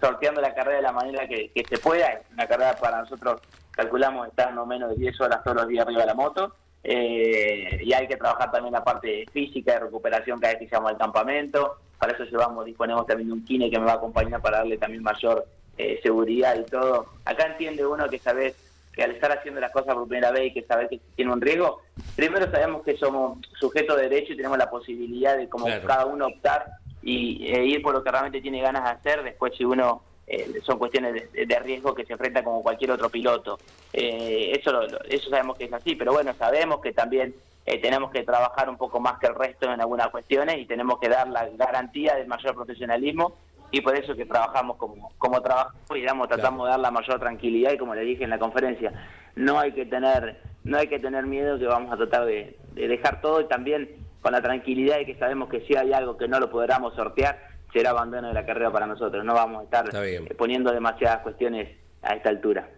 sorteando 0.01 0.41
la 0.41 0.55
carrera 0.55 0.77
de 0.77 0.83
la 0.83 0.93
manera 0.93 1.29
que, 1.29 1.51
que 1.51 1.65
se 1.65 1.79
pueda. 1.79 2.07
Es 2.09 2.21
una 2.33 2.47
carrera 2.47 2.75
para 2.81 3.01
nosotros, 3.01 3.41
calculamos, 3.71 4.29
estar 4.29 4.53
no 4.53 4.67
menos 4.67 4.91
de 4.91 4.97
10 4.97 5.21
horas 5.21 5.45
todos 5.45 5.59
los 5.59 5.69
días 5.69 5.87
arriba 5.87 6.01
de 6.01 6.07
la 6.07 6.15
moto. 6.15 6.55
Eh, 6.85 7.81
y 7.85 7.93
hay 7.93 8.09
que 8.09 8.17
trabajar 8.17 8.51
también 8.51 8.73
la 8.73 8.83
parte 8.83 9.25
física 9.33 9.75
de 9.75 9.81
recuperación 9.81 10.41
cada 10.41 10.55
vez 10.55 10.61
que 10.61 10.65
llegamos 10.67 10.91
al 10.91 10.99
campamento. 10.99 11.77
Para 11.99 12.13
eso 12.13 12.25
llevamos, 12.25 12.65
disponemos 12.65 13.07
también 13.07 13.29
de 13.29 13.35
un 13.35 13.45
kine 13.45 13.71
que 13.71 13.79
me 13.79 13.87
va 13.87 13.93
a 13.93 13.97
acompañar 13.97 14.41
para 14.41 14.59
darle 14.59 14.79
también 14.79 15.03
mayor 15.03 15.47
eh, 15.79 16.01
seguridad 16.03 16.57
y 16.59 16.65
todo. 16.65 17.07
Acá 17.25 17.47
entiende 17.47 17.87
uno 17.87 18.09
que 18.09 18.19
sabes 18.19 18.57
que 18.93 19.03
al 19.03 19.13
estar 19.13 19.33
haciendo 19.33 19.61
las 19.61 19.73
cosas 19.73 19.95
por 19.95 20.07
primera 20.07 20.31
vez 20.31 20.49
y 20.49 20.55
que 20.55 20.67
sabes 20.67 20.89
que 20.89 21.01
tiene 21.17 21.33
un 21.33 21.41
riesgo, 21.41 21.83
primero 22.15 22.51
sabemos 22.51 22.83
que 22.85 22.97
somos 22.97 23.39
sujetos 23.59 23.97
de 23.97 24.09
derecho 24.09 24.33
y 24.33 24.37
tenemos 24.37 24.59
la 24.59 24.71
posibilidad 24.71 25.37
de 25.37 25.49
como 25.49 25.67
cada 25.87 26.07
uno 26.07 26.27
optar 26.27 26.67
y 27.03 27.47
e 27.47 27.65
ir 27.65 27.83
por 27.83 27.95
lo 27.95 28.05
que 28.05 28.11
realmente 28.11 28.41
tiene 28.41 28.61
ganas 28.61 28.85
de 28.85 28.91
hacer. 28.91 29.23
Después 29.23 29.55
si 29.57 29.65
uno 29.65 30.03
eh, 30.27 30.61
son 30.63 30.79
cuestiones 30.79 31.33
de, 31.33 31.59
riesgo 31.61 31.95
que 31.95 32.05
se 32.05 32.13
enfrenta 32.13 32.45
como 32.45 32.63
cualquier 32.63 32.93
otro 32.93 33.09
piloto. 33.11 33.59
Eh, 33.93 34.53
eso, 34.59 34.83
eso 35.09 35.31
sabemos 35.31 35.57
que 35.57 35.65
es 35.65 35.73
así, 35.73 35.97
pero 35.97 36.13
bueno, 36.13 36.33
sabemos 36.39 36.81
que 36.81 36.93
también 36.93 37.35
eh, 37.67 37.81
tenemos 37.81 38.11
que 38.11 38.23
trabajar 38.23 38.69
un 38.69 38.77
poco 38.77 39.01
más 39.01 39.19
que 39.19 39.27
el 39.27 39.35
resto 39.35 39.73
en 39.73 39.81
algunas 39.81 40.09
cuestiones 40.09 40.59
y 40.59 40.67
tenemos 40.67 40.99
que 40.99 41.09
dar 41.09 41.29
la 41.29 41.49
garantía 41.51 42.15
del 42.17 42.27
mayor 42.27 42.55
profesionalismo 42.55 43.37
y 43.73 43.81
por 43.81 43.97
eso 43.97 44.15
que 44.15 44.27
trabajamos 44.27 44.77
como, 44.77 45.11
como 45.19 45.41
trabajo 45.41 45.73
y 45.97 46.01
digamos, 46.01 46.29
tratamos 46.29 46.67
de 46.67 46.71
dar 46.71 46.81
la 46.81 46.91
mayor 46.91 47.19
tranquilidad 47.19 47.73
y 47.73 47.79
como 47.79 47.95
le 47.95 48.03
dije 48.03 48.23
en 48.23 48.31
la 48.31 48.39
conferencia, 48.39 48.93
no 49.35 49.59
hay 49.59 49.73
que 49.73 49.87
tener, 49.87 50.41
no 50.63 50.77
hay 50.77 50.87
que 50.87 50.99
tener 50.99 51.27
miedo 51.27 51.59
que 51.59 51.67
vamos 51.67 51.93
a 51.93 51.97
tratar 51.97 52.27
de, 52.27 52.59
de 52.75 52.89
dejar 52.89 53.23
todo 53.23 53.41
y 53.41 53.49
también 53.49 53.89
con 54.21 54.33
la 54.33 54.43
tranquilidad 54.43 54.99
de 54.99 55.07
que 55.07 55.17
sabemos 55.17 55.49
que 55.49 55.63
si 55.63 55.75
hay 55.75 55.93
algo 55.93 56.17
que 56.17 56.29
no 56.29 56.39
lo 56.39 56.51
podamos 56.51 56.95
sortear, 56.95 57.39
será 57.73 57.91
abandono 57.91 58.29
de 58.29 58.35
la 58.35 58.45
carrera 58.45 58.71
para 58.71 58.87
nosotros. 58.87 59.25
No 59.25 59.35
vamos 59.35 59.63
a 59.63 59.65
estar 59.65 59.91
eh, 60.05 60.35
poniendo 60.37 60.71
demasiadas 60.71 61.23
cuestiones 61.23 61.71
a 62.03 62.15
esta 62.15 62.29
altura. 62.29 62.69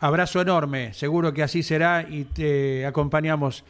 Abrazo 0.00 0.40
enorme, 0.40 0.92
seguro 0.92 1.32
que 1.32 1.42
así 1.42 1.62
será 1.62 2.04
y 2.08 2.24
te 2.24 2.84
acompañamos 2.84 3.64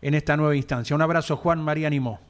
en 0.00 0.14
esta 0.14 0.36
nueva 0.36 0.56
instancia. 0.56 0.96
Un 0.96 1.02
abrazo, 1.02 1.36
Juan 1.36 1.62
María 1.62 1.90
Nimó. 1.90 2.20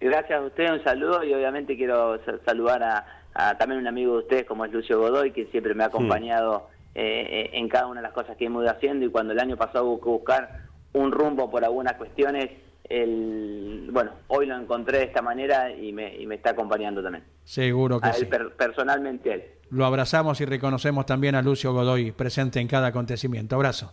Gracias 0.00 0.38
a 0.38 0.42
usted, 0.42 0.72
un 0.72 0.82
saludo 0.84 1.24
y 1.24 1.34
obviamente 1.34 1.76
quiero 1.76 2.18
saludar 2.46 2.82
a, 2.82 3.19
también 3.58 3.80
un 3.80 3.86
amigo 3.86 4.14
de 4.14 4.18
ustedes 4.20 4.44
como 4.44 4.64
es 4.64 4.72
Lucio 4.72 4.98
Godoy, 4.98 5.32
que 5.32 5.46
siempre 5.46 5.74
me 5.74 5.84
ha 5.84 5.86
acompañado 5.86 6.68
eh, 6.94 7.26
eh, 7.30 7.50
en 7.54 7.68
cada 7.68 7.86
una 7.86 8.00
de 8.00 8.06
las 8.06 8.12
cosas 8.12 8.36
que 8.36 8.46
hemos 8.46 8.62
ido 8.62 8.72
haciendo 8.72 9.06
y 9.06 9.10
cuando 9.10 9.32
el 9.32 9.38
año 9.38 9.56
pasado 9.56 9.84
hubo 9.86 10.00
que 10.00 10.08
buscar 10.08 10.62
un 10.92 11.12
rumbo 11.12 11.50
por 11.50 11.64
algunas 11.64 11.94
cuestiones, 11.94 12.50
el, 12.88 13.88
bueno, 13.92 14.10
hoy 14.26 14.46
lo 14.46 14.56
encontré 14.56 14.98
de 14.98 15.04
esta 15.04 15.22
manera 15.22 15.70
y 15.70 15.92
me, 15.92 16.16
y 16.16 16.26
me 16.26 16.34
está 16.34 16.50
acompañando 16.50 17.02
también. 17.02 17.24
Seguro 17.44 18.00
que 18.00 18.08
a 18.08 18.10
él, 18.10 18.28
personalmente 18.56 19.32
él. 19.32 19.44
Lo 19.70 19.86
abrazamos 19.86 20.40
y 20.40 20.44
reconocemos 20.44 21.06
también 21.06 21.36
a 21.36 21.42
Lucio 21.42 21.72
Godoy 21.72 22.10
presente 22.10 22.58
en 22.58 22.66
cada 22.66 22.88
acontecimiento. 22.88 23.54
Abrazo. 23.54 23.92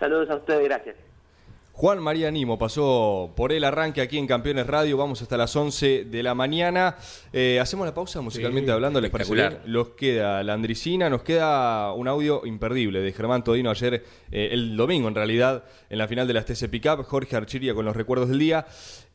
Saludos 0.00 0.30
a 0.30 0.36
ustedes, 0.36 0.64
gracias. 0.64 1.05
Juan 1.76 2.02
María 2.02 2.30
Nimo 2.30 2.58
pasó 2.58 3.34
por 3.36 3.52
el 3.52 3.62
arranque 3.62 4.00
aquí 4.00 4.16
en 4.16 4.26
Campeones 4.26 4.66
Radio. 4.66 4.96
Vamos 4.96 5.20
hasta 5.20 5.36
las 5.36 5.54
11 5.54 6.06
de 6.06 6.22
la 6.22 6.34
mañana. 6.34 6.96
Eh, 7.34 7.60
hacemos 7.60 7.84
la 7.84 7.92
pausa 7.92 8.22
musicalmente 8.22 8.72
hablando, 8.72 8.98
¿les 8.98 9.12
bien? 9.30 9.58
Nos 9.66 9.88
queda 9.90 10.42
la 10.42 10.54
Andricina, 10.54 11.10
nos 11.10 11.22
queda 11.22 11.92
un 11.92 12.08
audio 12.08 12.46
imperdible 12.46 13.00
de 13.00 13.12
Germán 13.12 13.44
Todino 13.44 13.68
ayer, 13.68 14.02
eh, 14.32 14.48
el 14.52 14.74
domingo 14.74 15.06
en 15.08 15.14
realidad, 15.14 15.64
en 15.90 15.98
la 15.98 16.08
final 16.08 16.26
de 16.26 16.32
las 16.32 16.46
TC 16.46 16.70
Pickup. 16.70 17.04
Jorge 17.04 17.36
Archiria 17.36 17.74
con 17.74 17.84
los 17.84 17.94
recuerdos 17.94 18.30
del 18.30 18.38
día. 18.38 18.66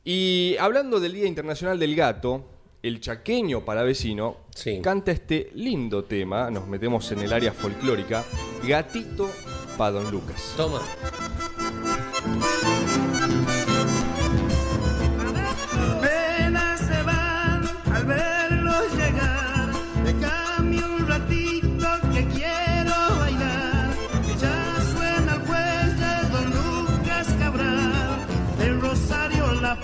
Y 0.04 0.56
hablando 0.60 1.00
del 1.00 1.14
Día 1.14 1.26
Internacional 1.26 1.80
del 1.80 1.96
Gato, 1.96 2.46
el 2.84 3.02
chaqueño 3.02 3.66
palavecino 3.66 4.38
Sí. 4.54 4.82
canta 4.84 5.12
este 5.12 5.50
lindo 5.56 6.04
tema, 6.04 6.52
nos 6.52 6.68
metemos 6.68 7.12
en 7.12 7.22
el 7.24 7.34
área 7.34 7.54
folclórica, 7.54 8.24
Gatito 8.68 9.32
pa' 9.80 9.90
Don 9.90 10.12
Lucas. 10.12 10.54
Toma. 10.56 10.80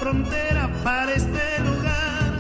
Frontera 0.07 0.69
para 0.85 1.13
este 1.13 1.59
lugar. 1.65 2.31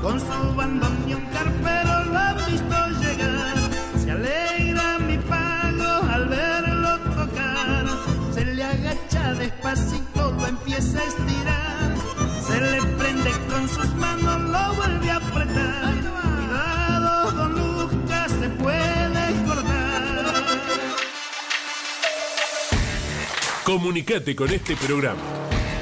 Con 0.00 0.20
su 0.20 0.54
bandoneón 0.54 1.24
carpero 1.32 2.04
lo 2.04 2.18
han 2.18 2.36
visto 2.46 2.76
llegar. 3.00 3.56
Se 4.00 4.10
alegra 4.12 4.98
mi 5.00 5.18
pago 5.18 5.92
al 6.14 6.28
verlo 6.28 6.98
tocar. 7.18 7.84
Se 8.32 8.44
le 8.44 8.62
agacha 8.62 9.34
despacito, 9.34 10.30
lo 10.38 10.46
empieza 10.46 11.00
a 11.00 11.04
estirar. 11.04 11.88
Se 12.46 12.60
le 12.60 12.80
prende 12.96 13.32
con 13.50 13.68
sus 13.70 13.92
manos, 13.96 14.40
lo 14.42 14.74
vuelve 14.76 15.10
a 15.10 15.16
apretar. 15.16 15.94
Cuidado, 16.36 17.32
don 17.32 17.52
Lucas, 17.54 18.30
se 18.40 18.48
puede 18.50 19.44
cortar. 19.46 20.24
Comunicate 23.64 24.36
con 24.36 24.48
este 24.50 24.76
programa. 24.76 25.45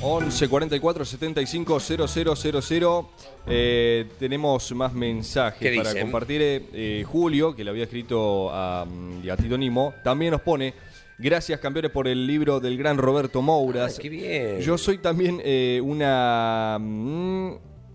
11 0.00 0.48
44 0.48 1.04
75 1.04 1.80
0000. 1.80 2.86
Eh, 3.46 4.06
tenemos 4.18 4.70
más 4.72 4.92
mensajes 4.92 5.58
¿Qué 5.70 5.76
para 5.76 5.98
compartir. 6.00 6.42
Eh, 6.42 6.62
eh, 6.72 7.04
Julio, 7.06 7.54
que 7.54 7.64
le 7.64 7.70
había 7.70 7.84
escrito 7.84 8.50
a, 8.52 8.84
mm, 8.84 9.28
a 9.30 9.36
Tito 9.36 9.56
Nimo, 9.56 9.94
también 10.04 10.32
nos 10.32 10.42
pone. 10.42 10.74
Gracias, 11.18 11.58
campeones, 11.60 11.90
por 11.92 12.08
el 12.08 12.26
libro 12.26 12.60
del 12.60 12.76
gran 12.76 12.98
Roberto 12.98 13.40
Mouras. 13.40 13.94
Ay, 13.96 14.02
qué 14.02 14.08
bien. 14.10 14.60
Yo 14.60 14.76
soy 14.76 14.98
también 14.98 15.40
eh, 15.42 15.80
una. 15.82 16.76
mm, 16.78 17.52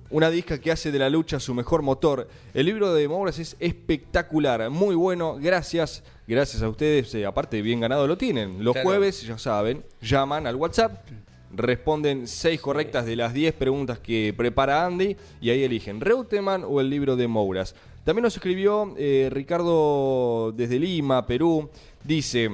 una 0.10 0.30
disca 0.30 0.60
que 0.60 0.72
hace 0.72 0.92
de 0.92 1.00
la 1.00 1.10
lucha 1.10 1.40
su 1.40 1.54
mejor 1.54 1.84
motor. 1.84 2.28
El 2.54 2.66
libro 2.66 2.94
de 2.94 3.08
Mouras 3.08 3.38
es 3.40 3.56
espectacular, 3.60 4.70
muy 4.72 4.96
bueno. 4.96 5.38
Gracias, 5.40 6.04
gracias 6.28 6.62
a 6.64 6.68
ustedes. 6.68 7.14
eh, 7.16 7.26
aparte, 7.26 7.62
bien 7.62 7.80
ganado 7.80 8.08
lo 8.08 8.18
tienen. 8.18 8.62
Los 8.64 8.74
Claro. 8.74 8.90
jueves, 8.90 9.22
ya 9.22 9.38
saben, 9.38 9.86
llaman 10.02 10.48
al 10.48 10.56
WhatsApp, 10.58 11.08
responden 11.56 12.28
seis 12.28 12.62
correctas 12.62 13.06
de 13.06 13.16
las 13.16 13.34
10 13.34 13.54
preguntas 13.54 14.00
que 14.00 14.34
prepara 14.36 14.86
Andy 14.86 15.16
y 15.42 15.50
ahí 15.50 15.64
eligen 15.64 16.02
Reutemann 16.02 16.64
o 16.66 16.82
el 16.82 16.90
libro 16.90 17.16
de 17.16 17.28
Mouras. 17.28 17.76
También 18.04 18.24
nos 18.24 18.36
escribió 18.36 18.94
eh, 18.98 19.30
Ricardo 19.32 20.54
desde 20.56 20.80
Lima, 20.80 21.26
Perú. 21.28 21.70
Dice: 22.04 22.50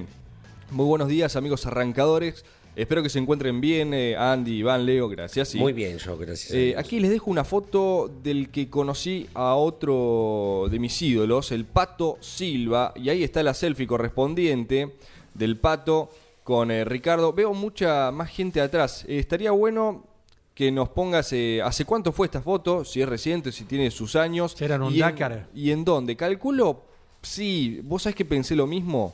Muy 0.72 0.86
buenos 0.86 1.08
días, 1.08 1.36
amigos 1.36 1.66
arrancadores. 1.66 2.44
Espero 2.76 3.02
que 3.02 3.10
se 3.10 3.18
encuentren 3.18 3.60
bien, 3.60 3.92
eh, 3.96 4.16
Andy, 4.16 4.58
Iván, 4.58 4.86
Leo, 4.86 5.10
gracias. 5.10 5.48
sí. 5.50 5.58
Muy 5.58 5.74
bien, 5.74 5.98
yo, 5.98 6.16
gracias. 6.16 6.54
Eh, 6.54 6.76
aquí 6.78 7.00
les 7.00 7.10
dejo 7.10 7.32
una 7.32 7.44
foto 7.44 8.12
del 8.22 8.50
que 8.50 8.70
conocí 8.70 9.28
a 9.34 9.56
otro 9.56 10.68
de 10.70 10.78
mis 10.78 11.02
ídolos, 11.02 11.52
el 11.52 11.66
Pato 11.66 12.18
Silva, 12.20 12.94
y 12.96 13.10
ahí 13.10 13.24
está 13.24 13.42
la 13.42 13.56
selfie 13.56 13.88
correspondiente 13.88 14.94
del 15.34 15.58
Pato 15.58 16.12
con 16.48 16.72
eh, 16.72 16.86
Ricardo. 16.86 17.34
Veo 17.34 17.54
mucha 17.54 18.10
más 18.10 18.30
gente 18.30 18.62
atrás. 18.62 19.04
Eh, 19.06 19.20
estaría 19.20 19.52
bueno 19.52 20.06
que 20.54 20.72
nos 20.72 20.88
pongas 20.88 21.34
eh, 21.34 21.62
hace 21.62 21.84
cuánto 21.84 22.14
fue 22.14 22.28
esta 22.28 22.42
foto, 22.42 22.86
si 22.86 23.02
es 23.02 23.10
reciente, 23.10 23.52
si 23.52 23.66
tiene 23.66 23.92
sus 23.92 24.16
años. 24.16 24.54
Será 24.54 24.76
en 24.76 24.84
un 24.84 24.94
y 24.96 25.00
Dakar. 25.00 25.50
¿Y 25.54 25.72
en 25.72 25.84
dónde? 25.84 26.16
Calculo, 26.16 26.84
sí, 27.22 27.82
vos 27.84 28.04
sabés 28.04 28.16
que 28.16 28.24
pensé 28.24 28.56
lo 28.56 28.66
mismo. 28.66 29.14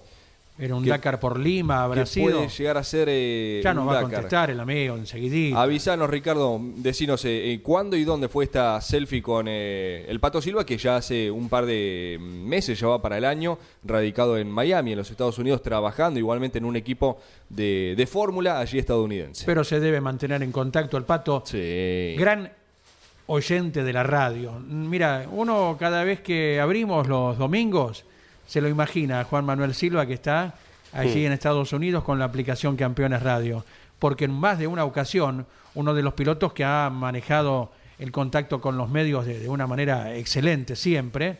Era 0.56 0.76
un 0.76 0.84
Que- 0.84 0.92
Dakar 0.92 1.20
por 1.20 1.40
Lima, 1.40 1.84
habrá 1.84 2.04
que 2.04 2.22
puede 2.22 2.48
llegar 2.48 2.78
a 2.78 2.84
ser 2.84 3.08
eh, 3.10 3.60
Ya 3.64 3.74
nos 3.74 3.88
va 3.88 3.98
a 3.98 4.02
contestar 4.04 4.52
el 4.52 4.60
amigo 4.60 4.96
enseguidita. 4.96 5.60
Avisanos, 5.60 6.08
Ricardo, 6.08 6.60
decinos 6.76 7.26
eh, 7.26 7.54
eh, 7.54 7.62
cuándo 7.64 7.98
y 7.98 8.04
dónde 8.04 8.30
fue 8.30 8.44
esta 8.44 8.80
selfie 8.80 9.24
con 9.24 9.48
eh, 9.50 10.06
el 10.08 10.20
Pato 10.20 10.44
Silva, 10.44 10.64
que 10.64 10.78
ya 10.78 10.98
hace 10.98 11.32
un 11.32 11.50
par 11.50 11.66
de 11.66 12.20
meses, 12.22 12.80
ya 12.80 12.86
va 12.88 13.02
para 13.02 13.18
el 13.18 13.26
año, 13.26 13.58
radicado 13.84 14.38
en 14.38 14.48
Miami, 14.52 14.92
en 14.92 15.00
los 15.00 15.10
Estados 15.10 15.40
Unidos, 15.40 15.64
trabajando 15.64 16.20
igualmente 16.20 16.60
en 16.60 16.66
un 16.66 16.76
equipo 16.76 17.18
de, 17.50 17.96
de 17.98 18.06
fórmula 18.06 18.60
allí 18.60 18.78
estadounidense. 18.78 19.46
Pero 19.48 19.64
se 19.64 19.80
debe 19.80 20.02
mantener 20.02 20.44
en 20.44 20.52
contacto 20.52 20.98
el 20.98 21.04
pato. 21.04 21.42
sí. 21.48 22.14
Gran 22.16 22.52
oyente 23.26 23.84
de 23.84 23.94
la 23.94 24.04
radio. 24.04 24.52
Mira, 24.68 25.26
uno 25.32 25.78
cada 25.80 26.04
vez 26.04 26.20
que 26.22 26.60
abrimos 26.60 27.08
los 27.08 27.38
domingos 27.38 28.06
se 28.46 28.62
lo 28.62 28.68
imagina 28.68 29.20
a 29.22 29.24
Juan 29.24 29.46
Manuel 29.46 29.74
Silva 29.74 30.06
que 30.06 30.14
está 30.14 30.56
allí 30.92 31.26
en 31.26 31.32
Estados 31.32 31.74
Unidos 31.74 32.04
con 32.04 32.20
la 32.20 32.26
aplicación 32.26 32.76
Campeones 32.76 33.24
Radio. 33.24 33.66
Porque 34.00 34.26
en 34.26 34.32
más 34.32 34.60
de 34.60 34.68
una 34.68 34.84
ocasión, 34.86 35.46
uno 35.76 35.94
de 35.94 36.04
los 36.04 36.14
pilotos 36.14 36.54
que 36.54 36.64
ha 36.64 36.90
manejado 36.92 37.72
el 38.00 38.12
contacto 38.12 38.60
con 38.60 38.78
los 38.78 38.90
medios 38.90 39.26
de, 39.26 39.40
de 39.40 39.50
una 39.50 39.66
manera 39.66 40.16
excelente 40.16 40.76
siempre, 40.76 41.38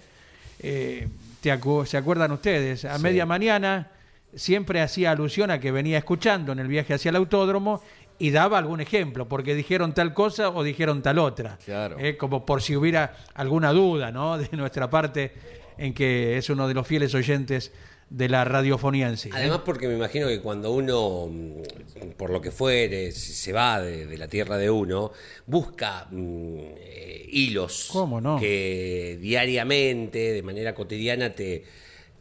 eh, 0.60 1.08
te 1.42 1.54
acu- 1.54 1.86
¿se 1.86 1.98
acuerdan 1.98 2.32
ustedes? 2.32 2.86
A 2.86 2.98
media 3.00 3.26
mañana 3.26 3.90
siempre 4.34 4.82
hacía 4.82 5.12
alusión 5.12 5.52
a 5.52 5.60
que 5.60 5.72
venía 5.72 5.98
escuchando 5.98 6.52
en 6.54 6.60
el 6.60 6.68
viaje 6.68 6.94
hacia 6.94 7.10
el 7.10 7.18
autódromo 7.18 7.82
y 8.18 8.30
daba 8.32 8.58
algún 8.60 8.80
ejemplo, 8.80 9.28
porque 9.28 9.54
dijeron 9.56 9.94
tal 9.94 10.14
cosa 10.14 10.50
o 10.50 10.64
dijeron 10.64 11.02
tal 11.02 11.20
otra. 11.20 11.58
Claro. 11.66 11.98
Eh, 12.00 12.16
como 12.16 12.46
por 12.46 12.62
si 12.62 12.76
hubiera 12.76 13.16
alguna 13.34 13.72
duda 13.74 14.12
¿no? 14.12 14.38
de 14.40 14.48
nuestra 14.56 14.90
parte 14.90 15.34
en 15.78 15.94
que 15.94 16.38
es 16.38 16.50
uno 16.50 16.68
de 16.68 16.74
los 16.74 16.88
fieles 16.88 17.14
oyentes 17.16 17.72
de 18.10 18.30
la 18.30 18.46
radiofonía 18.46 19.10
en 19.10 19.18
sí. 19.18 19.30
¿eh? 19.30 19.34
Además, 19.34 19.62
porque 19.66 19.88
me 19.88 19.96
imagino 19.96 20.28
que 20.28 20.40
cuando 20.40 20.72
uno, 20.72 21.28
mm, 21.32 22.12
por 22.18 22.30
lo 22.30 22.42
que 22.42 22.52
fuere, 22.52 23.12
se 23.12 23.54
va 23.54 23.82
de, 23.82 24.06
de 24.06 24.18
la 24.18 24.28
tierra 24.28 24.58
de 24.58 24.70
uno, 24.70 25.12
busca 25.48 26.08
mm, 26.12 26.58
eh, 26.78 27.30
hilos 27.32 27.90
¿Cómo 27.92 28.22
no? 28.22 28.40
que 28.40 29.18
diariamente, 29.20 30.32
de 30.32 30.44
manera 30.44 30.76
cotidiana, 30.76 31.32
te, 31.32 31.64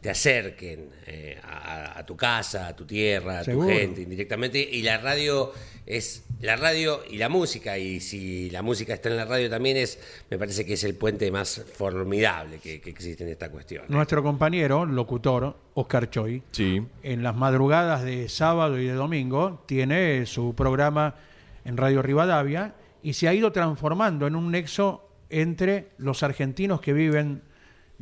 te 0.03 0.09
acerquen 0.11 0.89
eh, 1.07 1.39
a, 1.43 1.97
a 1.97 2.05
tu 2.05 2.15
casa, 2.15 2.67
a 2.67 2.75
tu 2.75 2.85
tierra, 2.85 3.39
a 3.39 3.43
Seguro. 3.43 3.67
tu 3.69 3.73
gente, 3.73 4.01
indirectamente. 4.01 4.59
Y 4.59 4.81
la 4.83 4.97
radio 4.97 5.51
es 5.85 6.25
la 6.41 6.57
radio 6.57 7.01
y 7.09 7.17
la 7.17 7.29
música. 7.29 7.77
Y 7.77 8.01
si 8.01 8.49
la 8.49 8.61
música 8.61 8.93
está 8.93 9.07
en 9.09 9.15
la 9.17 9.23
radio 9.25 9.49
también 9.49 9.77
es, 9.77 9.97
me 10.29 10.37
parece 10.37 10.65
que 10.65 10.73
es 10.73 10.83
el 10.83 10.95
puente 10.95 11.31
más 11.31 11.63
formidable 11.75 12.59
que, 12.59 12.81
que 12.81 12.89
existe 12.89 13.23
en 13.23 13.29
esta 13.29 13.49
cuestión. 13.49 13.85
Nuestro 13.87 14.21
compañero, 14.21 14.85
locutor, 14.85 15.55
Oscar 15.73 16.09
Choi, 16.09 16.43
Sí. 16.51 16.81
en 17.01 17.23
las 17.23 17.35
madrugadas 17.35 18.03
de 18.03 18.27
sábado 18.27 18.77
y 18.79 18.85
de 18.85 18.93
domingo 18.93 19.63
tiene 19.65 20.25
su 20.25 20.53
programa 20.53 21.15
en 21.63 21.77
Radio 21.77 22.01
Rivadavia 22.01 22.75
y 23.01 23.13
se 23.13 23.29
ha 23.29 23.33
ido 23.33 23.53
transformando 23.53 24.27
en 24.27 24.35
un 24.35 24.51
nexo 24.51 25.09
entre 25.29 25.87
los 25.97 26.23
argentinos 26.23 26.81
que 26.81 26.91
viven 26.93 27.41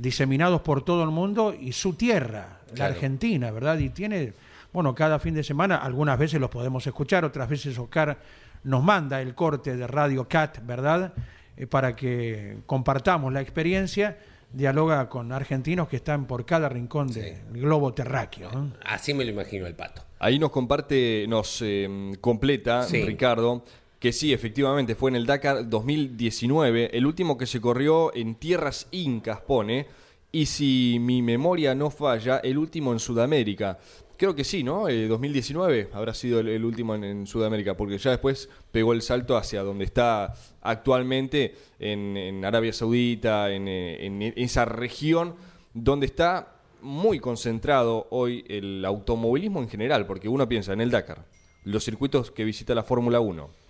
diseminados 0.01 0.61
por 0.61 0.83
todo 0.83 1.03
el 1.03 1.11
mundo 1.11 1.53
y 1.57 1.71
su 1.73 1.93
tierra, 1.93 2.59
la. 2.75 2.85
Argentina, 2.85 3.51
¿verdad? 3.51 3.77
Y 3.77 3.89
tiene, 3.89 4.33
bueno, 4.73 4.95
cada 4.95 5.19
fin 5.19 5.35
de 5.35 5.43
semana, 5.43 5.77
algunas 5.77 6.17
veces 6.17 6.39
los 6.41 6.49
podemos 6.49 6.85
escuchar, 6.87 7.23
otras 7.23 7.47
veces 7.47 7.77
Oscar 7.77 8.17
nos 8.63 8.83
manda 8.83 9.21
el 9.21 9.35
corte 9.35 9.75
de 9.75 9.85
Radio 9.87 10.27
Cat, 10.27 10.59
¿verdad? 10.65 11.13
Eh, 11.55 11.67
para 11.67 11.95
que 11.95 12.57
compartamos 12.65 13.31
la 13.31 13.41
experiencia, 13.41 14.17
dialoga 14.51 15.07
con 15.07 15.31
argentinos 15.31 15.87
que 15.87 15.97
están 15.97 16.25
por 16.25 16.45
cada 16.45 16.67
rincón 16.67 17.07
del 17.07 17.37
globo 17.53 17.93
terráqueo. 17.93 18.51
¿no? 18.51 18.73
Así 18.83 19.13
me 19.13 19.23
lo 19.23 19.31
imagino 19.31 19.67
el 19.67 19.75
pato. 19.75 20.03
Ahí 20.19 20.39
nos 20.39 20.51
comparte, 20.51 21.25
nos 21.27 21.61
eh, 21.61 22.11
completa 22.19 22.83
Sí. 22.83 23.03
Ricardo, 23.03 23.63
que 24.01 24.11
sí, 24.11 24.33
efectivamente 24.33 24.95
fue 24.95 25.11
en 25.11 25.15
el 25.15 25.27
Dakar 25.27 25.69
2019, 25.69 26.97
el 26.97 27.05
último 27.05 27.37
que 27.37 27.45
se 27.45 27.61
corrió 27.61 28.11
en 28.15 28.33
tierras 28.33 28.87
incas, 28.89 29.41
pone, 29.41 29.85
y 30.31 30.47
si 30.47 30.97
mi 30.99 31.21
memoria 31.21 31.75
no 31.75 31.91
falla, 31.91 32.39
el 32.39 32.57
último 32.57 32.93
en 32.93 32.99
Sudamérica. 32.99 33.77
Creo 34.17 34.33
que 34.33 34.43
sí, 34.43 34.63
¿no? 34.63 34.89
Eh, 34.89 35.07
2019 35.07 35.89
habrá 35.93 36.15
sido 36.15 36.39
el, 36.39 36.65
último 36.65 36.95
en, 36.95 37.27
Sudamérica, 37.27 37.77
porque 37.77 37.99
ya 37.99 38.09
después 38.09 38.49
pegó 38.71 38.93
el 38.93 39.03
salto 39.03 39.37
hacia 39.37 39.61
donde 39.61 39.85
está 39.85 40.33
actualmente, 40.61 41.53
en, 41.77 42.17
en 42.17 42.43
Arabia 42.43 42.73
Saudita, 42.73 43.51
en, 43.51 43.67
eh, 43.67 44.03
en 44.03 44.21
esa 44.35 44.65
región 44.65 45.35
donde 45.75 46.07
está 46.07 46.55
muy 46.81 47.19
concentrado 47.19 48.07
hoy 48.09 48.45
el 48.47 48.83
automovilismo 48.83 49.61
en 49.61 49.69
general, 49.69 50.07
porque 50.07 50.27
uno 50.27 50.49
piensa 50.49 50.73
en 50.73 50.81
el 50.81 50.89
Dakar, 50.89 51.23
los 51.65 51.85
circuitos 51.85 52.31
que 52.31 52.43
visita 52.43 52.73
la 52.73 52.81
Fórmula 52.81 53.19
1, 53.19 53.60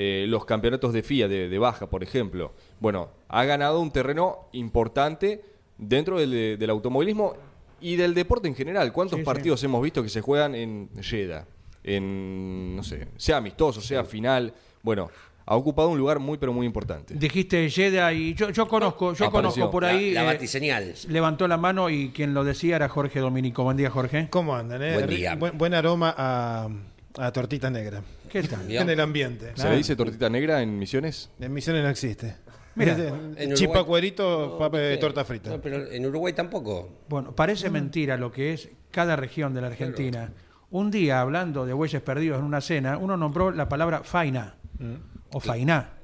eh, 0.00 0.26
los 0.28 0.44
campeonatos 0.44 0.92
de 0.92 1.02
FIA 1.02 1.26
de, 1.26 1.48
de 1.48 1.58
baja, 1.58 1.90
por 1.90 2.04
ejemplo. 2.04 2.52
Bueno, 2.78 3.08
ha 3.28 3.44
ganado 3.44 3.80
un 3.80 3.90
terreno 3.90 4.48
importante 4.52 5.42
dentro 5.76 6.20
del, 6.20 6.56
del 6.56 6.70
automovilismo 6.70 7.34
y 7.80 7.96
del 7.96 8.14
deporte 8.14 8.46
en 8.46 8.54
general. 8.54 8.92
¿Cuántos 8.92 9.16
Sí, 9.16 9.22
sí. 9.22 9.26
partidos 9.26 9.64
hemos 9.64 9.82
visto 9.82 10.02
que 10.02 10.08
se 10.08 10.20
juegan 10.20 10.54
en 10.54 10.88
Jeddah? 11.00 11.46
En, 11.84 12.76
no 12.76 12.82
sé, 12.82 13.08
sea 13.16 13.38
amistoso, 13.38 13.80
sea 13.80 14.04
final. 14.04 14.52
Bueno, 14.82 15.10
ha 15.46 15.56
ocupado 15.56 15.88
un 15.88 15.98
lugar 15.98 16.18
muy, 16.18 16.36
pero 16.38 16.52
muy 16.52 16.66
importante. 16.66 17.14
Dijiste 17.14 17.68
Jeddah 17.70 18.12
y 18.12 18.34
yo, 18.34 18.50
yo 18.50 18.68
conozco, 18.68 19.14
yo 19.14 19.26
Apareció. 19.26 19.62
conozco 19.62 19.70
por 19.70 19.84
ahí. 19.84 20.12
La, 20.12 20.22
la 20.22 20.30
eh, 20.30 20.34
batiseñal. 20.34 20.94
levantó 21.08 21.48
la 21.48 21.56
mano 21.56 21.88
y 21.88 22.10
quien 22.10 22.34
lo 22.34 22.44
decía 22.44 22.76
era 22.76 22.88
Jorge 22.88 23.20
Dominico. 23.20 23.64
Buen 23.64 23.76
día, 23.76 23.90
Jorge. 23.90 24.28
¿Cómo 24.30 24.54
andan? 24.54 24.82
eh? 24.82 24.94
Buen 24.94 25.08
día. 25.08 25.34
Buen, 25.36 25.56
buen 25.56 25.72
aroma 25.74 26.14
a, 26.16 26.68
a 27.16 27.32
tortita 27.32 27.70
negra. 27.70 28.02
¿Qué 28.30 28.42
tal? 28.42 28.70
En 28.70 28.88
el 28.90 29.00
ambiente. 29.00 29.52
¿Se 29.54 29.68
le 29.68 29.76
dice 29.76 29.96
tortita 29.96 30.28
negra 30.28 30.62
en 30.62 30.78
Misiones? 30.78 31.30
En 31.40 31.52
Misiones 31.52 31.82
no 31.82 31.88
existe. 31.90 32.36
Mira, 32.74 32.92
Es 32.92 32.98
de- 32.98 33.08
En 33.44 33.54
Chipa 33.54 33.70
Uruguay- 33.80 33.84
cuerito, 33.86 34.48
No, 34.52 34.58
pape, 34.58 34.94
sí. 34.94 35.00
torta 35.00 35.24
frita. 35.24 35.50
No, 35.50 35.60
pero 35.60 35.90
en 35.90 36.06
Uruguay 36.06 36.32
tampoco. 36.32 37.00
Bueno, 37.08 37.34
parece 37.34 37.70
mentira 37.70 38.16
lo 38.16 38.30
que 38.30 38.52
es 38.52 38.68
cada 38.90 39.16
región 39.16 39.52
de 39.54 39.60
la 39.62 39.66
Argentina. 39.68 40.32
Un 40.70 40.90
día, 40.90 41.20
hablando 41.20 41.64
de 41.66 41.72
bueyes 41.72 42.00
perdidos 42.02 42.38
en 42.38 42.44
una 42.44 42.60
cena, 42.60 42.98
uno 42.98 43.16
nombró 43.16 43.50
la 43.50 43.68
palabra 43.68 44.04
faina 44.04 44.56
o 45.32 45.40
fainá. 45.40 45.94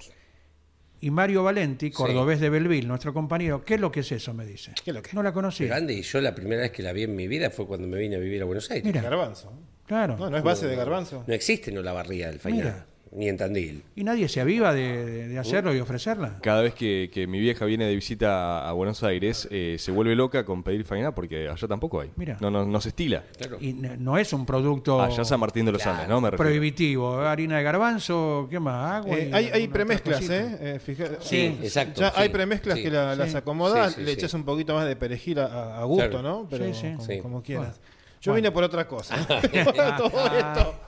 Y 1.00 1.10
Mario 1.10 1.44
Valenti, 1.44 1.90
cordobés 1.90 2.40
de 2.40 2.48
Belville, 2.48 2.88
nuestro 2.88 3.12
compañero, 3.12 3.62
¿qué 3.62 3.74
es 3.74 3.80
lo 3.80 3.92
que 3.92 4.00
es 4.00 4.10
eso? 4.10 4.32
Me 4.32 4.46
dice. 4.46 4.72
¿Qué 4.82 4.90
es 4.90 4.94
lo 4.96 5.02
que 5.02 5.08
es? 5.10 5.14
No 5.14 5.22
la 5.22 5.32
conocí. 5.34 5.64
Pero 5.64 5.74
Andy, 5.76 6.00
yo 6.00 6.20
la 6.22 6.34
primera 6.34 6.62
vez 6.62 6.70
que 6.72 6.82
la 6.82 6.92
vi 6.94 7.02
en 7.02 7.14
mi 7.14 7.28
vida 7.28 7.50
fue 7.50 7.66
cuando 7.66 7.86
me 7.86 7.98
vine 7.98 8.16
a 8.16 8.18
vivir 8.18 8.40
a 8.40 8.46
Buenos 8.46 8.70
Aires. 8.70 8.86
Mira. 8.86 9.02
Garbanzo. 9.02 9.52
Claro. 9.86 10.16
No, 10.18 10.30
no 10.30 10.36
es 10.36 10.42
base 10.42 10.66
de 10.66 10.76
garbanzo. 10.76 11.24
No 11.26 11.34
existe 11.34 11.70
en 11.70 11.78
Olavarría 11.78 12.28
el 12.30 12.38
Fainá, 12.40 12.56
Mira. 12.64 12.86
ni 13.12 13.28
en 13.28 13.36
Tandil. 13.36 13.82
Y 13.94 14.02
nadie 14.02 14.28
se 14.28 14.40
aviva 14.40 14.72
de, 14.72 15.04
de- 15.04 15.28
de 15.28 15.38
hacerlo 15.38 15.74
y 15.74 15.78
ofrecerla. 15.80 16.38
Cada 16.40 16.62
vez 16.62 16.74
que, 16.74 17.10
que 17.12 17.26
mi 17.26 17.38
vieja 17.38 17.64
viene 17.66 17.84
de 17.84 17.94
visita 17.94 18.66
a, 18.66 18.72
Buenos 18.72 19.02
Aires, 19.04 19.46
eh, 19.50 19.76
se 19.78 19.92
vuelve 19.92 20.16
loca 20.16 20.44
con 20.46 20.62
pedir 20.62 20.84
faina 20.84 21.14
porque 21.14 21.48
allá 21.48 21.68
tampoco 21.68 22.00
hay. 22.00 22.10
Mira. 22.16 22.38
No, 22.40 22.50
no, 22.50 22.64
no 22.64 22.80
se 22.80 22.88
estila. 22.88 23.22
Claro. 23.36 23.58
Y 23.60 23.74
no 23.74 24.16
es 24.18 24.32
un 24.32 24.46
producto 24.46 25.00
Allá 25.02 25.22
San 25.24 25.38
Martín 25.38 25.66
de 25.66 25.72
los 25.72 25.82
Claro. 25.82 25.96
Andes, 25.98 26.08
¿no? 26.08 26.20
Me 26.22 26.30
refiero. 26.30 26.48
prohibitivo. 26.50 27.18
Harina 27.18 27.58
de 27.58 27.62
garbanzo, 27.62 28.46
¿qué 28.50 28.58
más? 28.58 29.04
Agua. 29.04 29.16
Eh, 29.18 29.28
y 29.30 29.34
hay, 29.34 29.46
hay 29.52 29.68
premezclas. 29.68 30.28
¿eh? 30.30 30.56
Eh, 30.60 30.78
fija- 30.84 31.18
Sí, 31.20 31.58
exacto, 31.62 32.00
Ya 32.00 32.08
sí, 32.10 32.14
hay 32.20 32.28
premezclas 32.30 32.78
sí. 32.78 32.84
que 32.84 32.90
la- 32.90 33.14
las 33.14 33.34
acomodas, 33.34 33.92
Sí, 33.92 34.00
sí, 34.00 34.04
le 34.06 34.12
sí. 34.12 34.14
echas 34.18 34.32
un 34.34 34.44
poquito 34.44 34.74
más 34.74 34.86
de 34.86 34.96
perejil 34.96 35.38
a, 35.40 35.78
a 35.78 35.84
gusto, 35.84 36.08
Claro. 36.08 36.22
¿no? 36.22 36.46
Pero 36.50 36.64
Sí, 36.66 36.72
sí. 36.74 36.86
como, 36.96 37.04
Sí. 37.06 37.18
como 37.20 37.42
quieras. 37.42 37.78
Bueno. 37.78 37.93
Yo 38.24 38.32
Bueno. 38.32 38.42
vine 38.42 38.50
por 38.52 38.64
otra 38.64 38.88
cosa. 38.88 39.14
Todo 39.98 40.26
esto. 40.36 40.80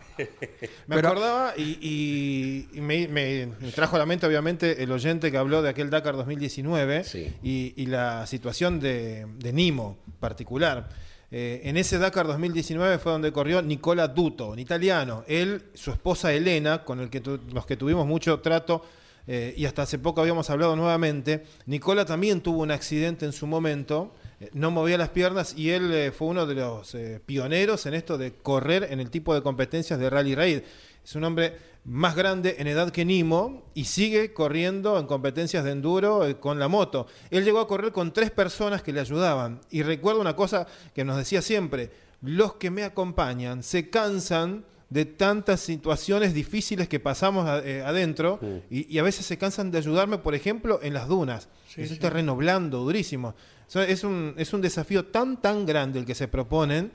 Me 0.87 0.97
Pero- 0.97 1.09
acordaba 1.09 1.53
y, 1.59 1.62
y- 1.82 2.68
y 2.78 2.80
me, 2.80 3.07
me- 3.09 3.47
me 3.61 3.70
trajo 3.72 3.97
a 3.97 3.99
la 3.99 4.07
mente, 4.07 4.26
obviamente, 4.26 4.82
el 4.82 4.91
oyente 4.91 5.30
que 5.30 5.37
habló 5.37 5.61
de 5.61 5.68
aquel 5.68 5.91
Dakar 5.91 6.16
2019 6.16 7.05
Sí. 7.05 7.34
y, 7.43 7.74
y 7.76 7.87
la 7.87 8.26
situación 8.26 8.80
de, 8.80 9.26
de 9.37 9.53
Nimo 9.53 9.99
particular. 10.18 10.89
Eh, 11.30 11.61
en 11.64 11.76
ese 11.76 11.99
Dakar 11.99 12.26
2019 12.26 12.97
fue 12.99 13.12
donde 13.12 13.30
corrió 13.32 13.61
Nicola 13.61 14.09
Duto, 14.09 14.49
un 14.49 14.59
italiano. 14.59 15.22
Él, 15.28 15.64
su 15.74 15.91
esposa 15.91 16.32
Elena, 16.32 16.82
con 16.84 17.01
el 17.01 17.11
que 17.11 17.20
tu- 17.20 17.41
los 17.53 17.66
que 17.66 17.76
tuvimos 17.76 18.07
mucho 18.07 18.41
trato 18.41 18.82
eh, 19.26 19.53
y 19.57 19.66
hasta 19.66 19.82
hace 19.82 19.99
poco 19.99 20.22
habíamos 20.22 20.49
hablado 20.49 20.76
nuevamente. 20.76 21.45
Nicola 21.66 22.07
también 22.07 22.41
tuvo 22.41 22.62
un 22.62 22.70
accidente 22.70 23.26
en 23.26 23.32
su 23.32 23.47
momento, 23.47 24.14
no 24.53 24.70
movía 24.70 24.99
las 24.99 25.09
piernas 25.11 25.55
y 25.57 25.70
él 25.70 25.91
eh, 25.93 26.12
fue 26.12 26.28
uno 26.28 26.47
de 26.47 26.55
los 26.55 26.95
eh, 26.95 27.20
pioneros 27.24 27.87
en 27.87 27.95
esto 27.95 28.18
de 28.18 28.34
correr 28.34 28.89
en 28.91 29.01
el 29.01 29.11
tipo 29.11 29.34
de 29.34 29.43
competencias 29.43 29.99
de 29.99 30.11
rally 30.11 30.34
raid. 30.34 30.61
Es 31.05 31.14
un 31.14 31.24
hombre 31.24 31.57
más 31.84 32.16
grande 32.16 32.57
en 32.59 32.66
edad 32.66 32.91
que 32.91 33.05
Nimo 33.05 33.64
y 33.74 33.84
sigue 33.84 34.32
corriendo 34.34 34.99
en 34.99 35.07
competencias 35.07 35.64
de 35.64 35.70
enduro 35.70 36.26
eh, 36.26 36.37
con 36.39 36.59
la 36.59 36.68
moto. 36.68 37.07
Él 37.30 37.45
llegó 37.45 37.61
a 37.61 37.68
correr 37.68 37.93
con 37.93 38.12
tres 38.12 38.30
personas 38.30 38.82
que 38.82 38.93
le 38.93 39.01
ayudaban. 39.01 39.61
Y 39.70 39.82
recuerdo 39.82 40.20
una 40.20 40.34
cosa 40.37 40.66
que 40.95 41.05
nos 41.05 41.16
decía 41.16 41.41
siempre, 41.43 41.91
los 42.22 42.55
que 42.55 42.70
me 42.70 42.82
acompañan 42.82 43.62
se 43.62 43.89
cansan 43.89 44.64
de 44.91 45.05
tantas 45.05 45.61
situaciones 45.61 46.32
difíciles 46.34 46.89
que 46.89 47.01
pasamos 47.01 47.47
a- 47.49 47.59
eh, 47.64 47.82
adentro 47.82 48.39
y, 48.70 48.93
y 48.95 48.99
a 48.99 49.03
veces 49.03 49.26
se 49.26 49.37
cansan 49.39 49.70
de 49.70 49.78
ayudarme, 49.78 50.18
por 50.18 50.34
ejemplo, 50.34 50.78
en 50.82 50.93
las 50.95 51.09
dunas. 51.09 51.49
es 51.82 51.91
un 51.91 51.99
terreno 51.99 52.37
blando, 52.37 52.78
durísimo. 52.80 53.34
Es, 53.75 54.05
un, 54.05 54.35
es 54.37 54.53
un 54.53 54.61
desafío 54.61 55.07
tan, 55.07 55.41
tan 55.41 55.67
grande 55.67 55.99
el 55.99 56.07
que 56.07 56.14
se 56.14 56.29
proponen 56.29 56.93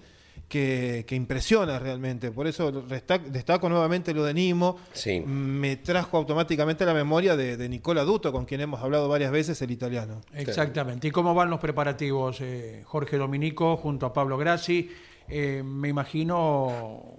que, 0.48 1.06
que 1.08 1.16
impresiona 1.16 1.80
realmente. 1.80 2.32
Por 2.32 2.48
eso 2.48 2.72
destaco 2.72 3.70
nuevamente 3.70 4.14
lo 4.14 4.24
de 4.24 4.34
Nimo. 4.34 4.78
Sí. 4.94 5.20
Me 5.22 5.78
trajo 5.78 6.18
automáticamente 6.18 6.84
a 6.84 6.88
la 6.88 6.94
memoria 6.94 7.36
de, 7.36 7.58
de 7.58 7.70
Nicola 7.70 8.04
Duto, 8.04 8.32
con 8.32 8.46
quien 8.46 8.62
hemos 8.62 8.82
hablado 8.82 9.08
varias 9.08 9.32
veces, 9.32 9.62
el 9.62 9.72
italiano. 9.72 10.22
Exactamente. 10.34 11.08
¿Y 11.08 11.12
cómo 11.12 11.34
van 11.34 11.50
los 11.50 11.60
preparativos, 11.60 12.42
eh, 12.42 12.84
Jorge 12.86 13.18
Dominico, 13.18 13.78
junto 13.78 14.06
a 14.06 14.14
Pablo 14.14 14.38
Grassi? 14.38 14.90
Eh, 15.30 15.62
me 15.64 15.88
imagino 15.88 16.66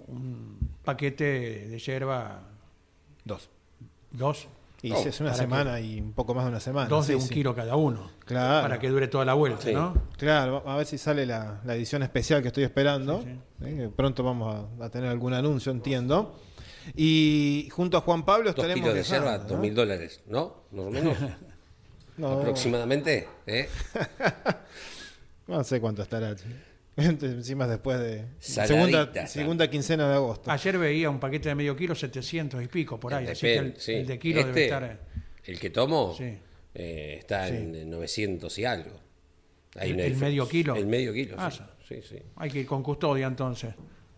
un 0.07 0.57
paquete 0.83 1.67
de 1.69 1.79
yerba, 1.79 2.43
Dos. 3.23 3.49
dos, 4.11 4.47
Y 4.83 4.91
Oh, 4.91 4.97
es 4.97 5.19
una 5.21 5.31
¿para 5.31 5.41
semana 5.43 5.79
y 5.79 5.99
un 6.01 6.11
poco 6.13 6.35
más 6.35 6.43
de 6.43 6.49
una 6.51 6.59
semana. 6.59 6.89
dos 6.89 7.07
de 7.07 7.13
sí, 7.13 7.19
un 7.21 7.27
sí. 7.27 7.33
kilo 7.33 7.55
cada 7.55 7.75
uno. 7.77 8.11
Claro. 8.25 8.61
Para 8.63 8.79
que 8.79 8.89
dure 8.89 9.07
toda 9.07 9.23
la 9.23 9.33
vuelta, 9.33 9.63
Sí. 9.63 9.73
¿no? 9.73 9.93
Claro, 10.17 10.61
a 10.67 10.75
ver 10.75 10.85
si 10.85 10.97
sale 10.97 11.25
la, 11.25 11.61
la 11.63 11.73
edición 11.75 12.03
especial 12.03 12.41
que 12.41 12.49
estoy 12.49 12.65
esperando. 12.65 13.23
Eh, 13.61 13.75
que 13.77 13.89
Pronto 13.89 14.23
vamos 14.23 14.67
a, 14.79 14.85
a 14.85 14.89
tener 14.89 15.09
algún 15.09 15.33
anuncio, 15.33 15.71
entiendo. 15.71 16.37
Y 16.95 17.69
junto 17.71 17.95
a 17.97 18.01
Juan 18.01 18.25
Pablo 18.25 18.51
Dos 18.51 18.55
estaremos 18.61 18.89
kilos 18.91 19.09
de 19.09 19.19
¿no? 19.21 19.39
dos 19.39 19.59
mil 19.59 19.73
dólares, 19.73 20.21
¿no? 20.27 20.63
Más 20.71 20.85
o 20.85 20.91
menos. 20.91 21.17
No, 22.15 22.33
Aproximadamente. 22.41 23.27
¿eh? 23.47 23.67
no 25.47 25.63
sé 25.63 25.81
cuánto 25.81 26.03
estará. 26.03 26.35
che. 26.35 26.43
Encima 26.95 27.67
después 27.67 27.99
de 27.99 28.25
segunda, 28.39 29.67
quincena 29.69 30.07
de 30.09 30.15
agosto. 30.15 30.51
Ayer 30.51 30.77
veía 30.77 31.09
un 31.09 31.19
paquete 31.19 31.49
de 31.49 31.55
medio 31.55 31.75
kilo, 31.75 31.95
700 31.95 32.63
y 32.63 32.67
pico 32.67 32.99
por 32.99 33.13
ahí. 33.13 33.27
Así 33.27 33.41
que 33.41 33.57
el, 33.57 33.73
sí. 33.77 33.93
el 33.93 34.07
de 34.07 34.19
kilo 34.19 34.39
debe 34.39 34.49
Este, 34.51 34.63
estar. 34.65 34.83
eh, 34.83 34.97
El 35.45 35.59
que 35.59 35.69
tomo 35.71 36.13
Sí. 36.15 36.37
eh, 36.75 37.15
está 37.19 37.47
en 37.47 37.89
900 37.89 38.57
y 38.59 38.65
algo. 38.65 38.99
Hay 39.75 39.89
¿El- 39.91 39.99
el 40.01 40.15
medio 40.17 40.47
kilo? 40.47 40.75
El 40.75 40.85
medio 40.85 41.11
kilo, 41.13 41.35
Ah, 41.39 41.49
sí. 41.49 41.63
sí, 41.87 41.95
sí. 42.07 42.17
Hay 42.35 42.51
que 42.51 42.59
ir 42.59 42.65
con 42.67 42.83
custodia 42.83 43.25
entonces. 43.25 43.73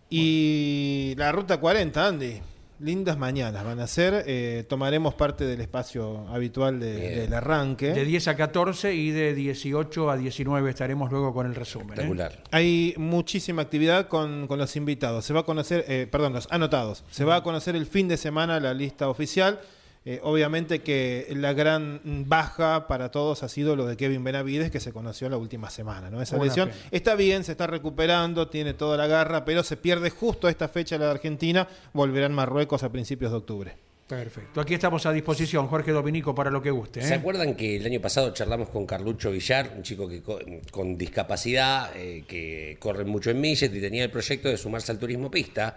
Y 0.10 1.14
la 1.18 1.32
ruta 1.32 1.58
40, 1.60 2.08
Andy. 2.08 2.42
Lindas 2.80 3.18
mañanas 3.18 3.64
van 3.64 3.80
a 3.80 3.88
ser. 3.88 4.26
eh, 4.28 4.66
tomaremos 4.68 5.14
parte 5.14 5.46
del 5.46 5.62
espacio 5.62 6.28
habitual 6.28 6.80
de- 6.80 7.22
del 7.22 7.34
arranque. 7.34 7.94
De 7.94 8.04
10 8.04 8.28
a 8.28 8.36
14 8.36 8.94
y 8.94 9.12
de 9.12 9.34
18 9.34 10.10
a 10.12 10.18
19 10.18 10.70
estaremos 10.70 11.10
luego 11.10 11.34
con 11.34 11.46
el 11.46 11.56
resumen. 11.56 11.90
¿eh? 11.92 11.94
Espectacular. 12.04 12.44
Hay 12.52 12.94
muchísima 12.98 13.62
actividad 13.62 14.08
con, 14.10 14.48
con 14.48 14.60
los 14.60 14.76
invitados. 14.76 15.24
Se 15.24 15.34
va 15.34 15.40
a 15.42 15.44
conocer, 15.44 15.86
eh, 15.88 16.08
perdón, 16.12 16.34
los 16.34 16.48
anotados. 16.52 17.06
Se 17.12 17.24
va 17.24 17.38
a 17.38 17.44
conocer 17.44 17.76
el 17.78 17.86
fin 17.86 18.08
de 18.10 18.18
semana 18.18 18.60
la 18.60 18.74
lista 18.74 19.08
oficial. 19.08 19.60
Eh, 20.08 20.20
obviamente 20.22 20.82
que 20.82 21.28
la 21.36 21.54
gran 21.54 22.00
baja 22.28 22.86
para 22.88 23.10
todos 23.10 23.42
ha 23.42 23.50
sido 23.50 23.76
lo 23.76 23.88
de 23.88 23.98
Kevin 23.98 24.24
Benavides, 24.24 24.70
que 24.70 24.80
se 24.80 24.94
conoció 24.94 25.28
la 25.30 25.38
última 25.38 25.72
semana, 25.72 26.12
¿no? 26.12 26.22
Esa 26.22 26.36
Una 26.36 26.46
lesión 26.46 26.70
pena. 26.70 26.82
está 26.92 27.16
bien, 27.16 27.44
se 27.44 27.54
está 27.54 27.66
recuperando, 27.66 28.48
tiene 28.48 28.76
toda 28.76 28.98
la 28.98 29.08
garra, 29.08 29.44
pero 29.46 29.64
se 29.64 29.78
pierde 29.78 30.12
justo 30.12 30.46
a 30.46 30.52
esta 30.52 30.68
fecha 30.68 31.00
la 31.00 31.06
de 31.06 31.12
Argentina. 31.12 31.68
Volverá 31.94 32.28
en 32.28 32.34
Marruecos 32.34 32.84
a 32.84 32.92
principios 32.92 33.32
de 33.32 33.38
octubre. 33.38 33.74
Perfecto. 34.08 34.62
Aquí 34.62 34.76
estamos 34.76 35.04
a 35.08 35.12
disposición, 35.12 35.66
Jorge 35.66 35.92
Dominico, 35.92 36.36
para 36.36 36.52
lo 36.52 36.62
que 36.62 36.70
guste. 36.70 37.00
¿eh? 37.00 37.04
¿Se 37.04 37.16
acuerdan 37.16 37.56
que 37.56 37.78
el 37.78 37.86
año 37.88 38.00
pasado 38.00 38.32
charlamos 38.32 38.70
con 38.70 38.86
Carlucho 38.86 39.32
Villar, 39.32 39.72
un 39.76 39.82
chico 39.82 40.08
que 40.08 40.22
co- 40.22 40.38
con 40.70 40.96
discapacidad, 40.96 41.90
eh, 41.96 42.24
que 42.28 42.78
corre 42.80 43.04
mucho 43.06 43.32
en 43.32 43.42
Millet 43.42 43.74
y 43.74 43.82
tenía 43.82 44.04
el 44.04 44.12
proyecto 44.12 44.50
de 44.50 44.58
sumarse 44.58 44.92
al 44.92 45.00
turismo 45.00 45.32
pista? 45.32 45.76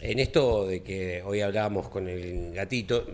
En 0.00 0.18
esto 0.18 0.66
de 0.66 0.82
que 0.82 1.22
hoy 1.24 1.40
hablábamos 1.40 1.88
con 1.88 2.08
el 2.08 2.52
gatito, 2.52 3.06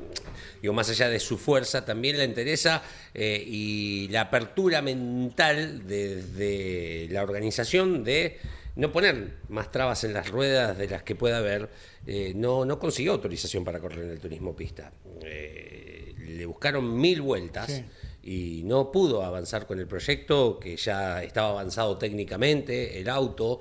digo, 0.60 0.72
más 0.74 0.88
allá 0.88 1.08
de 1.08 1.20
su 1.20 1.36
fuerza, 1.38 1.84
también 1.84 2.16
le 2.18 2.24
interesa 2.24 2.82
eh, 3.14 3.42
y 3.46 4.08
la 4.08 4.22
apertura 4.22 4.80
mental 4.82 5.86
desde 5.86 7.08
la 7.10 7.22
organización 7.22 8.02
de 8.04 8.38
no 8.76 8.90
poner 8.90 9.34
más 9.48 9.70
trabas 9.70 10.02
en 10.04 10.14
las 10.14 10.30
ruedas 10.30 10.78
de 10.78 10.88
las 10.88 11.02
que 11.02 11.14
pueda 11.14 11.38
haber, 11.38 11.68
eh, 12.06 12.32
no, 12.34 12.64
no 12.64 12.78
consiguió 12.78 13.12
autorización 13.12 13.64
para 13.64 13.78
correr 13.78 14.04
en 14.04 14.10
el 14.10 14.18
turismo 14.18 14.56
pista. 14.56 14.92
Eh, 15.22 16.14
le 16.26 16.46
buscaron 16.46 16.98
mil 16.98 17.20
vueltas 17.20 17.70
Sí. 17.70 17.84
y 18.24 18.62
no 18.64 18.90
pudo 18.90 19.22
avanzar 19.24 19.66
con 19.66 19.78
el 19.78 19.86
proyecto 19.86 20.58
que 20.58 20.76
ya 20.76 21.22
estaba 21.22 21.50
avanzado 21.50 21.98
técnicamente, 21.98 22.98
el 22.98 23.08
auto. 23.10 23.60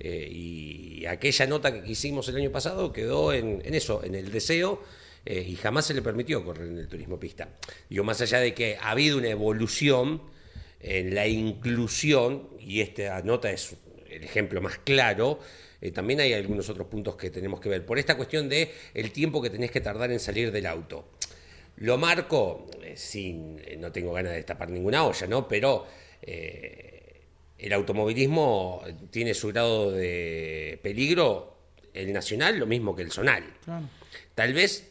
Eh, 0.00 0.28
y 0.30 1.06
aquella 1.06 1.46
nota 1.46 1.72
que 1.72 1.90
hicimos 1.90 2.28
el 2.28 2.36
año 2.36 2.52
pasado 2.52 2.92
quedó 2.92 3.32
en, 3.32 3.62
eso, 3.74 4.02
en 4.04 4.14
el 4.14 4.30
deseo, 4.30 4.82
eh, 5.24 5.44
y 5.46 5.56
jamás 5.56 5.86
se 5.86 5.94
le 5.94 6.02
permitió 6.02 6.44
correr 6.44 6.68
en 6.68 6.78
el 6.78 6.88
turismo 6.88 7.18
pista. 7.18 7.48
Digo, 7.88 8.04
más 8.04 8.20
allá 8.20 8.38
de 8.38 8.54
que 8.54 8.76
ha 8.76 8.90
habido 8.90 9.18
una 9.18 9.28
evolución, 9.28 10.22
en 10.80 11.14
la 11.14 11.26
inclusión, 11.26 12.50
y 12.60 12.80
esta 12.80 13.20
nota 13.22 13.50
es 13.50 13.74
el 14.08 14.22
ejemplo 14.22 14.60
más 14.60 14.78
claro, 14.78 15.40
eh, 15.80 15.90
también 15.90 16.20
hay 16.20 16.32
algunos 16.32 16.68
otros 16.68 16.86
puntos 16.86 17.16
que 17.16 17.30
tenemos 17.30 17.60
que 17.60 17.68
ver. 17.68 17.84
Por 17.84 17.98
esta 17.98 18.16
cuestión 18.16 18.48
de 18.48 18.72
el 18.94 19.10
tiempo 19.10 19.42
que 19.42 19.50
tenés 19.50 19.70
que 19.70 19.80
tardar 19.80 20.12
en 20.12 20.20
salir 20.20 20.52
del 20.52 20.66
auto. 20.66 21.10
Lo 21.76 21.98
marco, 21.98 22.66
sin, 22.94 23.60
no 23.80 23.92
tengo 23.92 24.12
ganas 24.12 24.32
de 24.32 24.42
tapar 24.42 24.70
ninguna 24.70 25.04
olla, 25.04 25.26
¿no? 25.28 25.46
Pero 25.46 25.86
el 27.58 27.72
automovilismo 27.72 28.82
tiene 29.10 29.34
su 29.34 29.48
grado 29.48 29.90
de 29.90 30.78
peligro, 30.82 31.56
el 31.94 32.12
nacional 32.12 32.58
lo 32.58 32.66
mismo 32.66 32.94
que 32.94 33.02
el 33.02 33.10
zonal. 33.10 33.44
Claro. 33.64 33.86
Tal 34.34 34.52
vez 34.54 34.88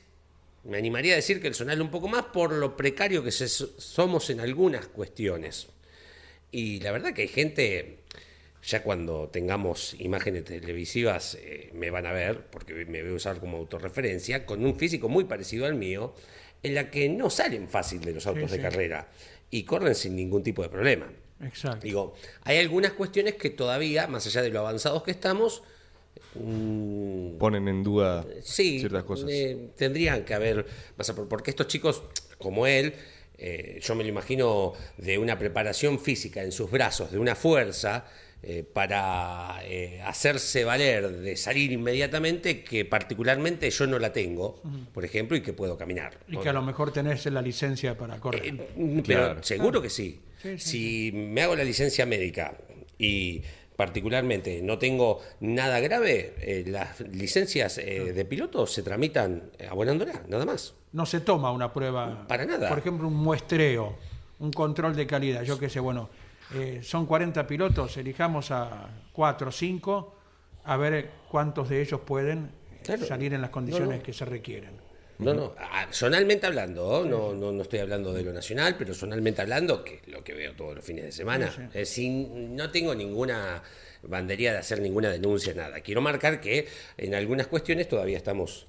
me 0.65 0.77
animaría 0.77 1.13
a 1.13 1.15
decir 1.15 1.41
que 1.41 1.47
el 1.47 1.55
zonal 1.55 1.81
un 1.81 1.89
poco 1.91 2.07
más 2.09 2.23
por 2.25 2.51
lo 2.51 2.75
precario 2.75 3.23
que 3.23 3.31
se- 3.31 3.47
somos 3.47 4.29
en 4.29 4.41
algunas 4.41 4.87
cuestiones. 4.87 5.67
Y 6.51 6.79
la 6.81 6.91
verdad 6.91 7.13
que 7.13 7.21
hay 7.23 7.27
gente, 7.29 7.99
ya 8.65 8.83
cuando 8.83 9.29
tengamos 9.29 9.95
imágenes 9.99 10.43
televisivas 10.43 11.37
eh, 11.39 11.69
me 11.73 11.89
van 11.89 12.05
a 12.05 12.11
ver, 12.11 12.47
porque 12.47 12.73
me 12.85 13.01
voy 13.01 13.11
a 13.11 13.15
usar 13.15 13.39
como 13.39 13.57
autorreferencia, 13.57 14.45
con 14.45 14.65
un 14.65 14.77
físico 14.77 15.07
muy 15.07 15.23
parecido 15.23 15.65
al 15.65 15.75
mío, 15.75 16.13
en 16.63 16.75
la 16.75 16.89
que 16.91 17.07
no 17.07 17.29
salen 17.29 17.69
fácil 17.69 18.01
de 18.01 18.13
los 18.13 18.27
autos 18.27 18.51
Sí, 18.51 18.57
de 18.57 18.63
sí. 18.63 18.69
carrera 18.69 19.07
y 19.51 19.63
corren 19.63 19.95
sin 19.95 20.15
ningún 20.17 20.43
tipo 20.43 20.63
de 20.63 20.69
problema. 20.69 21.07
Exacto. 21.41 21.85
Digo, 21.85 22.15
hay 22.43 22.57
algunas 22.57 22.93
cuestiones 22.93 23.35
que 23.35 23.49
todavía, 23.49 24.07
más 24.07 24.25
allá 24.25 24.41
de 24.41 24.49
lo 24.49 24.59
avanzados 24.59 25.03
que 25.03 25.11
estamos, 25.11 25.61
mm, 26.35 27.37
Ponen 27.37 27.67
en 27.67 27.83
duda 27.83 28.25
Sí, 28.43 28.79
ciertas 28.79 29.03
cosas. 29.03 29.29
eh, 29.31 29.69
tendrían 29.75 30.23
que 30.25 30.33
haber, 30.33 30.65
porque 31.29 31.51
estos 31.51 31.67
chicos 31.67 32.01
como 32.37 32.65
él, 32.67 32.93
eh, 33.37 33.79
yo 33.83 33.95
me 33.95 34.03
lo 34.03 34.09
imagino 34.09 34.73
de 34.97 35.17
una 35.17 35.37
preparación 35.37 35.99
física 35.99 36.41
en 36.43 36.51
sus 36.51 36.69
brazos, 36.71 37.11
de 37.11 37.19
una 37.19 37.35
fuerza 37.35 38.05
eh, 38.43 38.63
para 38.63 39.59
eh, 39.63 39.99
hacerse 40.05 40.63
valer 40.63 41.09
de 41.11 41.35
salir 41.35 41.71
inmediatamente, 41.71 42.63
que 42.63 42.85
particularmente 42.85 43.69
yo 43.71 43.87
no 43.87 43.97
la 43.99 44.13
tengo, 44.13 44.61
por 44.93 45.03
ejemplo, 45.03 45.35
y 45.35 45.41
que 45.41 45.53
puedo 45.53 45.75
caminar. 45.77 46.19
Y 46.27 46.37
que 46.37 46.49
a 46.49 46.53
lo 46.53 46.61
mejor 46.61 46.91
tenés 46.93 47.25
la 47.27 47.41
licencia 47.41 47.97
para 47.97 48.19
correr. 48.19 48.45
Eh, 48.45 48.67
pero 48.77 49.03
Claro. 49.03 49.43
seguro 49.43 49.81
que 49.81 49.89
sí. 49.89 50.19
Sí, 50.41 50.57
sí, 50.57 50.69
si 50.69 51.11
me 51.13 51.41
hago 51.41 51.55
la 51.55 51.63
licencia 51.63 52.05
médica 52.05 52.55
y 52.97 53.41
particularmente 53.75 54.61
no 54.63 54.77
tengo 54.77 55.21
nada 55.39 55.79
grave, 55.79 56.33
eh, 56.39 56.63
las 56.67 56.99
licencias 57.01 57.77
eh, 57.77 58.11
de 58.13 58.25
piloto 58.25 58.65
se 58.67 58.81
tramitan 58.83 59.51
eh, 59.59 59.67
abonándola, 59.69 60.23
nada 60.27 60.45
más. 60.45 60.73
no 60.93 61.05
se 61.05 61.19
toma 61.21 61.51
una 61.51 61.71
prueba. 61.71 62.27
Para 62.27 62.45
nada. 62.45 62.69
Por 62.69 62.79
ejemplo, 62.79 63.07
un 63.07 63.15
muestreo, 63.15 63.95
un 64.39 64.51
control 64.51 64.95
de 64.95 65.05
calidad. 65.05 65.43
Yo 65.43 65.59
qué 65.59 65.69
sé, 65.69 65.79
bueno, 65.79 66.09
eh, 66.55 66.79
son 66.81 67.05
40 67.05 67.45
pilotos, 67.45 67.95
elijamos 67.97 68.49
a 68.51 68.89
4 69.13 69.49
o 69.49 69.51
5, 69.51 70.15
a 70.63 70.77
ver 70.77 71.11
cuántos 71.29 71.69
de 71.69 71.81
ellos 71.81 72.01
pueden 72.01 72.45
eh, 72.71 72.79
Claro. 72.83 73.05
salir 73.05 73.33
en 73.33 73.41
las 73.41 73.49
condiciones 73.51 73.89
No, 73.89 73.95
no. 73.97 74.03
que 74.03 74.13
se 74.13 74.25
requieren. 74.25 74.71
No, 75.19 75.33
no, 75.33 75.55
ah, 75.57 75.87
zonalmente 75.91 76.45
hablando, 76.45 77.03
no, 77.03 77.33
no, 77.33 77.51
no 77.51 77.61
estoy 77.63 77.79
hablando 77.79 78.13
de 78.13 78.23
lo 78.23 78.33
nacional, 78.33 78.75
pero 78.77 78.93
zonalmente 78.93 79.41
hablando, 79.41 79.83
que 79.83 79.95
es 79.95 80.07
lo 80.07 80.23
que 80.23 80.33
veo 80.33 80.53
todos 80.53 80.75
los 80.75 80.85
fines 80.85 81.05
de 81.05 81.11
semana, 81.11 81.51
Sí, 81.51 81.61
sí. 81.71 81.79
eh, 81.79 81.85
sin, 81.85 82.55
no 82.55 82.69
tengo 82.69 82.93
ninguna 82.93 83.63
bandería 84.03 84.51
de 84.53 84.59
hacer 84.59 84.79
ninguna 84.79 85.09
denuncia, 85.09 85.53
nada. 85.53 85.81
Quiero 85.81 86.01
marcar 86.01 86.39
que 86.39 86.67
en 86.97 87.15
algunas 87.15 87.47
cuestiones 87.47 87.87
todavía 87.89 88.17
estamos 88.17 88.67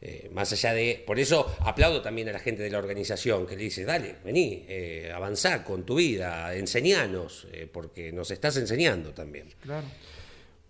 eh, 0.00 0.28
más 0.32 0.52
allá 0.52 0.72
de... 0.74 1.02
Por 1.04 1.18
eso 1.18 1.52
aplaudo 1.60 2.00
también 2.00 2.28
a 2.28 2.32
la 2.32 2.38
gente 2.38 2.62
de 2.62 2.70
la 2.70 2.78
organización 2.78 3.46
que 3.46 3.56
le 3.56 3.64
dice, 3.64 3.84
dale, 3.84 4.14
vení, 4.24 4.64
eh, 4.68 5.10
avanzá 5.12 5.64
con 5.64 5.84
tu 5.84 5.96
vida, 5.96 6.54
enseñanos, 6.54 7.48
eh, 7.52 7.68
porque 7.70 8.12
nos 8.12 8.30
estás 8.30 8.56
enseñando 8.56 9.12
también. 9.12 9.48
Claro. 9.60 9.86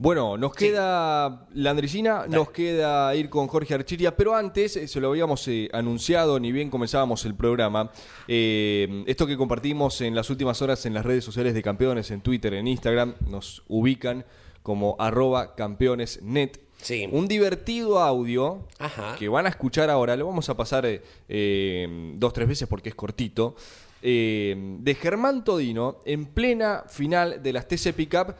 Bueno, 0.00 0.36
nos 0.36 0.54
queda 0.54 1.48
la 1.54 1.70
Andricina, 1.70 2.26
nos 2.28 2.52
queda 2.52 3.12
ir 3.16 3.28
con 3.28 3.48
Jorge 3.48 3.74
Archiria, 3.74 4.16
pero 4.16 4.36
antes, 4.36 4.76
eh, 4.76 4.86
se 4.86 5.00
lo 5.00 5.08
habíamos 5.08 5.48
eh, 5.48 5.68
anunciado, 5.72 6.38
ni 6.38 6.52
bien 6.52 6.70
comenzábamos 6.70 7.24
el 7.24 7.34
programa, 7.34 7.90
eh, 8.28 9.02
esto 9.08 9.26
que 9.26 9.36
compartimos 9.36 10.00
en 10.00 10.14
las 10.14 10.30
últimas 10.30 10.62
horas 10.62 10.86
en 10.86 10.94
las 10.94 11.04
redes 11.04 11.24
sociales 11.24 11.52
de 11.52 11.64
campeones, 11.64 12.12
en 12.12 12.20
Twitter, 12.20 12.54
en 12.54 12.68
Instagram, 12.68 13.16
nos 13.26 13.64
ubican 13.66 14.24
como 14.62 14.94
arroba 15.00 15.56
campeonesnet. 15.56 16.60
Sí. 16.80 17.08
Un 17.10 17.26
divertido 17.26 17.98
audio 17.98 18.68
Ajá. 18.78 19.16
que 19.18 19.28
van 19.28 19.46
a 19.46 19.48
escuchar 19.48 19.90
ahora, 19.90 20.14
lo 20.14 20.26
vamos 20.26 20.48
a 20.48 20.56
pasar 20.56 20.84
dos, 20.86 22.32
tres 22.32 22.46
veces 22.46 22.68
porque 22.68 22.90
es 22.90 22.94
cortito, 22.94 23.56
de 24.00 24.96
Germán 25.00 25.42
Todino 25.42 25.98
en 26.04 26.26
plena 26.26 26.84
final 26.86 27.42
de 27.42 27.52
las 27.52 27.66
TC 27.66 27.92
Pickup, 27.94 28.36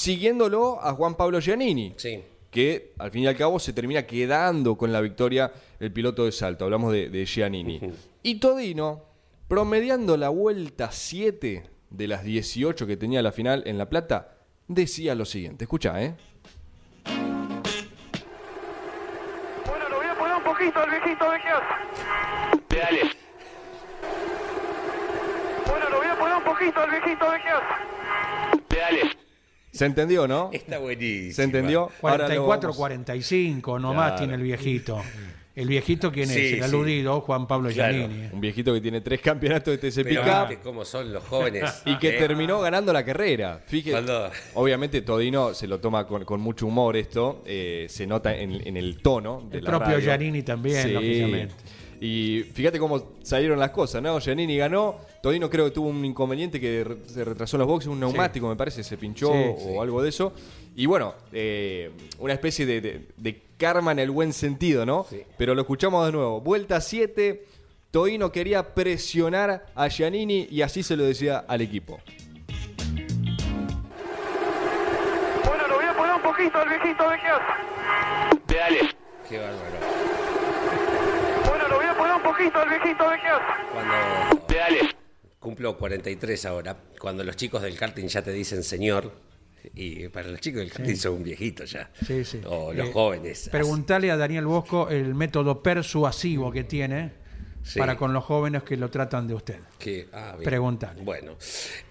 siguiéndolo 0.00 0.78
a 0.82 0.92
Juan 0.92 1.14
Pablo 1.14 1.40
Giannini, 1.40 1.94
Sí. 1.96 2.22
que 2.50 2.92
al 2.98 3.10
fin 3.10 3.22
y 3.22 3.26
al 3.28 3.36
cabo 3.36 3.58
se 3.58 3.72
termina 3.72 4.06
quedando 4.06 4.76
con 4.76 4.92
la 4.92 5.00
victoria 5.00 5.50
el 5.80 5.90
piloto 5.92 6.26
de 6.26 6.32
salto, 6.32 6.64
hablamos 6.64 6.92
de, 6.92 7.08
de 7.08 7.24
Giannini. 7.24 7.80
Y 8.22 8.34
Todino, 8.38 9.04
promediando 9.48 10.16
la 10.18 10.28
vuelta 10.28 10.90
7 10.92 11.62
de 11.88 12.08
las 12.08 12.24
18 12.24 12.86
que 12.86 12.96
tenía 12.98 13.22
la 13.22 13.32
final 13.32 13.62
en 13.66 13.78
La 13.78 13.88
Plata, 13.88 14.36
decía 14.68 15.14
lo 15.14 15.24
siguiente, 15.24 15.64
escucha, 15.64 16.02
¿eh? 16.02 16.14
Bueno, 19.66 19.88
lo 19.88 19.96
voy 19.96 20.06
a 20.06 20.14
poner 20.18 20.36
un 20.36 20.42
poquito 20.44 20.78
al 20.78 20.90
viejito 20.90 21.24
de 21.30 21.38
Pedales. 22.68 23.16
Bueno, 25.66 25.88
lo 25.90 25.96
voy 25.96 26.06
a 26.06 26.18
poner 26.18 26.36
un 26.36 26.44
poquito 26.44 26.80
al 26.80 26.90
viejito 26.90 27.24
de 27.30 27.38
Pedales. 28.68 29.16
¿Se 29.76 29.84
entendió, 29.86 30.26
no? 30.26 30.50
Está 30.52 30.78
buenísimo. 30.78 31.34
¿Se 31.34 31.42
entendió? 31.44 31.90
Ahora 32.02 32.28
lo 32.28 32.44
44, 32.44 32.68
vamos- 32.68 32.76
45, 32.76 33.78
nomás 33.78 34.06
Claro. 34.06 34.18
tiene 34.18 34.34
el 34.34 34.42
viejito. 34.42 35.02
El 35.54 35.68
viejito, 35.68 36.12
¿quién 36.12 36.28
es? 36.28 36.34
Sí, 36.36 36.46
el 36.48 36.54
sí. 36.56 36.60
aludido, 36.60 37.18
Juan 37.22 37.46
Pablo 37.46 37.70
Claro. 37.70 37.94
Giannini. 37.96 38.28
Un 38.30 38.40
viejito 38.42 38.74
que 38.74 38.80
tiene 38.82 39.00
tres 39.00 39.22
campeonatos 39.22 39.72
de 39.72 39.78
TC 39.78 40.04
Pero 40.04 40.22
Pickup 40.22 40.48
viste 40.50 40.62
cómo 40.62 40.84
son 40.84 41.10
los 41.14 41.24
jóvenes. 41.24 41.82
y 41.86 41.96
que 41.96 42.10
¿eh? 42.10 42.18
terminó 42.18 42.60
ganando 42.60 42.92
la 42.92 43.02
carrera. 43.02 43.62
Fíjate, 43.66 43.92
Cuando- 43.92 44.30
obviamente 44.52 45.00
Todino 45.00 45.54
se 45.54 45.66
lo 45.66 45.80
toma 45.80 46.06
con, 46.06 46.26
con 46.26 46.40
mucho 46.42 46.66
humor 46.66 46.94
esto, 46.96 47.42
eh, 47.46 47.86
se 47.88 48.06
nota 48.06 48.36
en, 48.36 48.66
en 48.68 48.76
el 48.76 48.98
tono 49.00 49.48
de 49.50 49.56
El 49.58 49.64
la 49.64 49.70
propio 49.70 49.94
radio. 49.94 50.00
Giannini 50.04 50.42
también, 50.42 50.92
lógicamente. 50.92 51.54
Y 52.00 52.42
fíjate 52.52 52.78
cómo 52.78 53.12
salieron 53.22 53.58
las 53.58 53.70
cosas, 53.70 54.02
¿no? 54.02 54.18
Giannini 54.20 54.56
ganó, 54.58 54.96
Todino 55.22 55.48
creo 55.48 55.64
que 55.66 55.70
tuvo 55.70 55.88
un 55.88 56.04
inconveniente 56.04 56.60
que 56.60 56.84
se 57.06 57.24
retrasó 57.24 57.56
en 57.56 57.60
los 57.60 57.68
boxes, 57.68 57.88
un 57.88 57.98
neumático 58.00 58.48
me 58.48 58.56
parece, 58.56 58.84
se 58.84 58.96
pinchó 58.98 59.32
Sí, 59.32 59.38
o 59.38 59.56
sí. 59.58 59.78
algo 59.80 60.02
de 60.02 60.08
eso. 60.10 60.32
Y 60.74 60.84
bueno, 60.86 61.14
eh, 61.32 61.90
una 62.18 62.34
especie 62.34 62.66
de, 62.66 62.80
de- 62.80 63.08
de 63.16 63.42
karma 63.56 63.92
en 63.92 63.98
el 64.00 64.10
buen 64.10 64.32
sentido, 64.34 64.84
¿no? 64.84 65.06
Sí. 65.08 65.22
Pero 65.38 65.54
lo 65.54 65.62
escuchamos 65.62 66.04
de 66.04 66.12
nuevo. 66.12 66.40
Vuelta 66.42 66.80
7, 66.82 67.44
Todino 67.90 68.30
quería 68.30 68.74
presionar 68.74 69.64
a 69.74 69.88
Giannini 69.88 70.48
y 70.50 70.60
así 70.60 70.82
se 70.82 70.96
lo 70.96 71.04
decía 71.04 71.44
al 71.48 71.62
equipo. 71.62 71.98
Bueno, 75.44 75.66
lo 75.68 75.76
voy 75.76 75.84
a 75.86 75.96
poner 75.96 76.14
un 76.16 76.22
poquito 76.22 76.58
al 76.58 76.68
viejito 76.68 77.08
de 77.10 77.16
Pedales. 78.46 78.96
Qué 79.28 79.38
bárbaro. 79.38 79.76
Bueno, 81.48 81.68
lo 81.68 81.76
voy 81.76 81.86
a 81.86 81.96
poner 81.96 82.14
un 82.15 82.15
poquito 82.26 82.58
al 82.58 82.68
viejito 82.68 83.10
de 83.10 83.16
Cuando 83.72 84.46
Pedales. 84.46 84.82
cumplo 85.38 85.76
43 85.76 86.46
ahora, 86.46 86.76
cuando 87.00 87.24
los 87.24 87.36
chicos 87.36 87.62
del 87.62 87.76
karting 87.76 88.06
ya 88.06 88.22
te 88.22 88.32
dicen 88.32 88.62
señor, 88.62 89.12
y 89.74 90.08
para 90.08 90.28
los 90.28 90.40
chicos 90.40 90.60
del 90.60 90.70
karting 90.72 90.96
son 90.96 91.14
un 91.14 91.22
viejito 91.24 91.64
ya. 91.64 91.90
Sí, 92.06 92.24
sí. 92.24 92.40
O 92.46 92.72
los 92.72 92.88
Eh, 92.88 92.92
jóvenes. 92.92 93.48
Preguntale 93.50 94.10
a 94.10 94.16
Daniel 94.16 94.46
Bosco 94.46 94.88
el 94.88 95.14
método 95.14 95.62
persuasivo 95.62 96.50
que 96.52 96.64
tiene 96.64 97.12
Sí. 97.64 97.80
para 97.80 97.96
con 97.96 98.12
los 98.12 98.22
jóvenes 98.24 98.62
que 98.62 98.76
lo 98.76 98.88
tratan 98.90 99.26
de 99.26 99.34
usted. 99.34 99.58
Que, 99.78 100.06
ah, 100.12 100.34
bien. 100.38 100.44
Preguntale. 100.44 101.02
Bueno, 101.02 101.36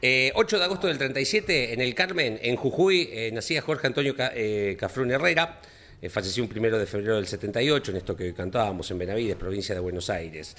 Eh, 0.01 0.31
8 0.35 0.57
de 0.57 0.63
agosto 0.65 0.87
del 0.87 0.97
37, 0.97 1.73
en 1.73 1.81
el 1.81 1.93
Carmen, 1.93 2.39
en 2.41 2.55
Jujuy, 2.55 3.09
eh, 3.11 3.29
nacía 3.33 3.61
Jorge 3.61 3.87
Antonio 3.87 4.15
Ca- 4.15 4.31
eh, 4.33 4.77
Cafrún 4.79 5.11
Herrera. 5.11 5.59
Eh, 6.05 6.09
falleció 6.09 6.43
un 6.43 6.49
primero 6.49 6.77
de 6.77 6.85
febrero 6.85 7.15
del 7.15 7.27
78, 7.27 7.91
en 7.91 7.97
esto 7.97 8.15
que 8.15 8.33
cantábamos 8.33 8.89
en 8.91 8.97
Benavides, 8.97 9.35
provincia 9.35 9.73
de 9.73 9.81
Buenos 9.81 10.09
Aires. 10.09 10.55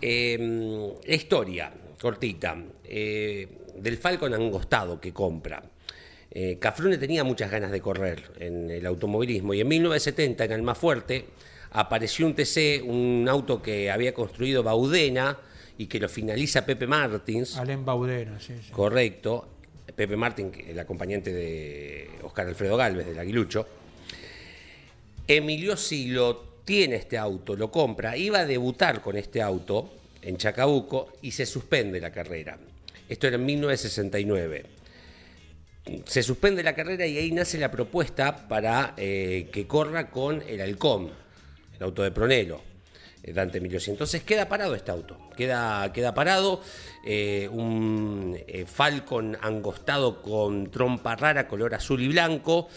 Eh, 0.00 0.38
la 1.06 1.14
historia, 1.14 1.72
cortita, 2.00 2.56
eh, 2.84 3.48
del 3.76 3.96
Falcon 3.96 4.34
angostado 4.34 5.00
que 5.00 5.12
compra. 5.12 5.62
Eh, 6.30 6.58
Cafrune 6.58 6.98
tenía 6.98 7.24
muchas 7.24 7.50
ganas 7.50 7.70
de 7.70 7.80
correr 7.80 8.32
en 8.38 8.70
el 8.70 8.86
automovilismo 8.86 9.54
y 9.54 9.60
en 9.60 9.68
1970 9.68 10.44
en 10.44 10.52
Almafuerte 10.52 11.26
apareció 11.70 12.26
un 12.26 12.34
TC, 12.34 12.82
un 12.84 13.26
auto 13.28 13.62
que 13.62 13.90
había 13.90 14.12
construido 14.12 14.62
Baudena 14.62 15.38
y 15.78 15.86
que 15.86 15.98
lo 15.98 16.08
finaliza 16.08 16.66
Pepe 16.66 16.86
Martins, 16.86 17.56
Alén 17.56 17.84
Baudena, 17.84 18.38
sí, 18.40 18.54
sí. 18.60 18.70
correcto, 18.70 19.48
Pepe 19.94 20.16
Martín, 20.16 20.52
el 20.66 20.78
acompañante 20.78 21.32
de 21.32 22.10
Oscar 22.22 22.48
Alfredo 22.48 22.76
Galvez 22.76 23.06
del 23.06 23.18
Aguilucho. 23.18 23.83
Emilio 25.26 25.76
si 25.76 26.08
lo 26.08 26.54
tiene 26.64 26.96
este 26.96 27.18
auto, 27.18 27.56
lo 27.56 27.70
compra, 27.70 28.16
iba 28.16 28.40
a 28.40 28.46
debutar 28.46 29.00
con 29.00 29.16
este 29.16 29.40
auto 29.42 29.90
en 30.22 30.36
Chacabuco 30.36 31.12
y 31.22 31.30
se 31.30 31.46
suspende 31.46 32.00
la 32.00 32.10
carrera. 32.10 32.58
Esto 33.08 33.26
era 33.26 33.36
en 33.36 33.44
1969. 33.44 34.66
Se 36.06 36.22
suspende 36.22 36.62
la 36.62 36.74
carrera 36.74 37.06
y 37.06 37.18
ahí 37.18 37.30
nace 37.30 37.58
la 37.58 37.70
propuesta 37.70 38.48
para 38.48 38.94
eh, 38.96 39.50
que 39.52 39.66
corra 39.66 40.10
con 40.10 40.42
el 40.48 40.62
Halcón, 40.62 41.10
el 41.76 41.82
auto 41.82 42.02
de 42.02 42.10
Pronelo, 42.10 42.62
eh, 43.22 43.34
Dante 43.34 43.60
Miliosi. 43.60 43.90
Entonces 43.90 44.22
queda 44.22 44.48
parado 44.48 44.74
este 44.74 44.90
auto, 44.90 45.18
queda, 45.36 45.92
queda 45.92 46.14
parado, 46.14 46.62
eh, 47.04 47.50
un 47.52 48.38
Falcon 48.66 49.36
angostado 49.42 50.22
con 50.22 50.70
trompa 50.70 51.16
rara, 51.16 51.46
color 51.46 51.74
azul 51.74 52.02
y 52.02 52.08
blanco. 52.08 52.68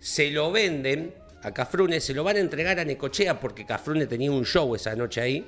Se 0.00 0.30
lo 0.30 0.50
venden 0.50 1.12
a 1.46 1.54
Cafrune, 1.54 2.00
se 2.00 2.12
lo 2.12 2.24
van 2.24 2.36
a 2.36 2.40
entregar 2.40 2.80
a 2.80 2.84
Necochea 2.84 3.38
porque 3.38 3.64
Cafrune 3.64 4.06
tenía 4.06 4.32
un 4.32 4.44
show 4.44 4.74
esa 4.74 4.96
noche 4.96 5.20
ahí. 5.20 5.46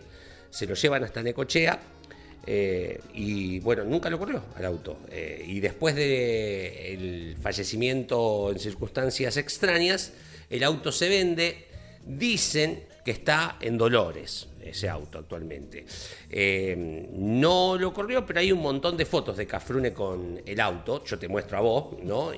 Se 0.48 0.64
lo 0.64 0.74
llevan 0.74 1.02
hasta 1.02 1.22
Necochea 1.24 1.78
eh, 2.46 3.00
y 3.14 3.58
bueno, 3.58 3.82
nunca 3.82 4.08
lo 4.08 4.16
corrió 4.16 4.44
al 4.54 4.64
auto. 4.64 5.00
Eh, 5.10 5.44
y 5.44 5.58
después 5.58 5.96
del 5.96 7.36
fallecimiento 7.42 8.52
en 8.52 8.60
circunstancias 8.60 9.36
extrañas, 9.36 10.12
el 10.48 10.62
auto 10.62 10.92
se 10.92 11.08
vende. 11.08 11.66
Dicen 12.06 12.84
que 13.04 13.10
está 13.10 13.56
en 13.60 13.76
Dolores 13.76 14.46
ese 14.62 14.88
auto 14.88 15.18
actualmente. 15.18 15.84
Eh, 16.30 17.08
no 17.12 17.76
lo 17.76 17.92
corrió, 17.92 18.24
pero 18.24 18.38
hay 18.38 18.52
un 18.52 18.60
montón 18.60 18.96
de 18.96 19.04
fotos 19.04 19.36
de 19.36 19.46
Cafrune 19.48 19.92
con 19.92 20.40
el 20.46 20.60
auto. 20.60 21.02
Yo 21.04 21.18
te 21.18 21.26
muestro 21.26 21.58
a 21.58 21.60
vos, 21.60 21.96
¿no? 22.04 22.32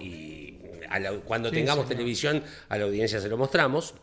A 0.91 0.99
la- 0.99 1.13
cuando 1.13 1.49
Sí, 1.49 1.55
tengamos 1.57 1.85
señor. 1.87 1.97
televisión 1.97 2.43
a 2.69 2.77
la 2.77 2.85
audiencia 2.85 3.21
se 3.21 3.29
lo 3.29 3.37
mostramos. 3.39 3.95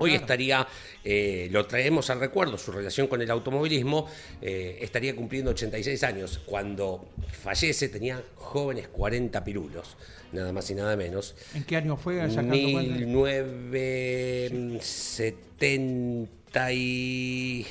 Hoy 0.00 0.14
estaría, 0.14 0.64
eh, 1.02 1.48
lo 1.50 1.66
traemos 1.66 2.08
al 2.10 2.20
recuerdo, 2.20 2.56
su 2.56 2.70
relación 2.70 3.08
con 3.08 3.20
el 3.20 3.28
automovilismo, 3.32 4.06
eh, 4.40 4.78
estaría 4.80 5.16
cumpliendo 5.16 5.50
86 5.50 6.04
años. 6.04 6.40
Cuando 6.46 7.08
fallece 7.42 7.88
tenía 7.88 8.22
jóvenes 8.36 8.86
40 8.86 9.42
pirulos, 9.42 9.96
nada 10.30 10.52
más 10.52 10.70
y 10.70 10.76
nada 10.76 10.94
menos. 10.96 11.34
¿En 11.52 11.64
qué 11.64 11.74
año 11.76 11.96
fue? 11.96 12.20
Sacando 12.30 12.54
cuenta? 12.70 12.94
1970 15.48 16.72
y... 16.72 17.66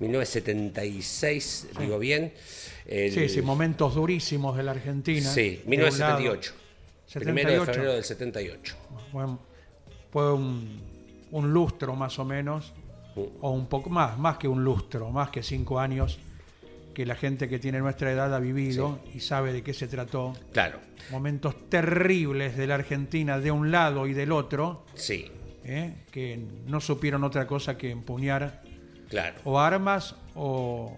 1976, 0.00 1.66
digo 1.80 1.98
bien. 1.98 2.32
El- 2.86 3.12
Sí, 3.12 3.28
sí, 3.28 3.42
momentos 3.42 3.94
durísimos 3.96 4.56
de 4.56 4.62
la 4.62 4.70
Argentina. 4.72 5.28
Sí, 5.30 5.40
De 5.42 5.76
un 5.76 5.98
lado. 5.98 6.20
1978. 6.20 6.54
Primero 7.12 7.50
de 7.50 7.56
78. 7.58 7.72
febrero 7.72 7.92
del 7.94 8.04
78. 8.04 8.76
Bueno, 9.12 9.40
fue 10.12 10.32
un, 10.32 10.80
un 11.30 11.52
lustro 11.52 11.94
más 11.94 12.18
o 12.18 12.24
menos, 12.24 12.72
o 13.40 13.50
un 13.50 13.66
poco 13.66 13.90
más, 13.90 14.18
más 14.18 14.36
que 14.38 14.46
un 14.48 14.62
lustro, 14.64 15.10
más 15.10 15.30
que 15.30 15.42
cinco 15.42 15.80
años, 15.80 16.18
que 16.94 17.06
la 17.06 17.14
gente 17.14 17.48
que 17.48 17.58
tiene 17.58 17.78
nuestra 17.80 18.10
edad 18.12 18.34
ha 18.34 18.38
vivido 18.40 19.00
y 19.14 19.20
sabe 19.20 19.52
de 19.52 19.62
qué 19.62 19.72
se 19.72 19.86
trató. 19.88 20.34
Claro, 20.52 20.80
Momentos 21.10 21.68
terribles 21.68 22.56
de 22.56 22.66
la 22.66 22.74
Argentina 22.74 23.38
de 23.38 23.50
un 23.50 23.70
lado 23.70 24.06
y 24.06 24.12
del 24.12 24.32
otro, 24.32 24.84
sí, 24.94 25.30
¿eh? 25.64 25.94
que 26.10 26.38
no 26.66 26.80
supieron 26.80 27.24
otra 27.24 27.46
cosa 27.46 27.78
que 27.78 27.90
empuñar 27.90 28.62
claro. 29.08 29.40
o 29.44 29.58
armas 29.60 30.16
o 30.34 30.96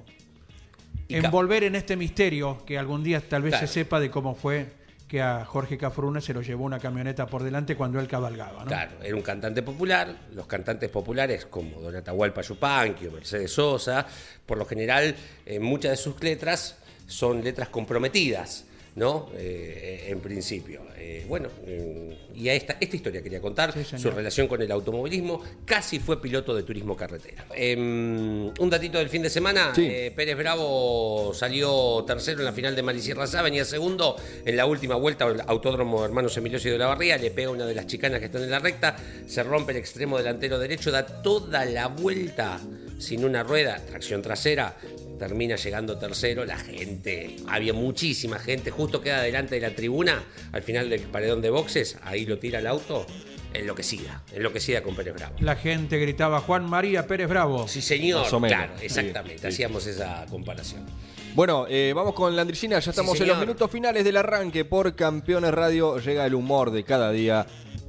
envolver 1.09 1.65
en 1.65 1.75
este 1.77 1.97
misterio 1.97 2.65
que 2.65 2.79
algún 2.79 3.03
día 3.05 3.21
tal 3.21 3.43
vez 3.43 3.53
Claro. 3.53 3.67
se 3.67 3.73
sepa 3.73 4.01
de 4.01 4.11
cómo 4.11 4.35
fue 4.35 4.73
que 5.11 5.21
a 5.21 5.45
Jorge 5.45 5.77
Cafrune 5.77 6.21
se 6.21 6.33
lo 6.33 6.41
llevó 6.41 6.65
una 6.65 6.79
camioneta 6.79 7.27
por 7.27 7.43
delante 7.43 7.75
cuando 7.75 7.99
él 7.99 8.07
cabalgaba. 8.07 8.65
Claro, 8.65 8.93
era 9.03 9.17
un 9.17 9.23
cantante 9.23 9.61
popular. 9.61 10.15
Los 10.33 10.47
cantantes 10.47 10.89
populares 10.89 11.47
como 11.47 11.81
Don 11.81 11.97
Atahualpa 11.97 12.43
Yupanqui 12.43 13.09
o 13.09 13.11
Mercedes 13.11 13.51
Sosa, 13.51 14.07
por 14.47 14.57
lo 14.57 14.65
general, 14.65 15.13
eh, 15.45 15.59
muchas 15.59 15.91
de 15.91 15.97
sus 15.97 16.23
letras 16.23 16.77
son 17.09 17.43
letras 17.43 17.71
comprometidas, 17.71 18.67
¿no? 18.97 19.30
Eh, 19.36 20.07
en 20.09 20.20
principio. 20.20 20.82
Eh, 20.97 21.24
bueno, 21.28 21.49
eh, 21.64 22.16
y 22.34 22.49
a 22.49 22.55
esta, 22.55 22.76
esta 22.80 22.97
historia 22.97 23.22
quería 23.22 23.41
contar, 23.41 23.72
Sí, 23.72 23.99
su 23.99 24.11
relación 24.11 24.49
con 24.49 24.61
el 24.61 24.70
automovilismo. 24.70 25.43
Casi 25.64 25.99
fue 25.99 26.20
piloto 26.20 26.55
de 26.55 26.62
turismo 26.62 26.97
carretera. 26.97 27.47
Em, 27.55 28.49
un 28.59 28.70
datito 28.70 28.99
del 28.99 29.09
fin 29.09 29.22
de 29.22 29.30
semana. 29.30 29.72
Sí. 29.74 29.88
Pérez 30.14 30.36
Bravo 30.36 31.32
salió 31.34 32.05
tercero 32.07 32.41
en 32.41 32.45
la 32.45 32.53
final 32.53 32.76
de 32.76 32.82
Marisierra 32.82 33.26
Sá, 33.26 33.43
venía 33.43 33.64
segundo 33.64 34.16
en 34.45 34.57
la 34.57 34.66
última 34.66 34.97
vuelta 34.97 35.24
al 35.26 35.43
Autódromo 35.47 36.05
Hermanos 36.05 36.36
Emiliosi 36.36 36.68
de 36.68 36.78
la 36.78 36.86
Barría, 36.86 37.16
le 37.16 37.30
pega 37.30 37.51
una 37.51 37.66
de 37.66 37.74
las 37.74 37.86
chicanas 37.86 38.20
que 38.20 38.26
están 38.26 38.43
en 38.43 38.51
la 38.51 38.59
recta, 38.59 38.97
se 39.26 39.43
rompe 39.43 39.72
el 39.72 39.78
extremo 39.78 40.18
delantero 40.18 40.59
derecho, 40.59 40.91
da 40.91 41.07
toda 41.07 41.64
la 41.64 41.88
vuelta 41.88 42.61
sin 43.01 43.24
una 43.24 43.42
rueda, 43.42 43.78
tracción 43.84 44.22
trasera, 44.22 44.76
termina 45.18 45.57
llegando 45.57 45.98
tercero, 45.98 46.44
la 46.44 46.57
gente, 46.59 47.36
había 47.48 47.72
muchísima 47.72 48.38
gente, 48.38 48.70
justo 48.70 49.01
queda 49.01 49.22
delante 49.22 49.57
de 49.57 49.61
la 49.62 49.74
tribuna, 49.74 50.22
al 50.53 50.62
final 50.62 50.88
del 50.88 51.01
paredón 51.03 51.40
de 51.42 51.51
boxes, 51.51 51.98
ahí 52.03 52.26
lo 52.26 52.38
tira 52.38 52.59
el 52.61 52.66
auto, 52.66 53.07
enloquecida, 53.53 54.22
enloquecida 54.32 54.82
con 54.82 54.94
Pérez 54.94 55.14
Bravo. 55.14 55.36
La 55.40 55.57
gente 55.57 55.98
gritaba 55.98 56.40
Juan 56.40 56.68
María 56.68 57.07
Pérez 57.07 57.28
Bravo. 57.28 57.66
Sí, 57.68 57.82
señor, 57.82 58.22
Más 58.22 58.32
o 58.32 58.40
menos. 58.40 58.57
claro, 58.57 58.72
exactamente, 58.80 59.38
Sí, 59.38 59.40
sí. 59.42 59.46
hacíamos 59.48 59.86
esa 59.86 60.26
comparación. 60.30 60.86
Bueno, 61.34 61.66
eh, 61.68 61.92
vamos 61.94 62.14
con 62.14 62.34
la 62.34 62.42
Andricina, 62.42 62.78
ya 62.80 62.90
estamos 62.90 63.20
en 63.20 63.28
los 63.28 63.38
minutos 63.38 63.70
finales 63.70 64.05
del 64.05 64.16
arranque 64.16 64.64
por 64.64 64.96
Campeones 64.96 65.53
Radio. 65.53 65.98
Llega 65.98 66.26
el 66.26 66.34
humor 66.34 66.70
de 66.72 66.82
cada 66.82 67.12
día. 67.12 67.46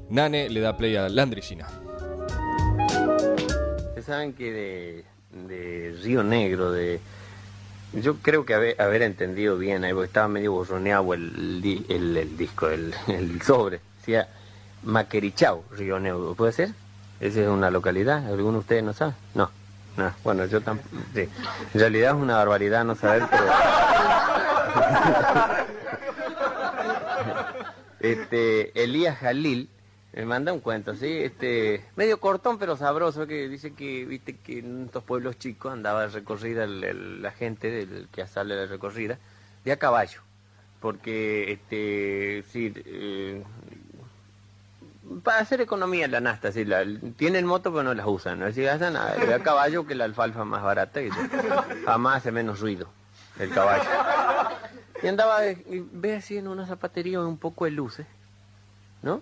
Nane 0.10 0.48
le 0.50 0.60
da 0.60 0.78
play 0.78 0.96
a 0.96 1.10
la 1.10 1.24
Andricina. 1.24 1.68
Saben 4.02 4.34
que 4.34 5.04
de, 5.32 5.96
Río 6.04 6.24
Negro, 6.24 6.72
de 6.72 7.00
yo 7.94 8.18
creo 8.18 8.46
que 8.46 8.54
haber, 8.54 8.82
haber 8.82 9.02
entendido 9.02 9.58
bien, 9.58 9.84
ahí 9.84 9.94
estaba 10.04 10.28
medio 10.28 10.54
borroneado 10.54 11.14
el, 11.14 11.62
di- 11.62 11.86
el, 11.90 12.16
el 12.18 12.38
disco, 12.38 12.70
el, 12.70 12.94
el 13.08 13.42
sobre. 13.42 13.80
Decía 14.00 14.28
Maquerichau, 14.84 15.64
Río 15.72 16.00
Negro. 16.00 16.34
¿Puede 16.36 16.54
ser? 16.54 16.70
¿Esa 17.20 17.42
es 17.42 17.48
una 17.48 17.70
localidad? 17.70 18.26
¿Alguno 18.28 18.54
de 18.54 18.60
ustedes 18.60 18.84
no 18.84 18.94
sabe? 18.94 19.14
No. 19.36 19.52
no. 19.98 20.14
Bueno, 20.24 20.46
yo 20.46 20.62
tampoco. 20.62 20.90
En 21.16 21.80
realidad 21.80 22.16
es 22.16 22.22
una 22.22 22.38
barbaridad 22.38 22.84
no 22.86 22.96
saber, 22.96 23.24
pero. 23.30 23.44
este, 28.00 28.84
Elías 28.84 29.18
Jalil 29.18 29.70
me 30.14 30.26
manda 30.26 30.52
un 30.52 30.60
cuento, 30.60 30.96
¿sí? 30.96 31.08
Este, 31.08 31.86
medio 31.96 32.20
cortón 32.20 32.58
pero 32.58 32.76
sabroso, 32.76 33.28
que 33.28 33.48
dice 33.48 33.74
que, 33.74 34.06
viste, 34.06 34.36
que 34.38 34.60
en 34.60 34.86
estos 34.86 35.04
pueblos 35.04 35.40
chicos 35.40 35.72
andaba 35.72 36.08
recorrida 36.08 36.68
la 36.68 37.32
gente 37.32 37.72
del 37.72 38.08
que 38.10 38.28
sale 38.28 38.56
de 38.56 38.68
recorrida 38.68 39.18
de 39.64 39.72
a 39.72 39.78
caballo, 39.78 40.22
porque, 40.82 41.54
este, 41.54 42.44
sí, 42.52 42.74
eh, 42.86 43.44
para 45.24 45.40
hacer 45.40 45.62
economía 45.62 46.08
la 46.08 46.20
nasta, 46.20 46.52
sí, 46.52 46.66
la, 46.66 46.86
tienen 47.16 47.46
moto 47.46 47.72
pero 47.72 47.84
no 47.84 47.94
las 47.94 48.08
usan, 48.08 48.40
¿no? 48.40 48.48
Es 48.48 48.56
decir, 48.56 48.70
gastan 48.70 48.98
a, 48.98 49.12
de 49.12 49.34
a 49.34 49.40
caballo 49.40 49.88
que 49.88 49.96
la 49.96 50.06
alfalfa 50.06 50.44
más 50.44 50.62
barata 50.62 51.02
y 51.02 51.10
jamás 51.86 52.18
hace 52.18 52.32
menos 52.32 52.60
ruido 52.60 52.90
el 53.40 53.50
caballo. 53.52 53.90
Y 55.04 55.08
andaba, 55.08 55.46
eh, 55.48 55.64
ve 55.68 56.16
así 56.16 56.38
en 56.38 56.48
una 56.48 56.68
zapatería 56.68 57.22
un 57.22 57.38
poco 57.38 57.66
de 57.66 57.72
luces, 57.72 58.06
¿no? 59.02 59.22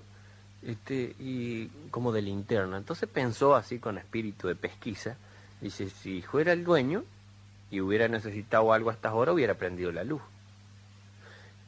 Este, 0.62 1.16
y 1.20 1.68
como 1.92 2.12
de 2.12 2.22
linterna. 2.22 2.78
Entonces 2.78 3.08
pensó 3.08 3.56
así 3.56 3.80
con 3.80 3.98
espíritu 3.98 4.48
de 4.48 4.56
pesquisa. 4.56 5.18
Dice, 5.62 5.90
si 5.90 6.22
fuera 6.22 6.54
el 6.54 6.64
dueño 6.64 7.04
y 7.72 7.82
hubiera 7.82 8.08
necesitado 8.08 8.74
algo 8.74 8.90
a 8.90 8.94
estas 8.94 9.14
horas, 9.14 9.36
hubiera 9.36 9.56
prendido 9.56 9.92
la 9.92 10.04
luz. 10.04 10.22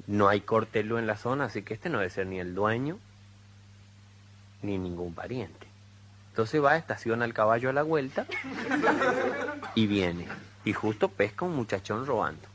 No 0.08 0.28
hay 0.28 0.42
corte 0.42 0.84
luz 0.84 1.00
en 1.00 1.08
la 1.08 1.18
zona, 1.18 1.46
así 1.46 1.62
que 1.62 1.74
este 1.74 1.90
no 1.90 2.00
debe 2.00 2.10
ser 2.10 2.28
ni 2.28 2.40
el 2.40 2.56
dueño 2.56 2.98
ni 4.62 4.78
ningún 4.78 5.14
pariente. 5.14 5.68
Entonces 6.30 6.64
va, 6.64 6.78
estaciona 6.78 7.26
el 7.26 7.34
caballo 7.34 7.70
a 7.70 7.74
la 7.74 7.84
vuelta 7.84 8.26
y 9.76 9.88
viene. 9.88 10.28
Y 10.64 10.74
justo 10.74 11.10
pesca 11.10 11.46
un 11.46 11.56
muchachón 11.56 12.06
robando. 12.06 12.48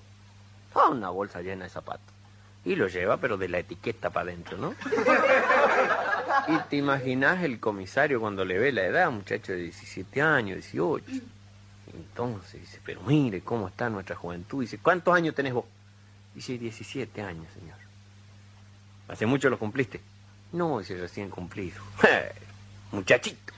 Ah, 0.74 0.88
una 0.90 1.10
bolsa 1.10 1.40
llena 1.40 1.64
de 1.64 1.70
zapatos. 1.70 2.14
Y 2.64 2.74
lo 2.74 2.88
lleva, 2.88 3.18
pero 3.18 3.36
de 3.36 3.48
la 3.48 3.58
etiqueta 3.58 4.10
para 4.10 4.30
adentro, 4.30 4.58
¿no? 4.58 4.74
Y 6.48 6.58
te 6.68 6.76
imaginas 6.76 7.42
el 7.42 7.60
comisario 7.60 8.20
cuando 8.20 8.44
le 8.44 8.58
ve 8.58 8.72
la 8.72 8.84
edad, 8.84 9.10
muchacho 9.10 9.52
de 9.52 9.58
17 9.58 10.22
años, 10.22 10.56
18. 10.56 11.04
Entonces 11.94 12.60
dice, 12.60 12.80
pero 12.84 13.00
mire 13.02 13.40
cómo 13.40 13.68
está 13.68 13.88
nuestra 13.88 14.16
juventud. 14.16 14.60
Dice, 14.60 14.78
¿cuántos 14.78 15.14
años 15.14 15.34
tenés 15.34 15.54
vos? 15.54 15.64
Dice, 16.34 16.58
17 16.58 17.22
años, 17.22 17.46
señor. 17.58 17.76
¿Hace 19.08 19.26
mucho 19.26 19.48
lo 19.48 19.58
cumpliste? 19.58 20.00
No, 20.52 20.78
dice, 20.78 20.96
recién 20.96 21.30
cumplido. 21.30 21.80
Muchachito, 22.92 23.52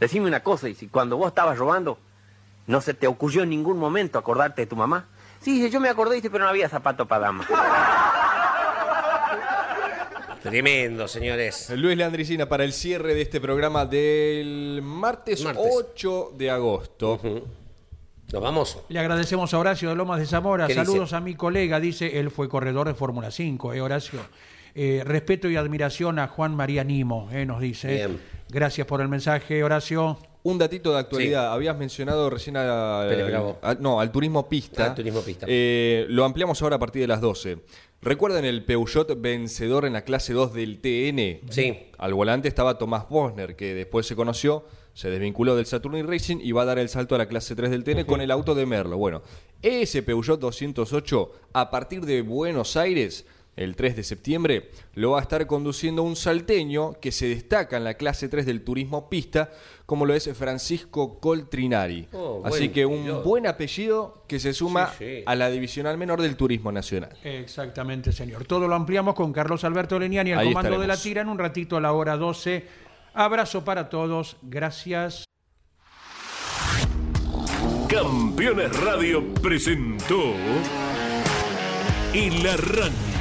decime 0.00 0.26
una 0.26 0.40
cosa, 0.40 0.66
dice, 0.66 0.88
cuando 0.88 1.16
vos 1.16 1.28
estabas 1.28 1.58
robando, 1.58 1.98
¿no 2.66 2.80
se 2.80 2.94
te 2.94 3.06
ocurrió 3.06 3.42
en 3.42 3.50
ningún 3.50 3.78
momento 3.78 4.18
acordarte 4.18 4.62
de 4.62 4.66
tu 4.66 4.76
mamá? 4.76 5.06
Sí, 5.40 5.56
dice, 5.56 5.70
yo 5.70 5.80
me 5.80 5.88
acordé, 5.88 6.16
dice, 6.16 6.30
pero 6.30 6.44
no 6.44 6.50
había 6.50 6.68
zapato 6.68 7.06
para 7.06 7.26
dama. 7.26 7.46
Tremendo, 10.50 11.08
señores. 11.08 11.70
Luis 11.76 11.96
Landricina 11.96 12.48
para 12.48 12.64
el 12.64 12.72
cierre 12.72 13.14
de 13.14 13.22
este 13.22 13.40
programa 13.40 13.84
del 13.86 14.80
martes, 14.82 15.42
Martes. 15.44 15.64
8 15.72 16.32
de 16.36 16.50
agosto. 16.50 17.20
Nos 18.32 18.42
vamos. 18.42 18.78
Le 18.88 18.98
agradecemos 18.98 19.52
a 19.54 19.58
Horacio 19.58 19.88
de 19.88 19.94
Lomas 19.96 20.18
de 20.18 20.26
Zamora. 20.26 20.66
¿Qué 20.66 20.74
Saludos 20.74 21.04
dice? 21.10 21.16
a 21.16 21.20
mi 21.20 21.34
colega, 21.34 21.78
dice, 21.80 22.18
él 22.18 22.30
fue 22.30 22.48
corredor 22.48 22.86
de 22.88 22.94
Fórmula 22.94 23.30
5, 23.30 23.72
¿eh, 23.74 23.80
Horacio? 23.80 24.20
Eh, 24.74 25.02
respeto 25.04 25.48
y 25.48 25.56
admiración 25.56 26.18
a 26.18 26.28
Juan 26.28 26.54
María 26.54 26.84
Nimo, 26.84 27.28
eh, 27.32 27.46
nos 27.46 27.60
dice. 27.60 27.88
Bien. 27.94 28.20
Gracias 28.48 28.86
por 28.86 29.00
el 29.00 29.08
mensaje, 29.08 29.62
Horacio. 29.64 30.18
Un 30.42 30.58
datito 30.58 30.92
de 30.92 31.00
actualidad. 31.00 31.52
Habías 31.52 31.76
mencionado 31.76 32.30
recién 32.30 32.56
a- 32.56 33.04
Pérez 33.08 33.26
Bravo. 33.26 33.58
a- 33.62 33.74
no, 33.74 34.00
al 34.00 34.12
turismo 34.12 34.48
pista. 34.48 34.84
Al 34.86 34.94
turismo 34.94 35.20
pista. 35.22 35.46
Eh, 35.48 36.06
lo 36.08 36.24
ampliamos 36.24 36.60
ahora 36.62 36.76
a 36.76 36.78
partir 36.78 37.02
de 37.02 37.08
las 37.08 37.20
12. 37.20 37.58
¿Recuerdan 38.02 38.44
el 38.44 38.64
Peugeot 38.64 39.20
vencedor 39.20 39.84
en 39.84 39.94
la 39.94 40.02
clase 40.02 40.32
2 40.32 40.52
del 40.52 40.80
TN? 40.80 41.50
Sí. 41.50 41.78
Al 41.98 42.14
volante 42.14 42.46
estaba 42.46 42.78
Tomás 42.78 43.08
Bosner, 43.08 43.56
que 43.56 43.74
después 43.74 44.06
se 44.06 44.14
conoció, 44.14 44.64
se 44.94 45.10
desvinculó 45.10 45.56
del 45.56 45.66
Saturni 45.66 46.02
Racing 46.02 46.38
y 46.40 46.52
va 46.52 46.62
a 46.62 46.66
dar 46.66 46.78
el 46.78 46.88
salto 46.88 47.14
a 47.14 47.18
la 47.18 47.26
clase 47.26 47.56
3 47.56 47.70
del 47.70 47.84
TN 47.84 48.04
con 48.04 48.20
el 48.20 48.30
auto 48.30 48.54
de 48.54 48.64
Merlo. 48.64 48.96
Bueno, 48.96 49.22
ese 49.62 50.02
Peugeot 50.02 50.38
208, 50.38 51.32
a 51.52 51.70
partir 51.70 52.06
de 52.06 52.22
Buenos 52.22 52.76
Aires, 52.76 53.26
el 53.56 53.74
3 53.74 53.96
de 53.96 54.02
septiembre, 54.04 54.70
lo 54.94 55.12
va 55.12 55.18
a 55.18 55.22
estar 55.22 55.46
conduciendo 55.46 56.02
un 56.02 56.14
salteño 56.14 56.92
que 57.00 57.10
se 57.10 57.26
destaca 57.26 57.78
en 57.78 57.84
la 57.84 57.94
clase 57.94 58.28
3 58.28 58.44
del 58.44 58.62
turismo 58.62 59.08
pista, 59.08 59.50
como 59.86 60.04
lo 60.04 60.14
es 60.14 60.30
Francisco 60.36 61.18
Coltrinari. 61.20 62.08
Oh, 62.12 62.42
Así 62.44 62.68
que 62.68 62.84
un 62.84 63.22
buen 63.24 63.46
apellido 63.46 64.24
que 64.28 64.38
se 64.38 64.52
suma 64.52 64.92
Sí, 64.98 65.04
sí. 65.18 65.22
a 65.24 65.34
la 65.34 65.48
divisional 65.50 65.96
menor 65.96 66.20
del 66.20 66.36
turismo 66.36 66.70
nacional. 66.70 67.16
Exactamente, 67.24 68.12
señor. 68.12 68.44
Todo 68.44 68.68
lo 68.68 68.74
ampliamos 68.74 69.14
con 69.14 69.32
Carlos 69.32 69.64
Alberto 69.64 69.98
Leniani 69.98 70.32
al 70.32 70.40
Ahí 70.40 70.48
comando 70.52 70.78
de 70.78 70.86
la 70.86 70.96
tira 70.96 71.22
en 71.22 71.28
un 71.28 71.38
ratito 71.38 71.76
a 71.76 71.80
la 71.80 71.92
hora 71.92 72.16
12. 72.16 72.66
Abrazo 73.14 73.64
para 73.64 73.88
todos. 73.88 74.36
Gracias. 74.42 75.24
Campeones 77.88 78.78
Radio 78.80 79.32
presentó 79.34 80.34
El 82.12 82.46
Arranque. 82.46 83.15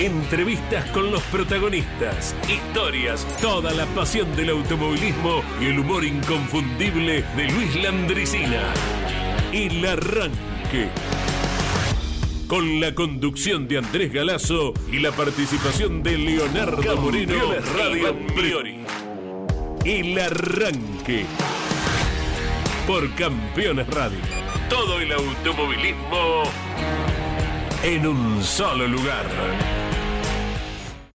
Entrevistas 0.00 0.90
con 0.90 1.10
los 1.10 1.22
protagonistas, 1.24 2.34
historias, 2.48 3.24
toda 3.40 3.72
la 3.72 3.86
pasión 3.86 4.34
del 4.34 4.50
automovilismo 4.50 5.42
y 5.60 5.66
el 5.66 5.78
humor 5.78 6.04
inconfundible 6.04 7.22
de 7.36 7.48
Luis 7.50 7.76
Landricina. 7.76 8.74
El 9.52 9.86
Arranque. 9.86 10.88
Con 12.48 12.80
la 12.80 12.94
conducción 12.94 13.68
de 13.68 13.78
Andrés 13.78 14.12
Galazo 14.12 14.74
y 14.90 14.98
la 14.98 15.12
participación 15.12 16.02
de 16.02 16.18
Leonardo 16.18 16.96
Moreno 16.96 17.36
Radio 17.76 18.16
Priori. 18.34 18.84
El 19.84 20.18
Arranque 20.18 21.26
por 22.86 23.14
Campeones 23.14 23.86
Radio. 23.88 24.18
Todo 24.68 25.00
el 25.00 25.12
automovilismo 25.12 26.44
en 27.82 28.06
un 28.06 28.42
solo 28.42 28.86
lugar. 28.86 29.89